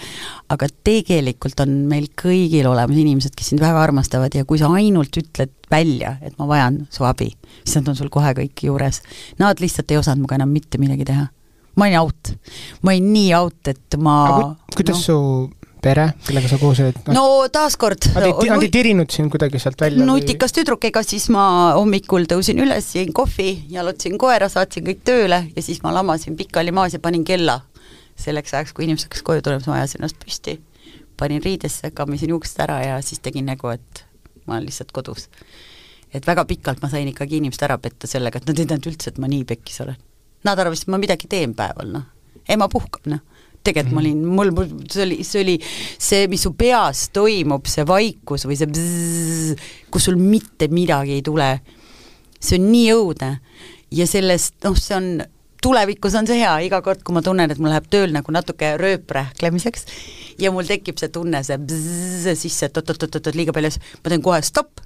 aga 0.50 0.68
tegelikult 0.88 1.60
on 1.64 1.74
meil 1.90 2.08
kõigil 2.16 2.68
olemas 2.70 2.98
inimesed, 2.98 3.36
kes 3.36 3.52
sind 3.52 3.64
väga 3.64 3.82
armastavad 3.84 4.36
ja 4.36 4.46
kui 4.48 4.62
sa 4.62 4.70
ainult 4.72 5.18
ütled 5.20 5.52
välja, 5.72 6.16
et 6.22 6.38
ma 6.40 6.48
vajan 6.48 6.86
su 6.94 7.04
abi, 7.08 7.32
siis 7.64 7.80
nad 7.80 7.92
on 7.92 8.00
sul 8.00 8.12
kohe 8.14 8.32
kõik 8.38 8.68
juures. 8.70 9.02
Nad 9.42 9.60
lihtsalt 9.64 9.92
ei 9.92 10.00
osanud 10.00 10.24
minuga 10.24 10.40
enam 10.40 10.54
mitte 10.54 10.82
midagi 10.82 11.08
teha. 11.12 11.28
ma 11.76 11.86
olin 11.86 12.00
out. 12.00 12.32
ma 12.82 12.92
olin 12.94 13.14
nii 13.14 13.34
out, 13.36 13.68
et 13.68 13.98
ma 14.00 14.16
kuidas 14.76 14.96
no, 14.96 15.02
su 15.02 15.18
pere, 15.86 16.06
kellega 16.26 16.50
sa 16.50 16.58
koos 16.62 16.82
olid? 16.84 16.98
no 17.14 17.24
taaskord. 17.54 18.08
Nad 18.16 18.28
ei, 18.28 18.50
nad 18.50 18.66
ei 18.66 18.72
tirinud 18.74 19.12
sind 19.14 19.32
kuidagi 19.34 19.62
sealt 19.62 19.82
välja? 19.82 20.06
nutikas 20.08 20.56
tüdruk, 20.56 20.88
ega 20.90 21.04
siis 21.06 21.28
ma 21.34 21.46
hommikul 21.78 22.26
tõusin 22.32 22.62
üles, 22.64 22.90
jõin 22.98 23.14
kohvi, 23.16 23.52
jalutasin 23.74 24.18
koera, 24.22 24.50
saatsin 24.52 24.86
kõik 24.88 25.04
tööle 25.08 25.42
ja 25.52 25.66
siis 25.66 25.82
ma 25.86 25.94
lamasin 25.96 26.38
pikali 26.40 26.74
maas 26.76 26.98
ja 26.98 27.02
panin 27.04 27.26
kella. 27.28 27.62
selleks 28.16 28.54
ajaks, 28.54 28.72
kui 28.72 28.86
inimesed 28.86 29.10
hakkasid 29.10 29.26
koju 29.28 29.42
tulema, 29.44 29.60
siis 29.60 29.68
ma 29.68 29.78
ajasin 29.82 30.02
ennast 30.02 30.20
püsti, 30.22 30.54
panin 31.20 31.44
riidesse, 31.44 31.92
kammisin 31.92 32.32
juuksed 32.32 32.62
ära 32.64 32.80
ja 32.86 33.00
siis 33.04 33.20
tegin 33.20 33.50
nägu, 33.50 33.74
et 33.76 34.06
ma 34.46 34.56
olen 34.56 34.70
lihtsalt 34.70 34.94
kodus. 34.96 35.28
et 36.14 36.28
väga 36.28 36.46
pikalt 36.48 36.82
ma 36.82 36.90
sain 36.90 37.08
ikkagi 37.12 37.42
inimest 37.42 37.64
ära 37.68 37.78
petta 37.78 38.08
sellega, 38.08 38.40
et 38.40 38.48
nad 38.48 38.60
ei 38.60 38.66
teadnud 38.66 38.88
üldse, 38.94 39.12
et 39.12 39.20
ma 39.20 39.28
nii 39.28 39.44
pekkis 39.44 39.82
olen. 39.84 39.98
Nad 40.48 40.60
arvasid, 40.60 40.88
et 40.88 40.94
ma 40.94 41.02
midagi 41.02 41.28
teen 41.28 41.56
päeval, 41.58 41.92
noh. 41.92 42.06
ema 42.48 42.70
puhkab, 42.72 43.10
noh 43.12 43.35
tegelikult 43.66 43.96
ma 43.96 44.04
olin, 44.04 44.24
mul, 44.38 44.52
mul, 44.56 44.74
see 44.92 45.06
oli, 45.06 45.20
see 45.28 45.44
oli 45.44 45.56
see, 45.62 46.26
mis 46.32 46.46
su 46.46 46.54
peas 46.58 47.08
toimub, 47.16 47.68
see 47.70 47.86
vaikus 47.88 48.48
või 48.50 48.58
see 48.60 48.70
bzzz, 48.72 49.70
kus 49.94 50.10
sul 50.10 50.20
mitte 50.22 50.70
midagi 50.72 51.18
ei 51.18 51.24
tule, 51.26 51.50
see 52.40 52.60
on 52.60 52.70
nii 52.72 52.92
õudne. 52.96 53.32
ja 53.96 54.08
sellest, 54.10 54.58
noh, 54.66 54.76
see 54.80 54.96
on, 54.98 55.10
tulevikus 55.64 56.18
on 56.20 56.28
see 56.30 56.42
hea, 56.42 56.56
iga 56.68 56.82
kord, 56.86 57.04
kui 57.06 57.16
ma 57.16 57.24
tunnen, 57.26 57.52
et 57.52 57.62
mul 57.62 57.72
läheb 57.74 57.88
tööl 57.92 58.14
nagu 58.14 58.34
natuke 58.34 58.76
rööprähklemiseks 58.82 59.88
ja 60.42 60.52
mul 60.52 60.68
tekib 60.68 61.00
see 61.02 61.14
tunne, 61.14 61.42
see 61.46 61.58
bzzz 61.62 62.36
sisse, 62.42 62.70
et 62.70 62.82
oot-oot-oot, 62.82 63.32
liiga 63.38 63.56
palju, 63.56 63.72
ma 64.04 64.12
teen 64.12 64.26
kohe 64.26 64.42
stopp 64.46 64.84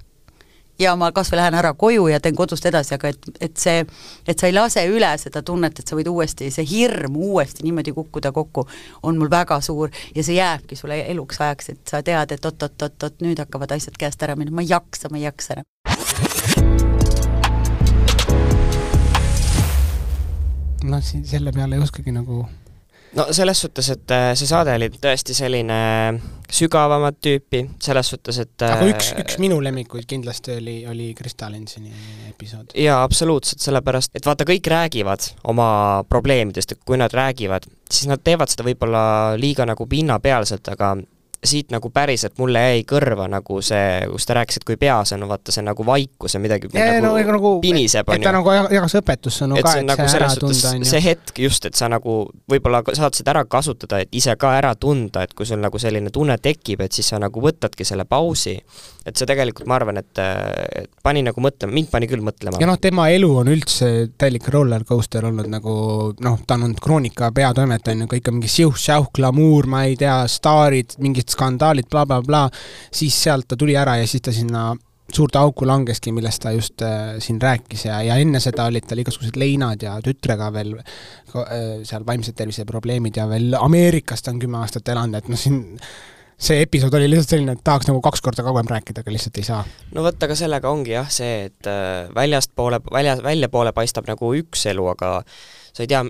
ja 0.80 0.94
ma 0.96 1.10
kas 1.12 1.30
või 1.32 1.40
lähen 1.40 1.56
ära 1.60 1.72
koju 1.78 2.06
ja 2.10 2.20
teen 2.20 2.36
kodust 2.36 2.66
edasi, 2.66 2.94
aga 2.96 3.12
et, 3.12 3.30
et 3.40 3.56
see, 3.60 3.84
et 4.28 4.38
sa 4.38 4.48
ei 4.48 4.54
lase 4.56 4.84
üle 4.88 5.10
seda 5.20 5.42
tunnet, 5.46 5.78
et 5.78 5.88
sa 5.88 5.98
võid 5.98 6.08
uuesti, 6.10 6.50
see 6.54 6.66
hirm 6.68 7.16
uuesti 7.20 7.66
niimoodi 7.66 7.94
kukkuda 7.96 8.32
kokku, 8.32 8.66
on 9.02 9.20
mul 9.20 9.30
väga 9.30 9.60
suur 9.64 9.92
ja 10.14 10.24
see 10.24 10.38
jääbki 10.38 10.78
sulle 10.78 11.02
eluks 11.12 11.40
ajaks, 11.40 11.72
et 11.74 11.92
sa 11.94 12.02
tead, 12.06 12.32
et 12.32 12.44
oot-oot-oot-oot, 12.50 13.20
nüüd 13.24 13.42
hakkavad 13.44 13.76
asjad 13.76 13.98
käest 14.00 14.22
ära 14.24 14.36
minema, 14.40 14.60
ma 14.60 14.66
ei 14.66 14.72
jaksa, 14.72 15.12
ma 15.12 15.20
ei 15.20 15.28
jaksa 15.28 15.58
enam. 15.58 15.68
noh, 20.90 21.02
selle 21.04 21.52
peale 21.52 21.76
ei 21.76 21.82
oskagi 21.84 22.12
nagu 22.14 22.46
no 23.16 23.26
selles 23.34 23.60
suhtes, 23.60 23.90
et 23.94 24.14
äh, 24.14 24.30
see 24.38 24.48
saade 24.48 24.74
oli 24.78 24.90
tõesti 24.94 25.34
selline 25.36 25.78
sügavamat 26.50 27.18
tüüpi, 27.22 27.62
selles 27.82 28.10
suhtes, 28.12 28.40
et 28.42 28.64
aga 28.66 28.86
üks, 28.90 29.12
äh, 29.14 29.22
üks 29.24 29.38
minu 29.42 29.60
lemmikuid 29.62 30.06
kindlasti 30.10 30.56
oli, 30.58 30.76
oli 30.90 31.10
Krista 31.18 31.50
Lensini 31.52 31.92
episood. 32.30 32.74
jaa, 32.78 33.00
absoluutselt, 33.06 33.62
sellepärast 33.64 34.18
et 34.18 34.26
vaata, 34.26 34.46
kõik 34.48 34.70
räägivad 34.72 35.30
oma 35.50 35.70
probleemidest 36.08 36.74
ja 36.74 36.80
kui 36.84 37.00
nad 37.00 37.14
räägivad, 37.14 37.68
siis 37.90 38.10
nad 38.10 38.22
teevad 38.24 38.52
seda 38.52 38.66
võib-olla 38.66 39.04
liiga 39.40 39.66
nagu 39.68 39.86
pinnapealselt, 39.90 40.72
aga 40.74 40.96
siit 41.44 41.70
nagu 41.72 41.88
päriselt 41.92 42.36
mulle 42.38 42.60
jäi 42.60 42.80
kõrva 42.88 43.24
nagu 43.32 43.62
see, 43.64 44.02
kus 44.10 44.26
ta 44.28 44.34
rääkis, 44.36 44.60
et 44.60 44.64
kui 44.68 44.76
peas 44.80 45.14
on 45.16 45.24
vaata 45.28 45.54
see 45.54 45.64
nagu 45.64 45.84
vaikus 45.88 46.36
ja 46.36 46.40
midagi 46.42 46.68
ja, 46.74 46.98
nagu, 47.00 47.14
no, 47.16 47.32
nagu 47.32 47.52
piniseb, 47.62 48.08
on 48.08 48.18
ju. 48.18 48.20
et 48.20 48.26
ta 48.26 48.32
nagu 48.36 48.52
jagas 48.76 48.96
õpetussõnu 49.00 49.56
et 49.56 49.64
ka, 49.64 49.72
et 49.80 49.88
nagu 49.88 50.04
see 50.04 50.20
ära 50.20 50.28
tunda, 50.36 50.72
on 50.74 50.84
ju. 50.84 50.90
see 50.90 51.00
hetk 51.06 51.40
just, 51.40 51.64
et 51.70 51.80
sa 51.80 51.88
nagu 51.88 52.16
võib-olla 52.50 52.82
saad 52.92 53.16
seda 53.16 53.32
ära 53.32 53.46
kasutada, 53.48 54.02
et 54.04 54.12
ise 54.20 54.34
ka 54.40 54.52
ära 54.58 54.74
tunda, 54.76 55.24
et 55.24 55.32
kui 55.36 55.48
sul 55.48 55.62
nagu 55.64 55.80
selline 55.80 56.12
tunne 56.12 56.36
tekib, 56.42 56.84
et 56.84 56.98
siis 56.98 57.08
sa 57.08 57.20
nagu 57.22 57.40
võtadki 57.40 57.88
selle 57.88 58.04
pausi. 58.04 58.58
et 59.08 59.16
see 59.16 59.24
tegelikult, 59.24 59.64
ma 59.64 59.78
arvan, 59.78 59.96
et, 59.96 60.20
et 60.20 60.90
pani 61.02 61.24
nagu 61.24 61.40
mõtlema, 61.40 61.72
mind 61.72 61.88
pani 61.88 62.10
küll 62.10 62.20
mõtlema. 62.20 62.60
ja 62.60 62.68
noh, 62.68 62.76
tema 62.76 63.08
elu 63.08 63.32
on 63.40 63.48
üldse 63.48 64.10
täielik 64.20 64.50
roller 64.52 64.84
coaster 64.84 65.24
olnud 65.24 65.48
nagu 65.48 65.72
noh, 66.20 66.38
ta 66.44 66.60
on 66.60 66.68
olnud 66.68 66.84
Kroonika 66.84 67.32
peatoimetaja, 67.32 67.96
on 67.96 68.04
ju, 68.04 68.12
kõik 68.12 68.28
on 68.28 68.36
mingi 68.36 68.52
siuh-säuh, 68.52 69.08
glamuur, 69.16 69.72
ma 69.72 69.86
ei 69.88 69.96
tea, 69.96 70.20
staarid, 70.28 70.98
mingid 71.00 71.29
skandaalid 71.32 71.88
bla,, 71.90 72.04
blablabla, 72.06 72.46
siis 72.92 73.16
sealt 73.22 73.48
ta 73.50 73.58
tuli 73.58 73.76
ära 73.78 73.96
ja 74.00 74.06
siis 74.10 74.22
ta 74.26 74.34
sinna 74.34 74.70
suurde 75.14 75.38
auku 75.40 75.66
langeski, 75.66 76.12
millest 76.14 76.42
ta 76.44 76.52
just 76.54 76.82
äh, 76.86 77.16
siin 77.22 77.40
rääkis 77.42 77.84
ja, 77.88 78.00
ja 78.06 78.16
enne 78.22 78.40
seda 78.42 78.68
olid 78.70 78.86
tal 78.88 79.02
igasugused 79.02 79.38
leinad 79.40 79.82
ja 79.82 79.96
tütrega 80.04 80.50
veel 80.54 80.76
äh, 80.78 81.82
seal 81.86 82.06
vaimse 82.06 82.34
tervise 82.36 82.66
probleemid 82.68 83.18
ja 83.18 83.26
veel 83.30 83.56
Ameerikas 83.58 84.22
ta 84.22 84.34
on 84.34 84.40
kümme 84.42 84.60
aastat 84.62 84.88
elanud, 84.92 85.18
et 85.18 85.30
noh, 85.32 85.40
siin 85.40 85.60
see 86.40 86.62
episood 86.64 86.94
oli 86.96 87.08
lihtsalt 87.10 87.34
selline, 87.34 87.56
et 87.56 87.64
tahaks 87.64 87.90
nagu 87.90 88.00
kaks 88.04 88.22
korda 88.24 88.44
kauem 88.46 88.68
rääkida, 88.70 89.04
aga 89.04 89.14
lihtsalt 89.14 89.40
ei 89.40 89.46
saa. 89.46 89.62
no 89.94 90.04
vot, 90.06 90.22
aga 90.26 90.36
sellega 90.38 90.72
ongi 90.72 90.94
jah 90.94 91.10
see, 91.12 91.46
et 91.50 91.70
äh, 91.70 92.06
väljastpoole, 92.16 92.82
välja, 92.92 93.18
väljapoole 93.24 93.74
paistab 93.76 94.08
nagu 94.10 94.34
üks 94.38 94.64
elu, 94.72 94.86
aga 94.94 95.18
sa 95.26 95.84
ei 95.84 95.90
tea, 95.90 96.04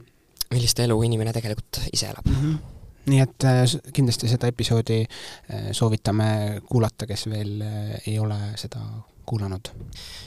millist 0.50 0.82
elu 0.82 0.98
inimene 1.06 1.34
tegelikult 1.34 1.82
ise 1.92 2.12
elab 2.12 2.26
mm. 2.26 2.42
-hmm 2.42 2.69
nii 3.10 3.22
et 3.24 3.46
äh, 3.48 3.62
kindlasti 3.96 4.30
seda 4.30 4.50
episoodi 4.50 5.00
äh, 5.04 5.70
soovitame 5.76 6.60
kuulata, 6.68 7.08
kes 7.10 7.26
veel 7.30 7.58
äh, 7.64 7.96
ei 8.06 8.18
ole 8.22 8.38
seda 8.60 8.82
kuulanud. 9.30 9.72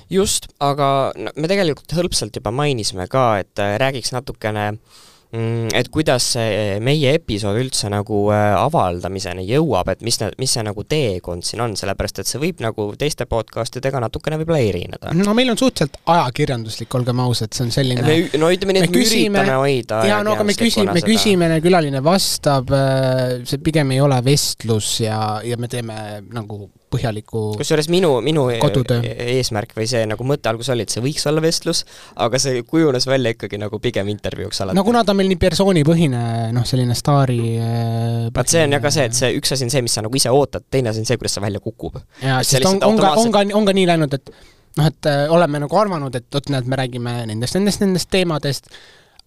just, 0.09 0.47
aga 0.63 1.11
me 1.17 1.49
tegelikult 1.51 1.95
hõlpsalt 1.97 2.37
juba 2.39 2.53
mainisime 2.55 3.07
ka, 3.11 3.25
et 3.43 3.59
räägiks 3.81 4.13
natukene 4.15 4.67
äh, 4.73 5.01
et 5.33 5.89
kuidas 5.93 6.25
see 6.35 6.77
meie 6.83 7.15
episood 7.17 7.57
üldse 7.57 7.89
nagu 7.89 8.19
äh, 8.33 8.51
avaldamiseni 8.53 9.45
jõuab, 9.47 9.89
et 9.93 10.03
mis 10.05 10.19
mis 10.37 10.53
see 10.53 10.63
nagu 10.65 10.85
teekond 10.85 11.45
siin 11.47 11.63
on, 11.65 11.73
sellepärast 11.79 12.21
et 12.21 12.29
see 12.29 12.41
võib 12.41 12.61
nagu 12.61 12.85
teiste 12.99 13.25
podcastidega 13.29 14.01
natukene 14.03 14.37
võib-olla 14.41 14.61
erineda. 14.61 15.13
no 15.17 15.33
meil 15.33 15.49
on 15.53 15.57
suhteliselt 15.57 15.97
ajakirjanduslik, 16.13 16.93
olgem 16.99 17.23
ausad, 17.25 17.53
see 17.55 17.65
on 17.65 17.73
selline 17.73 18.05
me, 18.05 18.19
no 18.37 18.51
ütleme 18.53 18.77
nii, 18.77 18.85
et 18.85 18.93
me 18.93 18.99
küsime, 18.99 19.41
üritame 19.41 19.57
hoida 19.63 20.03
jaa, 20.11 20.21
no 20.27 20.37
aga 20.37 20.45
me 20.45 20.57
küsime, 20.59 20.93
me 20.93 21.05
küsime, 21.07 21.49
külaline 21.65 22.03
vastab, 22.05 22.69
äh, 22.77 23.41
see 23.49 23.61
pigem 23.65 23.95
ei 23.95 24.03
ole 24.05 24.21
vestlus 24.25 24.99
ja, 25.01 25.19
ja 25.45 25.57
me 25.57 25.71
teeme 25.71 25.97
nagu 26.29 26.67
põhjaliku 26.93 27.43
kusjuures 27.59 27.89
minu, 27.93 28.13
minu 28.25 28.45
kodutöö. 28.61 29.01
eesmärk 29.35 29.75
või 29.77 29.87
see 29.89 30.05
nagu 30.09 30.27
mõte 30.27 30.51
alguses 30.51 30.73
oli, 30.75 30.85
et 30.87 30.93
see 30.93 31.03
võiks 31.03 31.25
olla 31.29 31.43
vestlus, 31.43 31.83
aga 32.25 32.39
see 32.41 32.63
kujunes 32.67 33.07
välja 33.09 33.33
ikkagi 33.35 33.59
nagu 33.61 33.79
pigem 33.83 34.11
intervjuuks 34.13 34.63
alati. 34.63 34.77
no 34.79 34.85
kuna 34.87 35.03
ta 35.03 35.15
on 35.15 35.21
meil 35.21 35.31
nii 35.33 35.41
persoonipõhine, 35.41 36.23
noh, 36.55 36.65
selline 36.67 36.97
staari 36.97 37.41
äh, 37.57 38.31
vaat 38.33 38.55
see 38.55 38.65
on 38.67 38.77
ja 38.77 38.81
ka 38.83 38.93
see, 38.93 39.09
et 39.09 39.17
see 39.17 39.33
üks 39.39 39.55
asi 39.55 39.67
on 39.67 39.73
see, 39.73 39.83
mis 39.85 39.97
sa 39.97 40.05
nagu 40.05 40.19
ise 40.19 40.33
ootad, 40.33 40.65
teine 40.71 40.93
asi 40.93 41.03
on 41.03 41.09
see, 41.09 41.19
kuidas 41.21 41.37
see 41.37 41.45
välja 41.45 41.63
kukub. 41.63 41.99
jaa, 42.21 42.41
sest 42.47 42.67
on, 42.69 42.81
on 42.85 42.99
ka, 43.01 43.13
on 43.19 43.31
ka, 43.33 43.45
on 43.59 43.69
ka 43.69 43.75
nii 43.75 43.87
läinud, 43.89 44.17
et 44.19 44.33
noh, 44.79 44.89
et 44.89 45.09
oleme 45.33 45.63
nagu 45.63 45.79
arvanud, 45.79 46.15
et 46.17 46.27
vot 46.33 46.51
näed, 46.53 46.69
me 46.69 46.79
räägime 46.79 47.15
nendest, 47.29 47.57
nendest, 47.59 47.83
nendest 47.83 48.09
teemadest, 48.13 48.69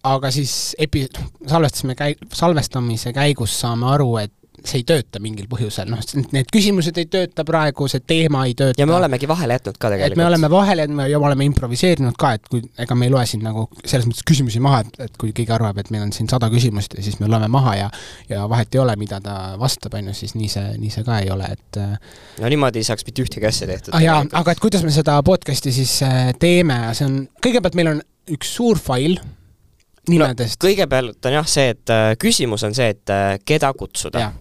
aga 0.07 0.31
siis 0.33 0.75
epi-, 0.79 1.07
salvestasime 1.47 1.97
käi-, 1.99 2.17
salvestamise 2.33 3.13
käigus 3.15 3.55
saame 3.61 3.89
aru, 3.93 4.11
et 4.23 4.33
see 4.69 4.81
ei 4.81 4.85
tööta 4.87 5.21
mingil 5.23 5.47
põhjusel, 5.51 5.89
noh, 5.91 6.01
need 6.35 6.49
küsimused 6.53 6.97
ei 6.99 7.07
tööta 7.11 7.45
praegu, 7.47 7.87
see 7.91 8.03
teema 8.07 8.43
ei 8.47 8.55
tööta. 8.57 8.79
ja 8.81 8.87
me 8.89 8.95
olemegi 8.97 9.29
vahele 9.29 9.57
jätnud 9.57 9.77
ka 9.79 9.91
tegelikult. 9.93 10.17
et 10.17 10.21
me 10.21 10.25
oleme 10.27 10.49
vahele 10.51 10.85
jätnud 10.85 11.11
ja 11.11 11.21
me 11.21 11.29
oleme 11.29 11.47
improviseerinud 11.49 12.17
ka, 12.19 12.33
et 12.37 12.49
kui, 12.51 12.63
ega 12.85 12.97
me 12.97 13.07
ei 13.07 13.13
loe 13.13 13.25
siin 13.29 13.45
nagu 13.45 13.67
selles 13.83 14.07
mõttes 14.09 14.25
küsimusi 14.27 14.61
maha, 14.63 14.83
et, 14.85 14.99
et 15.07 15.19
kui 15.21 15.33
keegi 15.35 15.53
arvab, 15.55 15.79
et 15.81 15.91
meil 15.93 16.05
on 16.07 16.13
siin 16.15 16.29
sada 16.31 16.49
küsimust 16.53 16.97
ja 16.97 17.05
siis 17.05 17.19
me 17.21 17.31
loeme 17.31 17.49
maha 17.51 17.75
ja 17.79 17.89
ja 18.29 18.47
vahet 18.49 18.75
ei 18.75 18.83
ole, 18.83 18.95
mida 18.99 19.21
ta 19.23 19.37
vastab, 19.59 19.95
on 19.99 20.11
ju, 20.11 20.17
siis 20.17 20.35
nii 20.37 20.51
see, 20.51 20.75
nii 20.81 20.93
see 20.93 21.07
ka 21.07 21.21
ei 21.23 21.31
ole, 21.33 21.49
et 21.57 21.81
äh, 21.81 21.95
no 22.41 22.51
niimoodi 22.51 22.83
ei 22.83 22.87
saaks 22.87 23.07
mitte 23.07 23.23
ühtegi 23.25 23.49
asja 23.49 23.69
tehtud. 23.69 23.95
ah 23.95 24.03
jaa, 24.03 24.19
aga 24.41 24.55
et 24.55 24.63
kuidas 24.63 24.85
me 24.87 24.93
seda 24.95 25.19
podcast'i 25.27 25.73
siis 25.75 25.99
äh, 26.05 26.31
teeme, 26.39 26.79
see 26.97 27.07
on, 27.07 27.19
kõigepealt 27.43 27.77
meil 27.79 27.95
on 27.95 28.03
üks 28.35 28.55
suur 28.59 28.79
fail, 28.81 29.19
nimedest 30.09 30.59
no,. 30.59 30.67
kõigepealt 30.67 31.29
on 31.29 31.39
jah 31.39 31.47
see, 31.49 31.71
et 31.75 31.93
äh, 31.93 32.11
küsimus 32.19 32.65
on 32.67 32.75
see, 32.77 32.91
et 32.95 33.13
äh, 33.13 33.37
keda 33.45 33.71
kutsuda 33.77 34.31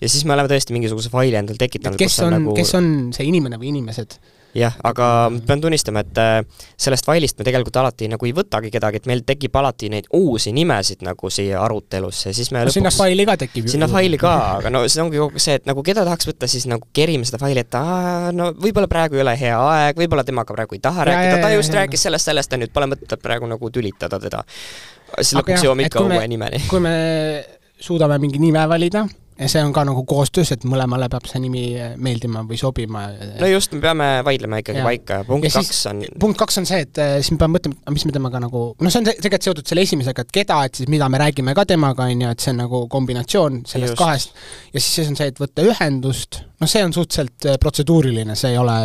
ja 0.00 0.10
siis 0.10 0.24
me 0.24 0.36
oleme 0.36 0.50
tõesti 0.50 0.76
mingisuguse 0.76 1.12
faili 1.12 1.38
endale 1.40 1.60
tekitanud, 1.60 1.98
kes 2.00 2.18
on, 2.26 2.38
nagu... 2.38 2.56
kes 2.56 2.74
on 2.78 2.88
see 3.16 3.28
inimene 3.30 3.60
või 3.60 3.72
inimesed? 3.74 4.18
jah, 4.54 4.74
aga 4.86 5.06
pean 5.46 5.60
tunnistama, 5.62 6.04
et 6.04 6.18
äh, 6.20 6.66
sellest 6.80 7.06
failist 7.06 7.38
me 7.38 7.46
tegelikult 7.46 7.76
alati 7.80 8.06
nagu 8.10 8.26
ei 8.28 8.32
võtagi 8.36 8.70
kedagi, 8.72 9.00
et 9.02 9.08
meil 9.10 9.24
tekib 9.26 9.56
alati 9.58 9.90
neid 9.92 10.06
uusi 10.14 10.52
nimesid 10.54 11.02
nagu 11.06 11.30
siia 11.32 11.58
arutelusse, 11.64 12.32
siis 12.36 12.52
me 12.54 12.62
no, 12.62 12.68
lõpuks 12.68 12.78
sinna 12.78 12.92
faili 12.94 13.26
ka 13.28 13.36
tekib 13.44 13.68
sinna 13.72 13.88
faili 13.90 14.20
ka, 14.20 14.34
aga 14.60 14.72
no 14.72 14.84
see 14.86 15.02
ongi 15.02 15.20
kogu 15.20 15.42
see, 15.42 15.58
et 15.58 15.66
nagu 15.68 15.82
keda 15.86 16.06
tahaks 16.06 16.30
võtta, 16.30 16.50
siis 16.50 16.68
nagu 16.70 16.86
kerime 16.94 17.26
seda 17.26 17.40
faili, 17.42 17.64
et 17.66 17.78
aa, 17.78 18.30
no 18.36 18.52
võib-olla 18.54 18.90
praegu 18.90 19.18
ei 19.18 19.24
ole 19.26 19.34
hea 19.40 19.58
aeg, 19.58 19.98
võib-olla 20.04 20.26
temaga 20.26 20.56
praegu 20.56 20.78
ei 20.78 20.84
taha 20.84 21.02
ja, 21.02 21.10
rääkida, 21.10 21.42
ta 21.42 21.52
just 21.56 21.74
ja, 21.74 21.80
rääkis 21.82 22.06
sellest, 22.06 22.30
sellest 22.30 22.54
ja 22.54 22.62
nüüd 22.62 22.74
pole 22.74 22.90
mõtet 22.94 23.18
praegu 23.22 23.50
nagu 23.50 23.74
tülitada 23.74 24.22
teda. 24.22 24.44
siis 25.18 25.34
lõpuks 25.40 25.66
jõuame 25.66 25.90
ikka 25.90 26.06
uue 26.06 26.22
nimeni. 26.30 26.62
kui 26.70 26.82
me 26.84 26.94
suudame 27.82 28.22
mingi 28.22 28.38
nime 28.38 28.62
valida, 28.70 29.02
ja 29.38 29.48
see 29.50 29.62
on 29.66 29.72
ka 29.74 29.82
nagu 29.88 30.04
koostöös, 30.06 30.52
et 30.54 30.62
mõlemale 30.68 31.08
peab 31.10 31.24
see 31.26 31.40
nimi 31.42 31.62
meeldima 31.98 32.44
või 32.46 32.58
sobima. 32.60 33.06
no 33.40 33.48
just, 33.50 33.72
me 33.74 33.80
peame 33.82 34.06
vaidlema 34.26 34.60
ikkagi 34.62 34.78
Jaa. 34.78 34.86
paika 34.86 35.16
ja 35.20 35.24
punkt 35.26 35.44
Ja 35.48 35.50
siis- 35.50 35.68
kaks 35.72 35.80
on 35.90 36.02
punkt 36.22 36.38
kaks 36.38 36.58
on 36.62 36.66
see, 36.70 36.80
et 36.86 36.98
äh, 37.02 37.16
siis 37.18 37.32
me 37.34 37.38
peame 37.42 37.58
mõtlema, 37.58 37.94
mis 37.96 38.04
me 38.06 38.12
temaga 38.14 38.40
nagu, 38.44 38.62
noh, 38.78 38.90
see 38.94 39.00
on 39.02 39.08
te- 39.08 39.16
tegelikult 39.18 39.48
seotud 39.48 39.66
selle 39.72 39.82
esimesega, 39.88 40.22
et 40.26 40.30
keda, 40.38 40.60
et 40.68 40.74
siis 40.80 40.88
mida 40.92 41.08
me 41.10 41.18
räägime 41.18 41.54
ka 41.58 41.64
temaga, 41.66 42.06
on 42.10 42.22
ju, 42.26 42.30
et 42.30 42.40
see 42.46 42.54
on 42.54 42.62
nagu 42.62 42.84
kombinatsioon 42.94 43.62
sellest 43.66 43.96
Just. 43.96 43.98
Kahest. 44.04 44.34
ja 44.74 44.80
siis 44.80 45.08
on 45.10 45.16
see, 45.18 45.26
et 45.34 45.42
võtta 45.42 45.66
ühendust, 45.66 46.40
noh, 46.60 46.70
see 46.70 46.84
on 46.86 46.92
suhteliselt 46.94 47.48
protseduuriline, 47.60 48.36
see 48.38 48.54
ei 48.54 48.58
ole 48.62 48.78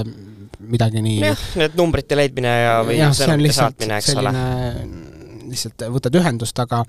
midagi 0.59 1.01
nii 1.05 1.19
jah, 1.21 1.45
need 1.62 1.77
numbrite 1.79 2.17
leidmine 2.17 2.51
ja, 2.63 2.73
või 2.83 2.97
on 3.05 3.13
sõnumite 3.15 3.53
saatmine, 3.62 4.01
eks 4.01 4.15
ole. 4.17 4.33
selline, 4.33 5.05
lihtsalt 5.49 5.85
võtad 5.93 6.17
ühendust, 6.19 6.59
aga 6.65 6.81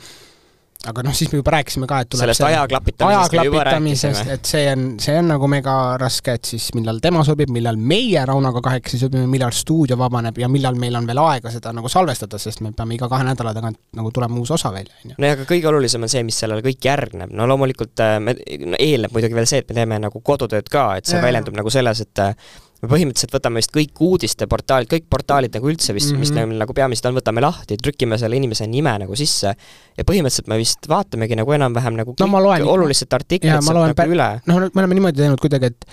aga 0.88 1.02
noh, 1.04 1.12
siis 1.16 1.28
me 1.32 1.40
juba 1.40 1.52
rääkisime 1.52 1.86
ka, 1.88 1.98
et 2.04 2.08
tuleb 2.14 2.22
sellest 2.22 2.40
me 2.40 2.50
juba 2.54 3.16
ajaklapitamisest, 3.18 4.20
rääkisime. 4.20 4.36
et 4.36 4.48
see 4.48 4.62
on, 4.72 4.84
see 5.02 5.16
on 5.20 5.26
nagu 5.28 5.48
mega 5.52 5.74
raske, 6.00 6.36
et 6.38 6.48
siis 6.54 6.70
millal 6.76 7.02
tema 7.04 7.20
sobib, 7.26 7.52
millal 7.52 7.76
meie 7.76 8.22
Raunoga 8.28 8.62
kahekesi 8.64 9.02
sobime, 9.02 9.26
millal 9.28 9.52
stuudio 9.56 9.98
vabaneb 10.00 10.40
ja 10.40 10.48
millal 10.48 10.78
meil 10.80 10.96
on 10.96 11.08
veel 11.10 11.20
aega 11.26 11.52
seda 11.52 11.74
nagu 11.76 11.90
salvestada, 11.92 12.40
sest 12.40 12.64
me 12.64 12.72
peame 12.76 12.96
iga 12.96 13.10
kahe 13.12 13.26
nädala 13.28 13.52
tagant 13.56 13.76
nagu 13.98 14.12
tulema 14.14 14.40
uus 14.40 14.54
osa 14.56 14.72
välja, 14.72 14.96
on 15.04 15.12
ju. 15.12 15.18
no 15.20 15.28
ja 15.28 15.36
aga 15.36 15.44
kõige 15.50 15.68
olulisem 15.68 16.08
on 16.08 16.12
see, 16.12 16.24
mis 16.24 16.40
sellele 16.40 16.64
kõik 16.64 16.88
järgneb, 16.88 17.36
no 17.36 17.48
loomulikult 17.50 18.04
äh, 18.06 18.16
me, 18.24 18.36
eelneb 18.78 19.12
muidugi 19.12 19.36
veel 19.36 19.50
see, 19.52 19.60
et 19.60 19.68
me 19.68 19.76
teeme 19.82 20.00
nagu 20.00 20.24
kodutööd 20.24 20.72
ka, 20.72 20.94
et 20.96 21.10
see 21.10 21.20
Jaa. 21.20 21.26
väljendub 21.28 21.60
nagu 21.60 21.72
selles, 21.76 22.00
et 22.06 22.24
äh, 22.24 22.32
me 22.82 22.88
põhimõtteliselt 22.88 23.34
võtame 23.34 23.60
vist 23.60 23.72
kõik 23.74 23.98
uudisteportaalid, 24.00 24.88
kõik 24.88 25.04
portaalid 25.12 25.52
nagu 25.54 25.68
üldse 25.68 25.92
vist 25.92 26.10
mm, 26.10 26.16
-hmm. 26.16 26.20
mis 26.20 26.30
Mhm. 26.30 26.48
meil 26.48 26.58
nagu 26.64 26.72
peamiselt 26.72 27.06
on, 27.10 27.18
võtame 27.20 27.40
lahti, 27.44 27.76
trükime 27.76 28.18
selle 28.18 28.36
inimese 28.36 28.66
nime 28.66 28.94
nagu 29.04 29.16
sisse 29.16 29.52
ja 29.96 30.04
põhimõtteliselt 30.04 30.48
me 30.48 30.56
vist 30.58 30.88
vaatamegi 30.88 31.36
nagu 31.36 31.52
enam-vähem 31.52 31.94
nagu 31.96 32.14
No 32.18 32.26
kõik 32.26 32.30
ma 32.30 32.40
loen- 32.40 32.64
olulised 32.66 33.12
artiklid 33.12 33.50
sealt 33.52 33.64
nagu 34.06 34.12
üle. 34.16 34.40
noh, 34.46 34.58
me 34.74 34.80
oleme 34.82 34.94
niimoodi 34.94 35.16
teinud 35.16 35.40
kuidagi, 35.40 35.66
et 35.66 35.84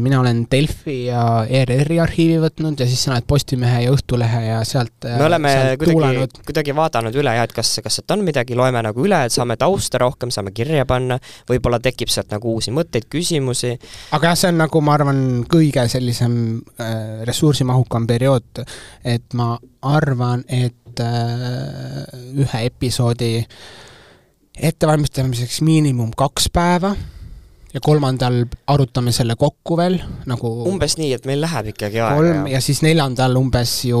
mina 0.00 0.20
olen 0.20 0.44
Delfi 0.50 1.08
ja 1.08 1.22
ERR-i 1.42 1.96
arhiivi 1.98 2.36
võtnud 2.38 2.78
ja 2.78 2.86
siis 2.86 3.00
sina 3.02 3.16
oled 3.16 3.26
Postimehe 3.26 3.80
ja 3.82 3.90
Õhtulehe 3.90 4.42
ja 4.46 4.60
sealt 4.68 5.08
me 5.08 5.24
oleme 5.26 5.54
kuidagi 5.80 6.60
kuidagi 6.70 6.74
vaadanud 6.76 7.16
üle 7.18 7.34
jah, 7.34 7.48
et 7.48 7.54
kas, 7.56 7.72
kas 7.82 7.98
sealt 7.98 8.14
on 8.14 8.22
midagi, 8.26 8.54
loeme 8.58 8.82
nagu 8.84 9.04
üle, 9.04 9.24
et 9.26 9.34
saame 9.34 9.56
tausta 9.60 10.00
rohkem, 10.02 10.30
saame 10.34 10.54
kirja 10.54 10.86
panna, 10.88 11.18
võib-olla 11.50 11.80
tekib 11.82 12.12
sealt 12.12 12.30
nagu 12.34 12.54
uusi 12.54 12.70
mõtteid, 12.74 13.08
küsimusi, 13.10 13.74
aga 14.14 14.30
jah, 14.30 14.38
see 14.38 14.52
on 14.52 14.60
nagu 14.62 14.82
ma 14.84 14.96
arvan, 14.98 15.22
kõige 15.50 15.86
sellisem 15.90 16.34
äh, 16.78 17.22
ressursimahukam 17.28 18.06
periood, 18.10 18.64
et 19.04 19.38
ma 19.38 19.54
arvan, 19.90 20.44
et 20.46 21.02
äh, 21.02 22.04
ühe 22.38 22.66
episoodi 22.70 23.38
ettevalmistamiseks 24.60 25.62
miinimum 25.64 26.12
kaks 26.18 26.50
päeva 26.52 26.94
ja 27.74 27.80
kolmandal 27.84 28.42
arutame 28.72 29.12
selle 29.14 29.36
kokku 29.38 29.76
veel 29.78 30.00
nagu 30.30 30.52
umbes 30.70 30.96
nii, 30.98 31.12
et 31.16 31.26
meil 31.28 31.42
läheb 31.44 31.72
ikkagi 31.74 32.00
aega 32.02 32.16
kolm 32.18 32.48
ja 32.50 32.62
siis 32.64 32.82
neljandal 32.86 33.36
umbes 33.40 33.76
ju 33.88 34.00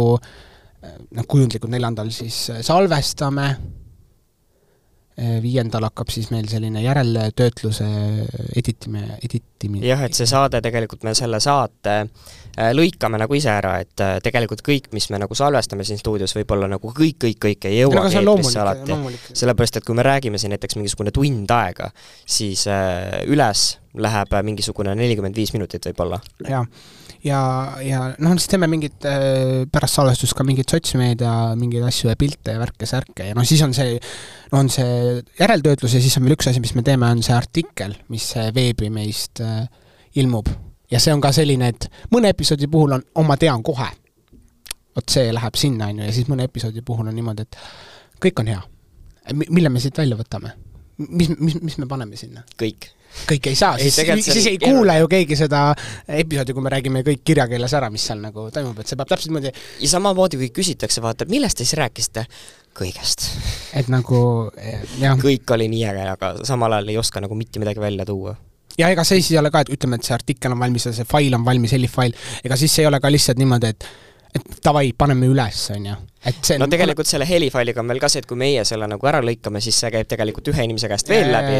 noh, 1.16 1.26
kujundlikult 1.28 1.72
neljandal 1.72 2.10
siis 2.14 2.48
äh, 2.54 2.64
salvestame, 2.66 3.50
viiendal 5.42 5.84
hakkab 5.84 6.08
siis 6.08 6.30
meil 6.32 6.46
selline 6.48 6.80
järeltöötluse 6.80 7.86
editimine, 8.56 9.18
editimine. 9.20 9.84
jah, 9.84 10.00
et 10.06 10.16
see 10.16 10.28
saade 10.28 10.62
tegelikult 10.64 11.02
me 11.04 11.12
selle 11.18 11.42
saate 11.44 11.96
lõikame 12.76 13.20
nagu 13.20 13.36
ise 13.36 13.50
ära, 13.52 13.76
et 13.84 14.04
äh, 14.04 14.18
tegelikult 14.24 14.62
kõik, 14.66 14.90
mis 14.96 15.08
me 15.12 15.20
nagu 15.22 15.36
salvestame 15.36 15.86
siin 15.86 16.00
stuudios, 16.00 16.34
võib-olla 16.36 16.68
nagu 16.70 16.92
kõik, 16.94 17.18
kõik, 17.24 17.40
kõik 17.46 17.68
ei 17.70 17.82
on 17.86 17.98
eetrisse 18.10 18.62
alati. 18.62 18.96
sellepärast, 19.32 19.80
et 19.80 19.86
kui 19.86 19.98
me 19.98 20.06
räägime 20.06 20.40
siin 20.40 20.54
näiteks 20.54 20.78
mingisugune 20.78 21.14
tund 21.14 21.50
aega, 21.56 21.90
siis 22.28 22.66
äh, 22.70 23.20
üles 23.30 23.66
läheb 23.98 24.32
äh, 24.34 24.46
mingisugune 24.46 24.94
nelikümmend 24.98 25.36
viis 25.36 25.54
minutit 25.56 25.86
võib-olla. 25.90 26.20
jaa, 26.46 26.64
ja, 27.26 27.40
ja 27.84 28.02
noh, 28.22 28.36
siis 28.38 28.50
teeme 28.52 28.68
mingit 28.70 29.06
äh, 29.08 29.66
pärast 29.72 29.98
salvestust 29.98 30.36
ka 30.38 30.46
mingeid 30.46 30.70
sotsmeedia 30.70 31.34
mingeid 31.58 31.84
asju 31.88 32.12
ja 32.12 32.16
pilte 32.20 32.54
ja 32.56 32.62
värke-särke 32.62 33.30
ja 33.30 33.36
noh, 33.36 33.46
siis 33.48 33.62
on 33.66 33.74
see, 33.76 33.98
on 34.56 34.70
see 34.72 35.20
järeltöötlus 35.40 35.96
ja 35.96 36.02
siis 36.02 36.16
on 36.18 36.26
veel 36.26 36.38
üks 36.38 36.50
asi, 36.50 36.62
mis 36.62 36.74
me 36.78 36.84
teeme, 36.86 37.10
on 37.10 37.22
see 37.26 37.36
artikkel, 37.36 37.96
mis 38.12 38.32
äh, 38.40 38.50
veebi 38.56 38.92
meist 38.94 39.42
äh, 39.44 39.64
ilmub. 40.20 40.50
Ja 40.90 41.00
see 41.00 41.14
on 41.14 41.20
ka 41.20 41.32
selline, 41.34 41.70
et 41.74 41.88
mõne 42.14 42.32
episoodi 42.34 42.68
puhul 42.70 42.96
on, 42.98 43.04
oh 43.14 43.26
ma 43.26 43.36
tean 43.40 43.62
kohe, 43.66 43.88
vot 44.96 45.12
see 45.12 45.32
läheb 45.34 45.58
sinna, 45.58 45.90
on 45.90 46.02
ju, 46.02 46.08
ja 46.10 46.16
siis 46.16 46.30
mõne 46.30 46.48
episoodi 46.50 46.82
puhul 46.86 47.10
on 47.10 47.16
niimoodi, 47.16 47.46
et 47.46 47.60
kõik 48.22 48.42
on 48.42 48.54
hea. 48.54 48.62
mille 49.48 49.68
me 49.68 49.80
siit 49.80 49.98
välja 49.98 50.16
võtame? 50.16 50.56
mis, 51.08 51.30
mis, 51.38 51.60
mis 51.62 51.78
me 51.78 51.86
paneme 51.88 52.16
sinna? 52.16 52.42
kõik. 52.60 52.90
kõik 53.26 53.46
ei 53.50 53.56
saa, 53.58 53.78
siis, 53.78 53.96
siis 53.96 54.46
ei 54.46 54.58
keeruline. 54.58 54.76
kuula 54.76 54.96
ju 55.00 55.08
keegi 55.10 55.38
seda 55.38 55.62
episoodi, 56.06 56.54
kui 56.54 56.62
me 56.62 56.72
räägime 56.74 57.02
kõik 57.06 57.24
kirjakeeles 57.24 57.74
ära, 57.78 57.90
mis 57.90 58.04
seal 58.06 58.20
nagu 58.22 58.48
toimub, 58.54 58.78
et 58.80 58.90
see 58.90 58.98
peab 59.00 59.10
täpselt 59.10 59.32
niimoodi, 59.32 59.52
ja 59.80 59.92
samamoodi, 59.94 60.38
kui 60.42 60.50
küsitakse, 60.60 61.02
vaata, 61.04 61.28
millest 61.30 61.60
te 61.60 61.66
siis 61.66 61.78
rääkisite? 61.80 62.26
kõigest. 62.76 63.26
et 63.76 63.88
nagu 63.90 64.20
eh, 64.56 64.84
jah, 65.00 65.18
kõik 65.18 65.48
oli 65.56 65.66
nii 65.72 65.82
äge, 65.90 66.06
aga 66.12 66.34
samal 66.46 66.78
ajal 66.78 66.92
ei 66.92 67.00
oska 67.00 67.22
nagu 67.22 67.34
mitte 67.38 67.62
midagi 67.62 67.82
välja 67.82 68.06
tuua. 68.06 68.36
Ja 68.78 68.90
ega 68.92 69.04
see 69.04 69.20
siis 69.20 69.32
ei 69.34 69.40
ole 69.42 69.50
ka, 69.50 69.64
et 69.64 69.72
ütleme, 69.76 69.98
et 70.00 70.06
see 70.06 70.14
artikkel 70.16 70.54
on 70.54 70.60
valmis 70.60 70.86
ja 70.86 70.92
see 70.96 71.08
fail 71.08 71.34
on 71.38 71.44
valmis, 71.46 71.72
helif 71.76 71.96
fail, 71.98 72.14
ega 72.44 72.56
siis 72.60 72.78
ei 72.78 72.86
ole 72.90 73.00
ka 73.00 73.10
lihtsalt 73.12 73.40
niimoodi, 73.42 73.74
et 73.74 73.90
et 74.30 74.60
davai, 74.62 74.92
paneme 74.94 75.26
üles, 75.26 75.62
on 75.74 75.86
ju, 75.88 75.94
et 76.30 76.36
see 76.46 76.58
no 76.60 76.68
tegelikult 76.70 77.08
selle 77.08 77.26
helifailiga 77.26 77.82
on 77.82 77.88
veel 77.90 77.98
ka 78.02 78.10
see, 78.12 78.22
et 78.22 78.28
kui 78.30 78.38
meie 78.38 78.62
selle 78.68 78.86
nagu 78.86 79.08
ära 79.10 79.18
lõikame, 79.26 79.58
siis 79.64 79.80
see 79.82 79.90
käib 79.90 80.06
tegelikult 80.10 80.52
ühe 80.52 80.66
inimese 80.68 80.90
käest 80.92 81.10
veel 81.10 81.32
läbi. 81.34 81.56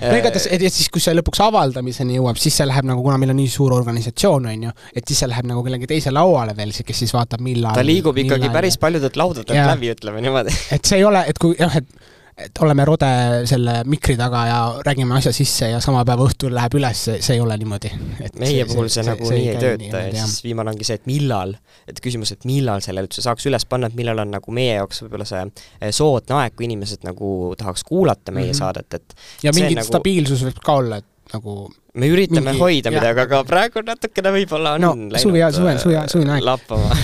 no 0.00 0.16
igatahes, 0.18 0.48
et 0.50 0.64
siis, 0.74 0.88
kui 0.90 1.00
see 1.04 1.14
lõpuks 1.14 1.38
avaldamiseni 1.46 2.18
jõuab, 2.18 2.40
siis 2.42 2.58
see 2.58 2.66
läheb 2.66 2.88
nagu, 2.90 3.04
kuna 3.06 3.20
meil 3.22 3.30
on 3.30 3.38
nii 3.38 3.52
suur 3.52 3.76
organisatsioon, 3.78 4.50
on 4.50 4.66
ju, 4.68 4.74
et 4.90 5.06
siis 5.06 5.22
see 5.22 5.30
läheb 5.30 5.46
nagu 5.52 5.62
kellegi 5.68 5.86
teise 5.94 6.10
lauale 6.10 6.56
veel, 6.58 6.74
kes 6.90 7.04
siis 7.04 7.14
vaatab, 7.14 7.46
millal 7.46 7.78
ta 7.78 7.86
liigub 7.86 8.18
ikkagi 8.24 8.48
millal- 8.48 8.58
päris 8.58 8.78
paljudelt 8.82 9.22
laudadelt 9.22 9.70
läbi, 9.70 9.94
ütleme 9.94 10.26
niimoodi. 10.26 10.58
et 10.74 10.82
see 10.84 10.98
ei 10.98 11.06
ole, 11.06 11.22
et 11.30 11.38
kui 11.38 11.54
jah, 11.62 11.78
et 11.78 12.17
et 12.38 12.60
oleme 12.62 12.84
rode 12.86 13.08
selle 13.50 13.72
mikri 13.90 14.14
taga 14.18 14.42
ja 14.46 14.58
räägime 14.86 15.16
asja 15.18 15.32
sisse 15.34 15.70
ja 15.72 15.80
sama 15.82 16.04
päeva 16.06 16.26
õhtul 16.28 16.52
läheb 16.54 16.76
üles, 16.78 17.00
see 17.18 17.34
ei 17.34 17.40
ole 17.42 17.56
niimoodi. 17.58 17.90
meie 18.38 18.64
puhul 18.68 18.86
see, 18.88 19.02
see 19.02 19.08
nagu 19.10 19.26
see, 19.26 19.38
nii 19.40 19.48
ei 19.50 19.58
tööta 19.62 20.02
ja 20.06 20.22
siis 20.26 20.44
viimane 20.46 20.70
ongi 20.70 20.86
see, 20.86 21.00
et 21.00 21.08
millal, 21.10 21.56
et 21.90 21.98
küsimus, 22.04 22.30
et 22.36 22.46
millal 22.48 22.84
selle 22.84 23.02
üldse 23.06 23.24
saaks 23.24 23.48
üles 23.50 23.66
panna, 23.66 23.90
et 23.90 23.98
millal 23.98 24.22
on 24.22 24.30
nagu 24.36 24.54
meie 24.54 24.76
jaoks 24.78 25.02
võib-olla 25.02 25.26
see 25.28 25.42
eh, 25.48 25.90
soodne 25.94 26.38
aeg, 26.42 26.54
kui 26.54 26.68
inimesed 26.70 27.02
nagu 27.08 27.32
tahaks 27.58 27.82
kuulata 27.88 28.30
meie 28.32 28.46
mm. 28.46 28.52
-hmm. 28.52 28.58
saadet, 28.62 28.94
et 28.94 29.18
ja 29.42 29.52
see 29.52 29.62
mingi 29.64 29.80
nagu- 29.80 29.90
stabiilsus 29.90 30.46
võib 30.46 30.62
ka 30.64 30.78
olla, 30.82 31.02
et 31.02 31.34
nagu 31.34 31.58
me 31.98 32.06
üritame 32.08 32.52
Mingi- 32.52 32.62
hoida 32.62 32.90
midagi, 32.94 33.20
aga 33.26 33.42
praegu 33.44 33.82
natukene 33.84 34.30
võib-olla 34.38 34.76
on 34.78 34.80
No, 34.86 34.94
läinud 34.94 35.20
suvi- 35.26 35.42
suve- 35.52 35.78
suve- 35.82 36.06
suvine 36.08 36.36
aeg. 36.38 36.46
lappama. 36.46 36.94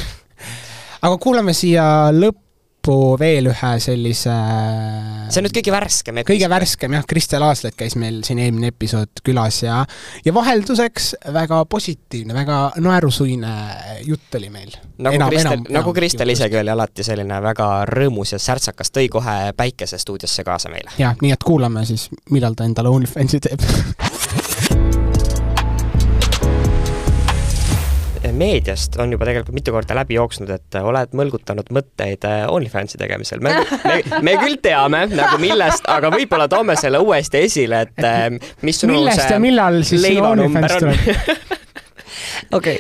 aga 1.03 1.17
kuulame 1.19 1.53
siia 1.57 1.85
lõppu 2.15 2.44
veel 3.21 3.49
ühe 3.51 3.73
sellise 3.83 4.35
see 5.33 5.41
on 5.41 5.47
nüüd 5.47 5.57
kõige 5.57 5.73
värskem 5.75 6.21
kõige 6.29 6.49
värskem 6.53 6.97
jah, 6.99 7.07
Kristel 7.09 7.45
Aaslet 7.47 7.77
käis 7.79 7.97
meil 8.01 8.21
siin 8.27 8.41
eelmine 8.43 8.73
episood 8.73 9.23
külas 9.25 9.63
ja 9.65 9.83
ja 10.25 10.35
vahelduseks 10.35 11.15
väga 11.35 11.65
positiivne, 11.71 12.35
väga 12.37 12.59
naerusuine 12.85 13.55
jutt 14.07 14.35
oli 14.39 14.51
meil. 14.51 14.75
nagu 14.99 15.29
Kristel, 15.29 15.67
nagu 15.75 15.95
Kristel 15.97 16.35
isegi 16.35 16.61
oli 16.61 16.75
alati 16.75 17.07
selline 17.07 17.41
väga 17.43 17.69
rõõmus 17.91 18.35
ja 18.35 18.41
särtsakas, 18.43 18.93
tõi 18.95 19.09
kohe 19.13 19.53
päikese 19.57 19.99
stuudiosse 19.99 20.45
kaasa 20.45 20.73
meile. 20.73 20.95
jah, 20.99 21.17
nii 21.23 21.35
et 21.35 21.45
kuulame 21.45 21.87
siis, 21.89 22.09
millal 22.31 22.57
ta 22.59 22.69
endale 22.69 22.93
OnlyFansi 22.93 23.41
teeb. 23.49 23.65
meediast 28.39 28.99
on 29.03 29.13
juba 29.15 29.29
tegelikult 29.29 29.57
mitu 29.57 29.75
korda 29.75 29.97
läbi 29.99 30.19
jooksnud, 30.19 30.51
et 30.55 30.79
oled 30.81 31.15
mõlgutanud 31.17 31.71
mõtteid 31.75 32.27
äh, 32.29 32.45
OnlyFansi 32.51 33.01
tegemisel. 33.01 33.43
me, 33.45 33.57
me, 33.85 33.99
me 34.27 34.37
küll 34.43 34.59
teame 34.63 35.05
nagu 35.13 35.39
millest, 35.43 35.87
aga 35.91 36.13
võib-olla 36.15 36.49
toome 36.53 36.77
selle 36.81 37.03
uuesti 37.05 37.45
esile, 37.49 37.85
et 37.89 38.07
äh, 38.07 38.27
mis 38.67 38.83
sinu 38.83 38.99
millest 38.99 39.31
ja 39.31 39.41
millal 39.43 39.83
siis 39.87 40.05
sinu 40.09 40.27
OnlyFans 40.33 40.79
on 40.79 40.85
tuleb?? 40.89 41.63
okei 42.55 42.79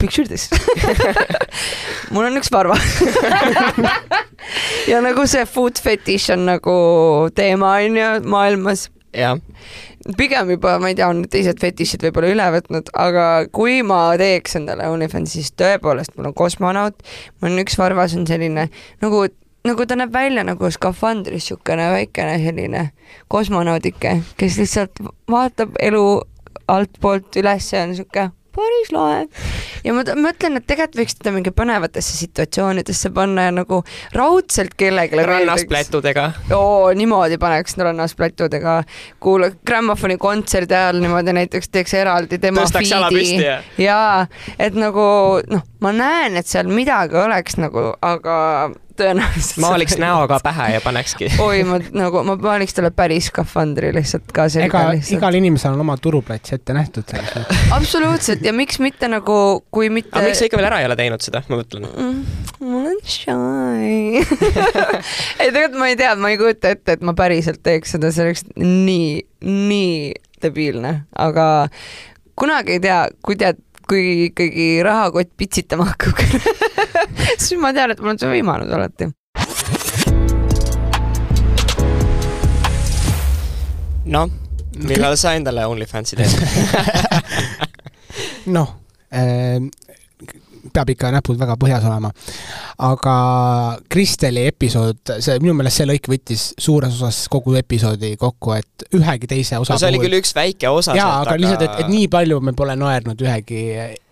picture 0.00 0.26
this 0.26 0.48
mul 2.12 2.24
on 2.24 2.38
üks 2.40 2.48
varva 2.52 2.76
ja 4.90 5.02
nagu 5.04 5.26
see 5.28 5.44
food 5.48 5.80
fetish 5.82 6.32
on 6.34 6.46
nagu 6.48 6.76
teema 7.36 7.76
on 7.84 8.00
ju 8.00 8.08
maailmas 8.32 8.88
jah, 9.12 9.36
pigem 10.16 10.50
juba, 10.54 10.76
ma 10.82 10.90
ei 10.90 10.96
tea, 10.98 11.08
on 11.10 11.22
teised 11.30 11.60
fetišid 11.62 12.04
võib-olla 12.06 12.32
üle 12.34 12.46
võtnud, 12.56 12.90
aga 12.96 13.26
kui 13.54 13.80
ma 13.86 14.02
teeks 14.20 14.56
endale 14.60 14.88
OnlyFansi, 14.90 15.40
siis 15.40 15.54
tõepoolest 15.58 16.16
mul 16.16 16.30
on 16.30 16.36
kosmonaut, 16.38 17.04
mul 17.40 17.52
on 17.52 17.62
üks 17.64 17.78
varvas 17.80 18.16
on 18.18 18.26
selline 18.30 18.68
nagu, 19.04 19.22
nagu 19.68 19.86
ta 19.86 19.98
näeb 19.98 20.12
välja 20.14 20.44
nagu 20.46 20.72
skafandris 20.72 21.50
niisugune 21.50 21.90
väikene 21.94 22.40
selline 22.42 22.84
kosmonaudike, 23.32 24.18
kes 24.40 24.60
lihtsalt 24.62 25.02
vaatab 25.30 25.78
elu 25.80 26.04
altpoolt 26.70 27.40
üles 27.42 27.72
ja 27.72 27.84
on 27.84 27.94
niisugune 27.94 28.30
päris 28.60 28.92
lahe. 28.94 29.26
ja 29.84 29.94
ma 29.96 30.04
mõtlen, 30.04 30.58
et 30.60 30.66
tegelikult 30.68 31.00
võiks 31.00 31.16
teda 31.18 31.32
mingi 31.34 31.52
põnevatesse 31.54 32.16
situatsioonidesse 32.18 33.12
panna 33.16 33.48
ja 33.48 33.54
nagu 33.54 33.82
raudselt 34.16 34.74
kellelegi 34.80 35.24
rannas. 35.26 35.64
plätudega. 35.68 36.30
oo, 36.56 36.92
niimoodi 36.96 37.38
paneks 37.40 37.78
rannas 37.80 38.14
plätudega, 38.18 38.80
kuula 39.20 39.50
grammofoni 39.66 40.18
kontserdi 40.20 40.76
ajal 40.76 41.00
niimoodi 41.02 41.36
näiteks 41.40 41.72
teeks 41.72 41.94
eraldi 41.94 42.38
tema 42.38 42.64
Tõstaks 42.66 42.90
jala 42.92 43.10
püsti 43.12 43.42
ja- 43.44 43.62
jaa, 43.78 44.26
et 44.58 44.76
nagu 44.78 45.40
noh, 45.50 45.66
ma 45.80 45.92
näen, 45.96 46.36
et 46.40 46.46
seal 46.46 46.70
midagi 46.70 47.18
oleks 47.20 47.56
nagu, 47.60 47.90
aga 48.02 48.36
tõenäoliselt 49.00 49.60
maaliks 49.64 49.96
näo 50.00 50.24
ka 50.30 50.40
pähe 50.44 50.68
ja 50.74 50.82
panekski. 50.84 51.30
oi, 51.42 51.62
ma 51.68 51.80
nagu, 51.96 52.22
ma 52.26 52.36
paaniks 52.40 52.76
talle 52.76 52.92
päris 52.94 53.30
skafandri 53.32 53.92
lihtsalt 53.96 54.28
ka 54.34 54.48
selga 54.52 54.68
ega 54.68 54.94
lihtsalt. 54.94 55.16
igal 55.18 55.40
inimesel 55.40 55.76
on 55.76 55.84
oma 55.86 55.96
turuplats 56.02 56.54
ette 56.56 56.76
nähtud 56.76 57.06
selles 57.10 57.32
mõttes. 57.36 57.64
absoluutselt 57.76 58.44
ja 58.46 58.54
miks 58.56 58.80
mitte 58.82 59.10
nagu, 59.10 59.38
kui 59.72 59.90
mitte 59.92 60.14
aga 60.16 60.28
miks 60.28 60.42
sa 60.42 60.50
ikka 60.50 60.60
veel 60.60 60.70
ära 60.70 60.82
ei 60.82 60.88
ole 60.90 60.98
teinud 61.00 61.24
seda, 61.24 61.42
ma 61.48 61.60
mõtlen. 61.60 61.88
Mm, 61.90 62.22
ma 62.60 62.82
olen 62.82 63.00
shy 63.04 64.24
ei 65.42 65.50
tegelikult 65.50 65.78
ma 65.80 65.90
ei 65.92 65.98
tea, 66.00 66.14
ma 66.20 66.32
ei 66.32 66.38
kujuta 66.40 66.74
ette, 66.74 66.98
et 66.98 67.06
ma 67.06 67.16
päriselt 67.18 67.62
teeks 67.66 67.96
seda, 67.96 68.12
see 68.14 68.28
oleks 68.28 68.46
nii, 68.60 69.20
nii 69.46 69.96
debiilne, 70.42 70.94
aga 71.20 71.46
kunagi 72.40 72.78
ei 72.78 72.84
tea, 72.84 73.00
kui 73.24 73.36
tead, 73.40 73.60
kui 73.90 74.30
ikkagi 74.30 74.68
rahakott 74.86 75.32
pitsitama 75.40 75.88
hakkab, 75.90 76.20
siis 77.40 77.58
ma 77.60 77.72
tean, 77.76 77.94
et 77.94 78.00
mul 78.00 78.14
on 78.14 78.20
see 78.20 78.30
võimalus 78.30 78.72
alati. 78.74 79.10
noh, 84.10 84.30
millal 84.88 85.16
sa 85.20 85.36
endale 85.38 85.66
OnlyFansi 85.70 86.18
teed? 86.18 86.32
noh, 88.56 88.76
peab 90.74 90.92
ikka 90.94 91.10
näpud 91.14 91.38
väga 91.40 91.56
põhjas 91.60 91.86
olema. 91.88 92.10
aga 92.84 93.14
Kristeli 93.92 94.46
episood, 94.50 95.00
see 95.20 95.38
minu 95.42 95.54
meelest 95.58 95.80
see 95.80 95.88
lõik 95.88 96.08
võttis 96.10 96.46
suures 96.60 96.94
osas 96.96 97.22
kogu 97.32 97.54
episoodi 97.60 98.14
kokku, 98.20 98.54
et 98.58 98.86
ühegi 98.96 99.28
teise 99.30 99.58
osa 99.60 99.74
no 99.74 99.80
see 99.80 99.90
oli 99.92 100.00
küll 100.02 100.18
üks 100.20 100.34
väike 100.36 100.70
osa 100.72 100.96
jaa, 100.98 101.20
aga 101.24 101.36
lihtsalt, 101.40 101.64
et, 101.66 101.84
et 101.84 101.92
nii 101.92 102.08
palju 102.12 102.40
me 102.44 102.54
pole 102.56 102.76
naernud 102.78 103.20
ühegi 103.24 103.64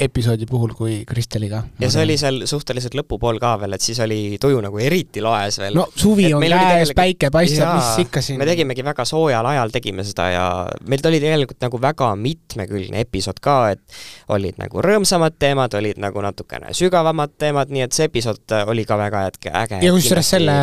episoodi 0.09 0.49
puhul 0.49 0.75
kui 0.79 1.01
Kristeliga. 1.09 1.63
ja 1.81 1.91
see 1.93 2.05
oli 2.07 2.19
seal 2.21 2.43
suhteliselt 2.51 2.97
lõpupool 2.99 3.41
ka 3.43 3.55
veel, 3.63 3.77
et 3.77 3.85
siis 3.85 4.01
oli 4.05 4.39
tuju 4.41 4.61
nagu 4.65 4.83
eriti 4.83 5.25
laes 5.25 5.61
veel. 5.63 5.77
no 5.79 5.89
suvi 5.95 6.29
Et 6.29 6.37
on 6.37 6.45
käes, 6.45 6.93
päike 6.97 7.33
paistab, 7.35 7.77
mis 7.79 8.07
ikka 8.07 8.23
siin 8.25 8.41
me 8.41 8.49
tegimegi 8.49 8.85
väga 8.87 9.05
soojal 9.09 9.47
ajal 9.53 9.73
tegime 9.75 10.05
seda 10.07 10.29
ja 10.33 10.47
meil 10.89 11.05
oli 11.09 11.21
tegelikult 11.23 11.61
nagu 11.65 11.81
väga 11.83 12.13
mitmekülgne 12.19 13.05
episood 13.07 13.41
ka, 13.45 13.59
et 13.75 14.01
olid 14.35 14.59
nagu 14.61 14.83
rõõmsamad 14.85 15.39
teemad, 15.41 15.75
olid 15.79 16.01
nagu 16.03 16.23
natukene 16.39 16.73
sügavamad 16.77 17.35
teemad, 17.41 17.73
nii 17.75 17.85
et 17.87 17.97
see 17.97 18.09
episood 18.09 18.57
oli 18.71 18.85
ka 18.89 18.99
väga 19.01 19.27
äge, 19.29 19.83
ja 19.83 19.93
kusjuures 19.95 20.35
selle 20.37 20.57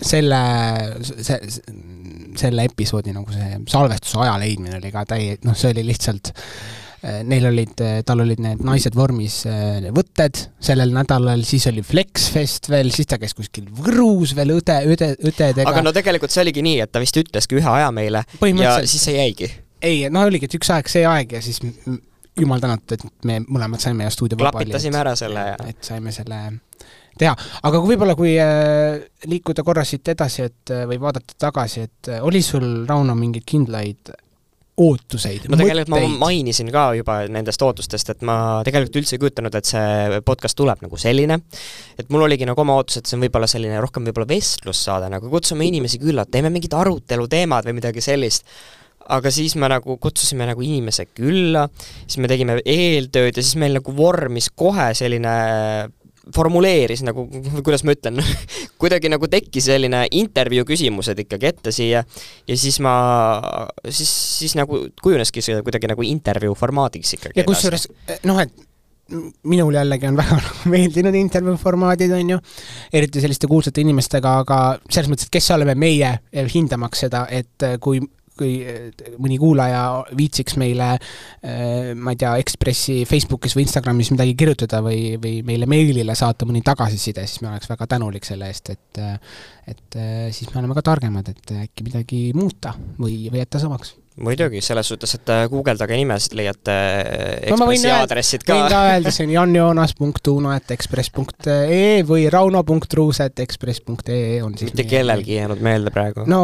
selle, 0.00 0.42
see, 1.02 1.38
selle 2.38 2.66
episoodi 2.68 3.14
nagu 3.16 3.32
see 3.34 3.62
salvestuse 3.70 4.22
aja 4.24 4.36
leidmine 4.40 4.78
oli 4.78 4.92
ka 4.94 5.04
täie-, 5.08 5.38
noh, 5.44 5.56
see 5.58 5.74
oli 5.74 5.86
lihtsalt 5.90 6.34
Neil 6.98 7.44
olid, 7.46 7.78
tal 8.02 8.24
olid 8.24 8.40
need 8.42 8.62
naised 8.66 8.96
vormis 8.98 9.36
võtted 9.94 10.40
sellel 10.66 10.90
nädalal, 10.90 11.44
siis 11.46 11.68
oli 11.70 11.84
Flexfest 11.86 12.66
veel, 12.72 12.90
siis 12.90 13.06
ta 13.06 13.20
käis 13.22 13.36
kuskil 13.38 13.68
Võrus 13.70 14.32
veel 14.34 14.56
õde, 14.56 14.80
õde, 14.90 15.12
õdedega. 15.22 15.68
aga 15.70 15.84
no 15.86 15.92
tegelikult 15.94 16.34
see 16.34 16.42
oligi 16.42 16.64
nii, 16.66 16.80
et 16.82 16.90
ta 16.90 16.98
vist 16.98 17.14
ütleski 17.22 17.60
ühe 17.60 17.70
aja 17.70 17.92
meile 17.94 18.24
ja 18.58 18.74
siis 18.82 19.06
see 19.06 19.14
jäigi. 19.14 19.46
ei, 19.78 20.08
no 20.10 20.26
oligi, 20.26 20.50
et 20.50 20.58
üks 20.58 20.74
aeg 20.74 20.90
see 20.90 21.06
aeg 21.06 21.38
ja 21.38 21.44
siis 21.44 21.62
jumal 22.38 22.62
tänatud, 22.62 22.94
et 22.96 23.28
me 23.28 23.40
mõlemad 23.46 23.82
saime 23.82 24.06
ja 24.06 24.14
stuudio 24.14 24.38
klapitasime 24.40 25.00
ära 25.00 25.14
selle 25.18 25.50
ja 25.52 25.58
et 25.68 25.82
saime 25.86 26.14
selle 26.14 26.40
teha, 27.18 27.34
aga 27.66 27.80
kui 27.80 27.94
võib-olla, 27.94 28.14
kui 28.18 28.36
äh, 28.40 29.02
liikuda 29.28 29.64
korra 29.66 29.84
siit 29.88 30.08
edasi, 30.14 30.46
et 30.48 30.72
äh, 30.74 30.86
või 30.88 31.00
vaadata 31.02 31.36
tagasi, 31.48 31.84
et 31.88 32.14
äh, 32.14 32.24
oli 32.24 32.42
sul, 32.44 32.68
Rauno, 32.88 33.16
mingeid 33.18 33.46
kindlaid 33.48 34.12
ootuseid, 34.78 35.48
no 35.50 35.58
tegelikult 35.58 35.90
ma 35.90 35.98
mõtteid? 35.98 36.20
mainisin 36.20 36.68
ka 36.70 36.84
juba 36.94 37.16
nendest 37.34 37.62
ootustest, 37.66 38.12
et 38.14 38.20
ma 38.26 38.36
tegelikult 38.66 39.00
üldse 39.00 39.16
ei 39.16 39.22
kujutanud, 39.24 39.56
et 39.58 39.66
see 39.66 40.20
podcast 40.26 40.58
tuleb 40.58 40.84
nagu 40.86 41.00
selline, 41.00 41.40
et 41.98 42.12
mul 42.14 42.28
oligi 42.28 42.46
nagu 42.46 42.62
oma 42.62 42.78
ootus, 42.78 43.00
et 43.00 43.10
see 43.10 43.18
on 43.18 43.24
võib-olla 43.26 43.50
selline 43.50 43.80
rohkem 43.82 44.06
võib-olla 44.06 44.30
vestlussaade, 44.30 45.10
nagu 45.10 45.32
kutsume 45.32 45.66
inimesi 45.66 45.98
külla, 46.02 46.28
teeme 46.30 46.52
mingid 46.54 46.78
aruteluteemad 46.78 47.66
või 47.66 47.80
midagi 47.80 48.04
sellist, 48.04 48.46
aga 49.08 49.32
siis 49.32 49.56
me 49.56 49.70
nagu 49.70 49.96
kutsusime 50.00 50.48
nagu 50.48 50.64
inimese 50.64 51.08
külla, 51.10 51.66
siis 52.04 52.20
me 52.22 52.30
tegime 52.30 52.58
eeltööd 52.64 53.38
ja 53.38 53.44
siis 53.44 53.56
meil 53.60 53.78
nagu 53.78 53.94
vormis 53.96 54.50
kohe 54.54 54.90
selline 54.98 55.36
formuleeris 56.34 57.02
nagu, 57.06 57.24
kuidas 57.64 57.84
ma 57.88 57.94
ütlen, 57.96 58.20
kuidagi 58.80 59.10
nagu 59.12 59.28
tekkis 59.30 59.68
selline 59.70 60.04
intervjuu 60.20 60.66
küsimused 60.68 61.24
ikkagi 61.24 61.50
ette 61.50 61.72
siia 61.74 62.02
ja 62.04 62.58
siis 62.60 62.78
ma, 62.84 62.94
siis, 63.88 64.12
siis 64.42 64.56
nagu 64.58 64.84
kujuneski 65.02 65.44
see 65.44 65.62
kuidagi 65.64 65.90
nagu 65.90 66.04
intervjuu 66.04 66.56
formaadiks 66.58 67.16
ikkagi 67.16 67.40
ja 67.40 67.46
kusjuures 67.48 67.88
noh, 68.28 68.42
et 68.44 68.52
minul 69.48 69.72
jällegi 69.72 70.08
on 70.10 70.18
väga 70.20 70.36
meeldinud 70.68 71.16
intervjuu 71.16 71.56
formaadid, 71.60 72.12
on 72.12 72.34
ju, 72.34 72.38
eriti 72.92 73.22
selliste 73.24 73.48
kuulsate 73.48 73.80
inimestega, 73.80 74.34
aga 74.44 74.60
selles 74.90 75.08
mõttes, 75.08 75.28
et 75.28 75.36
kes 75.38 75.50
oleme 75.56 75.72
meie 75.78 76.12
hindamaks 76.52 77.06
seda, 77.06 77.24
et 77.32 77.68
kui 77.80 78.02
kui 78.38 78.56
mõni 79.18 79.38
kuulaja 79.40 79.82
viitsiks 80.18 80.58
meile 80.60 80.94
eh, 80.96 81.92
ma 81.94 82.14
ei 82.14 82.20
tea, 82.20 82.34
Ekspressi 82.42 83.02
Facebookis 83.08 83.56
või 83.58 83.66
Instagramis 83.66 84.12
midagi 84.14 84.34
kirjutada 84.38 84.82
või, 84.84 85.16
või 85.22 85.40
meile 85.46 85.68
meilile 85.70 86.16
saata 86.18 86.48
mõni 86.48 86.62
tagasiside, 86.66 87.26
siis 87.26 87.42
me 87.44 87.52
oleks 87.52 87.70
väga 87.70 87.90
tänulik 87.94 88.28
selle 88.28 88.50
eest, 88.50 88.74
et 88.74 89.02
et 89.68 89.96
eh, 90.00 90.28
siis 90.32 90.52
me 90.54 90.62
oleme 90.62 90.76
ka 90.78 90.86
targemad, 90.90 91.28
et 91.28 91.56
äkki 91.68 91.86
midagi 91.86 92.20
muuta 92.36 92.74
või, 92.98 93.26
või 93.28 93.42
jätta 93.42 93.60
samaks 93.62 93.94
muidugi, 94.24 94.60
selles 94.64 94.88
suhtes, 94.90 95.12
et 95.18 95.28
äh, 95.32 95.42
guugeldage 95.50 95.94
nimesid, 95.98 96.32
leiate 96.38 96.72
no 96.72 96.76
Ekspressi 97.54 97.88
öelda, 97.88 97.98
aadressid 98.04 98.42
ka 98.46 98.52
võin 98.56 98.68
ka 98.72 98.80
öelda, 98.92 99.10
on 99.24 99.30
janjoonas.uno.ekspress.ee 99.34 101.92
või 102.08 102.22
rauno.ruus.ekspress.ee 102.32 104.42
on 104.44 104.52
siis 104.58 104.70
mitte 104.72 104.84
kellelgi 104.88 105.30
ei 105.36 105.40
jäänud 105.42 105.60
meelde 105.64 105.90
praegu. 105.94 106.20
no 106.30 106.40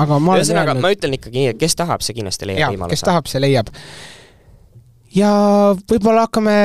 aga 0.00 0.14
ma 0.22 0.32
ühesõnaga, 0.40 0.70
ma 0.80 0.88
ütlen 0.94 1.12
ikkagi 1.18 1.36
nii, 1.40 1.48
et 1.54 1.60
kes 1.60 1.74
tahab, 1.80 2.00
see 2.04 2.14
kindlasti 2.18 2.44
leiab 2.52 2.70
võimaluse. 2.74 2.94
kes 2.96 3.02
tahab, 3.08 3.24
see 3.30 3.40
leiab. 3.42 3.66
ja 5.14 5.30
võib-olla 5.90 6.20
hakkame 6.28 6.56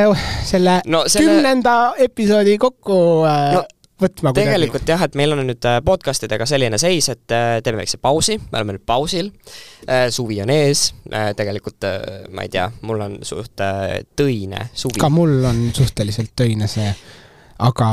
selle 0.47 0.75
no 0.89 0.99
selle 1.07 1.29
kümnenda 1.35 1.75
episoodi 2.09 2.53
kokku 2.61 2.97
äh, 3.29 3.37
No, 3.59 3.63
võtma 4.01 4.33
kuidagi. 4.33 4.45
tegelikult 4.45 4.89
jah, 4.89 5.03
et 5.05 5.17
meil 5.19 5.35
on 5.35 5.43
nüüd 5.47 5.67
äh, 5.69 5.79
podcast 5.85 6.25
idega 6.27 6.47
selline 6.49 6.79
seis, 6.81 7.09
et 7.13 7.35
äh, 7.35 7.59
teeme 7.65 7.81
väikse 7.81 7.99
pausi, 8.01 8.39
me 8.49 8.61
oleme 8.61 8.77
nüüd 8.77 8.85
pausil, 8.89 9.31
suvi 10.13 10.41
on 10.43 10.51
ees, 10.53 10.89
tegelikult 11.37 11.87
äh, 11.87 12.27
ma 12.33 12.45
ei 12.45 12.51
tea, 12.53 12.67
mul 12.85 13.03
on 13.05 13.17
suht 13.27 13.63
äh, 13.63 14.01
töine 14.17 14.69
suvi 14.73 15.01
ka. 15.01 15.09
mul 15.13 15.43
on 15.49 15.69
suhteliselt 15.75 16.33
töine 16.37 16.69
see, 16.71 16.89
aga 17.65 17.89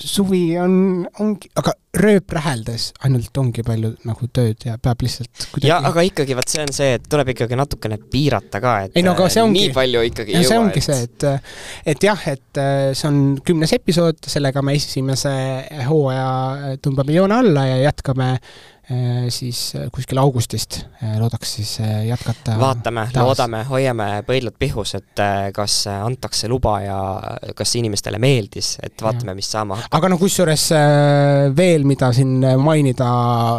suvi 0.00 0.44
on, 0.60 0.74
ongi, 1.20 1.50
aga 1.60 1.74
rööp 1.90 2.30
räheldes 2.36 2.90
ainult 3.02 3.34
ongi 3.42 3.64
palju 3.66 3.88
nagu 4.06 4.28
tööd 4.32 4.62
ja 4.68 4.76
peab 4.78 5.02
lihtsalt 5.02 5.48
kuidagi 5.50 5.70
ja 5.72 5.80
aga 5.88 6.04
ikkagi 6.06 6.36
vot 6.38 6.52
see 6.52 6.62
on 6.62 6.70
see, 6.76 6.92
et 7.00 7.08
tuleb 7.10 7.32
ikkagi 7.34 7.58
natukene 7.58 7.98
piirata 8.12 8.60
ka, 8.62 8.74
et 8.86 8.94
Ei 9.00 9.02
no 9.02 9.16
aga 9.16 9.26
see 9.28 9.42
äh, 9.42 9.48
ongi- 9.48 9.66
nii 9.66 9.74
palju 9.74 10.04
ikkagi 10.12 10.36
ei 10.38 10.44
see 10.46 10.54
jõua, 10.54 10.68
ongi 10.68 10.84
see, 10.86 11.02
et 11.08 11.28
et 11.94 12.06
jah, 12.10 12.26
et 12.30 12.62
äh, 12.62 12.90
see 12.94 13.10
on 13.10 13.20
kümnes 13.44 13.74
episood, 13.74 14.22
sellega 14.30 14.62
me 14.62 14.78
esimese 14.78 15.34
hooaja 15.90 16.76
tõmbame 16.84 17.16
joone 17.18 17.40
alla 17.42 17.66
ja 17.72 17.80
jätkame 17.88 18.28
äh, 18.36 19.26
siis 19.34 19.72
äh, 19.78 19.88
kuskil 19.94 20.18
augustist 20.22 20.80
äh, 21.02 21.16
loodaks 21.20 21.56
siis 21.58 21.74
äh, 21.82 22.04
jätkata 22.08 22.54
vaatame, 22.60 23.08
loodame, 23.18 23.64
hoiame 23.68 24.08
põidlad 24.30 24.54
pihus, 24.62 24.94
et 24.98 25.22
äh, 25.22 25.50
kas 25.56 25.80
äh, 25.90 25.98
antakse 26.06 26.48
luba 26.50 26.76
ja 26.86 26.98
kas 27.58 27.74
inimestele 27.82 28.18
meeldis, 28.22 28.76
et 28.82 29.02
vaatame, 29.02 29.34
mis 29.38 29.50
saama 29.50 29.78
hakkab. 29.82 29.98
aga 30.00 30.12
no 30.14 30.18
kusjuures 30.22 30.68
äh, 30.78 31.50
veel, 31.80 31.88
mida 31.88 32.12
siin 32.16 32.38
mainida 32.60 33.10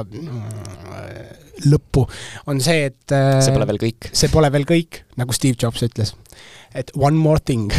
mm, 0.05 0.71
lõppu, 1.69 2.05
on 2.49 2.61
see, 2.63 2.87
et 2.89 3.13
äh, 3.15 3.37
see 3.43 3.53
pole 3.55 3.67
veel 3.69 3.81
kõik. 3.81 4.09
see 4.17 4.31
pole 4.33 4.49
veel 4.53 4.67
kõik, 4.69 5.03
nagu 5.19 5.35
Steve 5.35 5.57
Jobs 5.59 5.83
ütles. 5.85 6.15
et 6.73 6.91
one 6.95 7.17
more 7.17 7.39
thing 7.43 7.71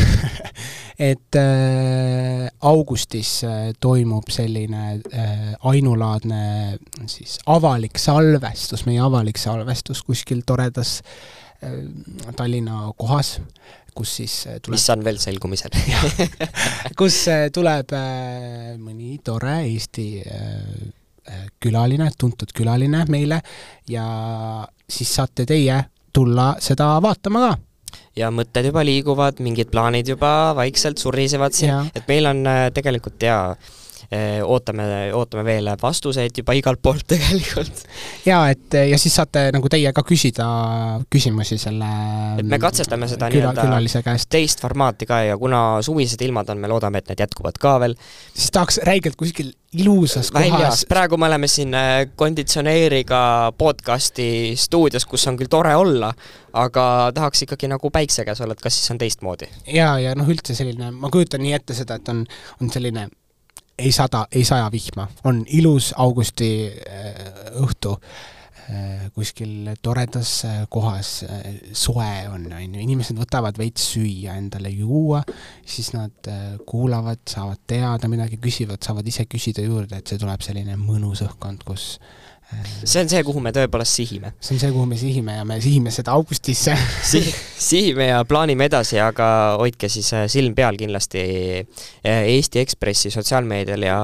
et 1.11 1.37
äh, 1.39 2.49
augustis 2.61 3.43
äh, 3.45 3.73
toimub 3.81 4.29
selline 4.31 5.01
äh, 5.13 5.55
ainulaadne 5.65 6.79
siis 7.07 7.39
avalik 7.47 7.99
salvestus, 7.99 8.85
meie 8.87 9.01
avalik 9.01 9.41
salvestus 9.41 10.03
kuskil 10.03 10.45
toredas 10.47 11.01
äh, 11.63 11.81
Tallinna 12.37 12.93
kohas, 12.99 13.39
kus 13.97 14.17
siis 14.21 14.35
äh, 14.49 14.59
tuleb 14.63 14.77
mis 14.77 14.89
on 14.95 15.05
veel 15.05 15.19
selgumisel. 15.23 15.75
kus 17.01 17.19
äh, 17.33 17.47
tuleb 17.55 17.95
äh, 17.97 18.75
mõni 18.81 19.19
tore 19.25 19.63
Eesti 19.69 20.09
külaline, 21.63 22.09
tuntud 22.19 22.51
külaline 22.51 23.05
meile 23.13 23.37
ja 23.87 24.05
siis 24.91 25.13
saate 25.15 25.45
teie 25.47 25.77
tulla 26.13 26.49
seda 26.59 26.97
vaatama 27.05 27.45
ka. 27.45 27.53
ja 28.19 28.33
mõtted 28.35 28.67
juba 28.67 28.83
liiguvad, 28.83 29.39
mingid 29.39 29.71
plaanid 29.71 30.11
juba 30.11 30.51
vaikselt 30.59 30.99
surisevad 30.99 31.55
siin 31.55 31.93
et 31.95 32.11
meil 32.11 32.27
on 32.27 32.43
tegelikult 32.75 33.23
jaa, 33.23 33.55
ootame, 34.45 34.85
ootame 35.17 35.45
veel 35.47 35.71
vastuseid 35.81 36.37
juba 36.43 36.57
igalt 36.59 36.83
poolt 36.83 37.07
tegelikult. 37.13 37.85
jaa, 38.27 38.51
et 38.53 38.79
ja 38.91 38.99
siis 39.01 39.17
saate 39.17 39.49
nagu 39.55 39.71
teie 39.73 39.93
ka 39.95 40.05
küsida 40.07 40.47
küsimusi 41.13 41.59
selle 41.61 41.89
et 42.43 42.49
me 42.49 42.61
katsetame 42.63 43.09
seda 43.11 43.31
nii-öelda 43.33 44.17
teist 44.33 44.63
formaati 44.63 45.09
ka 45.09 45.23
ja 45.31 45.39
kuna 45.41 45.83
suvised 45.85 46.21
ilmad 46.23 46.53
on, 46.53 46.61
me 46.63 46.71
loodame, 46.71 47.03
et 47.03 47.13
need 47.13 47.25
jätkuvad 47.25 47.59
ka 47.63 47.79
veel 47.83 47.97
siis 48.35 48.53
tahaks 48.55 48.81
räigelt 48.87 49.17
kuskil 49.21 49.53
ilusas 49.73 50.33
väljas 50.35 50.53
kohas,, 50.53 50.85
praegu 50.89 51.17
me 51.17 51.27
oleme 51.27 51.49
siin 51.49 51.75
äh, 51.75 52.07
konditsioneeriga 52.17 53.53
podcasti 53.59 54.53
stuudios, 54.57 55.07
kus 55.09 55.27
on 55.31 55.39
küll 55.41 55.51
tore 55.53 55.75
olla, 55.77 56.13
aga 56.53 56.85
tahaks 57.15 57.47
ikkagi 57.47 57.71
nagu 57.73 57.91
päikse 57.91 58.27
käes 58.29 58.41
olla, 58.45 58.57
et 58.57 58.61
kas 58.65 58.77
siis 58.77 58.93
on 58.93 59.01
teistmoodi. 59.01 59.49
ja, 59.73 59.95
ja 59.99 60.15
noh, 60.19 60.29
üldse 60.29 60.57
selline, 60.59 60.93
ma 60.93 61.11
kujutan 61.13 61.45
nii 61.45 61.57
ette 61.57 61.77
seda, 61.77 61.97
et 62.01 62.13
on, 62.13 62.25
on 62.61 62.73
selline 62.73 63.09
ei 63.83 63.93
sada, 63.93 64.27
ei 64.33 64.45
saja 64.45 64.69
vihma, 64.73 65.09
on 65.29 65.43
ilus 65.59 65.93
augusti 65.99 66.51
äh, 66.71 67.19
õhtu 67.63 67.95
äh, 67.97 69.09
kuskil 69.15 69.73
toredas 69.83 70.35
äh, 70.49 70.63
kohas 70.71 71.13
soe 71.73 72.11
on, 72.31 72.47
on 72.53 72.77
ju, 72.77 72.83
inimesed 72.85 73.19
võtavad 73.19 73.59
veits 73.59 73.93
süüa 73.95 74.37
endale 74.39 74.73
juua, 74.75 75.23
siis 75.67 75.93
nad 75.97 76.31
kuulavad, 76.67 77.25
saavad 77.29 77.63
teada 77.67 78.11
midagi, 78.13 78.41
küsivad, 78.43 78.83
saavad 78.85 79.09
ise 79.09 79.27
küsida 79.31 79.65
juurde, 79.67 79.99
et 79.99 80.09
see 80.09 80.21
tuleb 80.23 80.45
selline 80.45 80.79
mõnus 80.81 81.25
õhkkond, 81.27 81.67
kus 81.67 81.97
see 82.85 83.01
on 83.03 83.09
see, 83.11 83.23
kuhu 83.27 83.41
me 83.43 83.53
tõepoolest 83.55 83.99
sihime. 84.01 84.33
see 84.41 84.57
on 84.57 84.61
see, 84.61 84.71
kuhu 84.75 84.87
me 84.89 84.99
sihime 84.99 85.37
ja 85.39 85.45
me 85.49 85.59
sihime 85.63 85.93
seda 85.95 86.15
augustisse 86.17 86.75
Si-, 87.13 87.35
sihime 87.59 88.09
ja 88.09 88.23
plaanime 88.29 88.67
edasi, 88.69 88.99
aga 89.03 89.27
hoidke 89.61 89.89
siis 89.93 90.13
äh, 90.17 90.27
silm 90.33 90.55
peal 90.59 90.79
kindlasti 90.81 91.23
äh, 91.63 92.25
Eesti 92.33 92.63
Ekspressi 92.63 93.13
sotsiaalmeedial 93.15 93.87
ja 93.87 93.99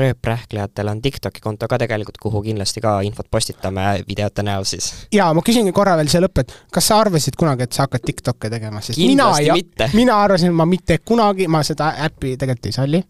rööprähklejatel 0.00 0.92
on 0.92 1.02
TikToki 1.04 1.44
konto 1.44 1.68
ka 1.68 1.78
tegelikult, 1.82 2.18
kuhu 2.22 2.42
kindlasti 2.46 2.82
ka 2.84 2.98
infot 3.06 3.28
postitame 3.30 3.86
videote 4.08 4.44
näol 4.46 4.66
siis. 4.68 4.92
jaa, 5.12 5.30
ma 5.34 5.44
küsingi 5.44 5.74
korra 5.76 5.96
veel 6.00 6.10
siia 6.12 6.24
lõppu, 6.24 6.46
et 6.46 6.56
kas 6.72 6.90
sa 6.92 7.00
arvasid 7.04 7.38
kunagi, 7.40 7.68
et 7.68 7.76
sa 7.76 7.86
hakkad 7.86 8.06
TikTok'e 8.08 8.52
tegema, 8.52 8.82
sest 8.84 9.00
mina 9.00 9.30
kindlasti 9.30 9.48
ei, 9.50 9.62
mitte. 9.62 9.90
mina 9.98 10.18
arvasin, 10.24 10.56
ma 10.56 10.68
mitte 10.68 10.98
kunagi, 11.04 11.48
ma 11.52 11.62
seda 11.66 11.92
äppi 12.08 12.36
tegelikult 12.40 12.72
ei 12.72 12.76
salli. 12.76 13.04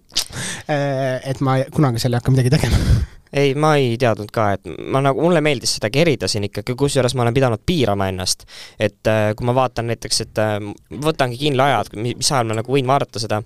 et 0.68 1.40
ma 1.44 1.58
kunagi 1.74 2.00
seal 2.02 2.14
ei 2.14 2.22
hakka 2.22 2.34
midagi 2.34 2.56
tegema. 2.56 2.80
ei, 3.32 3.54
ma 3.54 3.74
ei 3.80 3.96
teadnud 4.00 4.30
ka, 4.32 4.50
et 4.56 4.66
ma 4.92 5.00
nagu, 5.04 5.22
mulle 5.24 5.40
meeldis 5.44 5.76
seda 5.78 5.90
kerida 5.92 6.28
siin 6.28 6.44
ikkagi, 6.48 6.74
kusjuures 6.78 7.14
ma 7.16 7.24
olen 7.24 7.36
pidanud 7.36 7.62
piirama 7.66 8.08
ennast. 8.12 8.44
et 8.80 9.08
äh, 9.08 9.32
kui 9.36 9.46
ma 9.48 9.54
vaatan 9.56 9.88
näiteks, 9.88 10.20
et 10.26 10.42
äh, 10.42 10.58
võtangi 11.04 11.38
kindla 11.40 11.68
aja, 11.70 11.80
et 11.86 11.96
mi- 11.96 12.14
mis 12.18 12.32
ajal 12.32 12.50
ma 12.50 12.58
nagu 12.60 12.76
võin 12.76 12.88
vaadata 12.88 13.22
seda, 13.22 13.42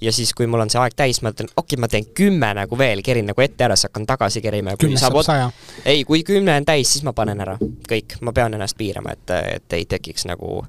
ja 0.00 0.12
siis, 0.12 0.34
kui 0.34 0.46
mul 0.46 0.64
on 0.64 0.70
see 0.70 0.80
aeg 0.82 0.96
täis, 0.98 1.22
ma 1.22 1.32
ütlen, 1.34 1.50
okei 1.54 1.76
okay,, 1.76 1.80
ma 1.80 1.90
teen 1.92 2.10
kümme 2.14 2.52
nagu 2.58 2.78
veel, 2.78 3.02
kerin 3.06 3.28
nagu 3.30 3.44
ette 3.44 3.66
ära, 3.66 3.76
siis 3.76 3.90
hakkan 3.90 4.06
tagasi 4.08 4.42
kerima 4.42 4.76
kümnest 4.80 5.06
saab 5.06 5.20
saja. 5.26 5.50
ei, 5.84 6.04
kui 6.08 6.24
kümne 6.26 6.58
on 6.58 6.68
täis, 6.68 6.92
siis 6.92 7.06
ma 7.06 7.14
panen 7.16 7.40
ära, 7.44 7.58
kõik, 7.88 8.18
ma 8.20 8.34
pean 8.34 8.58
ennast 8.58 8.78
piirama, 8.78 9.14
et, 9.14 9.36
et 9.58 9.78
ei 9.78 9.86
tekiks 9.86 10.26
nagu 10.30 10.64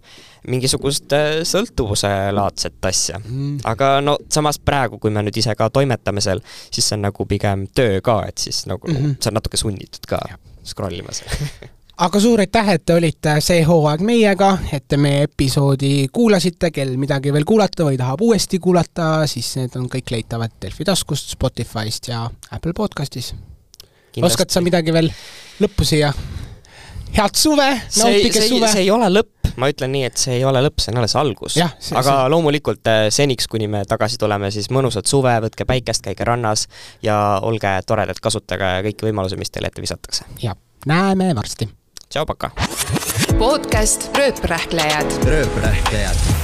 mingisugust 0.48 1.14
äh, 1.14 1.42
sõltuvuse 1.48 2.12
laadset 2.36 2.86
asja. 2.86 3.20
aga 3.64 4.00
no 4.02 4.18
samas 4.32 4.60
praegu, 4.60 5.00
kui 5.00 5.12
me 5.12 5.24
nüüd 5.26 5.38
ise 5.38 5.56
ka 5.56 5.70
toimetame 5.74 6.22
seal, 6.22 6.44
siis 6.72 6.88
see 6.88 6.98
on 6.98 7.08
nagu 7.10 7.26
pigem 7.26 7.68
töö 7.76 8.00
ka, 8.06 8.22
et 8.28 8.38
siis 8.38 8.66
nagu 8.70 8.88
mm. 8.88 8.96
-hmm. 8.96 9.18
sa 9.20 9.30
oled 9.30 9.42
natuke 9.42 9.58
sunnitud 9.58 10.08
ka 10.08 10.20
scroll 10.64 11.00
ima 11.00 11.12
seal. 11.12 11.30
aga 12.06 12.20
suur 12.20 12.40
aitäh, 12.40 12.70
et 12.76 12.86
te 12.86 12.96
olite 12.96 13.36
see 13.44 13.64
hooaeg 13.68 14.04
meiega, 14.06 14.54
et 14.72 14.88
te 14.88 14.98
meie 14.98 15.26
episoodi 15.28 16.08
kuulasite, 16.14 16.72
kel 16.72 16.96
midagi 16.98 17.34
veel 17.36 17.48
kuulata 17.48 17.88
või 17.90 17.98
tahab 18.00 18.22
uuesti 18.22 18.60
kuulata, 18.60 19.28
siis 19.28 19.52
need 19.60 19.76
on 19.76 19.90
kõik 19.92 20.14
leitavad 20.16 20.56
Delfi 20.62 20.88
taskust, 20.88 21.34
Spotify'st 21.36 22.12
ja 22.14 22.30
Apple 22.52 22.74
podcastis. 22.74 23.34
oskad 24.22 24.50
sa 24.50 24.62
midagi 24.62 24.94
veel 24.94 25.12
lõppu 25.60 25.84
siia? 25.84 26.14
Head 27.18 27.36
suve, 27.36 27.68
see 27.90 28.06
ei, 28.06 28.24
nautige 28.24 28.42
suve 28.48 28.72
see. 28.72 28.84
ei 28.86 28.92
ole 28.94 29.10
lõpp, 29.12 29.52
ma 29.60 29.70
ütlen 29.72 29.92
nii, 29.96 30.04
et 30.10 30.18
see 30.22 30.38
ei 30.40 30.46
ole 30.48 30.62
lõpp, 30.66 30.82
see 30.84 30.94
on 30.94 31.02
alles 31.02 31.16
algus 31.20 31.58
aga 31.60 32.04
see- 32.04 32.30
loomulikult 32.34 32.88
äh, 32.92 33.08
seniks, 33.14 33.48
kuni 33.52 33.68
me 33.72 33.84
tagasi 33.90 34.20
tuleme, 34.22 34.52
siis 34.56 34.70
mõnusat 34.74 35.10
suve, 35.10 35.34
võtke 35.46 35.68
päikest, 35.70 36.06
käige 36.06 36.28
rannas 36.28 36.68
ja 37.06 37.40
olge 37.46 37.74
toredad, 37.88 38.20
kasutage 38.24 38.74
kõiki 38.90 39.10
võimalusi, 39.10 39.40
mis 39.40 39.52
teile 39.52 39.72
ette 39.72 39.82
visatakse. 39.84 40.28
ja 40.44 40.56
näeme 40.86 41.34
varsti. 41.36 41.70
tšau, 42.10 42.26
paka! 42.30 42.52
podcast 43.40 44.10
Rööprähklejad 44.18 45.20
rööprähklejad 45.28 46.39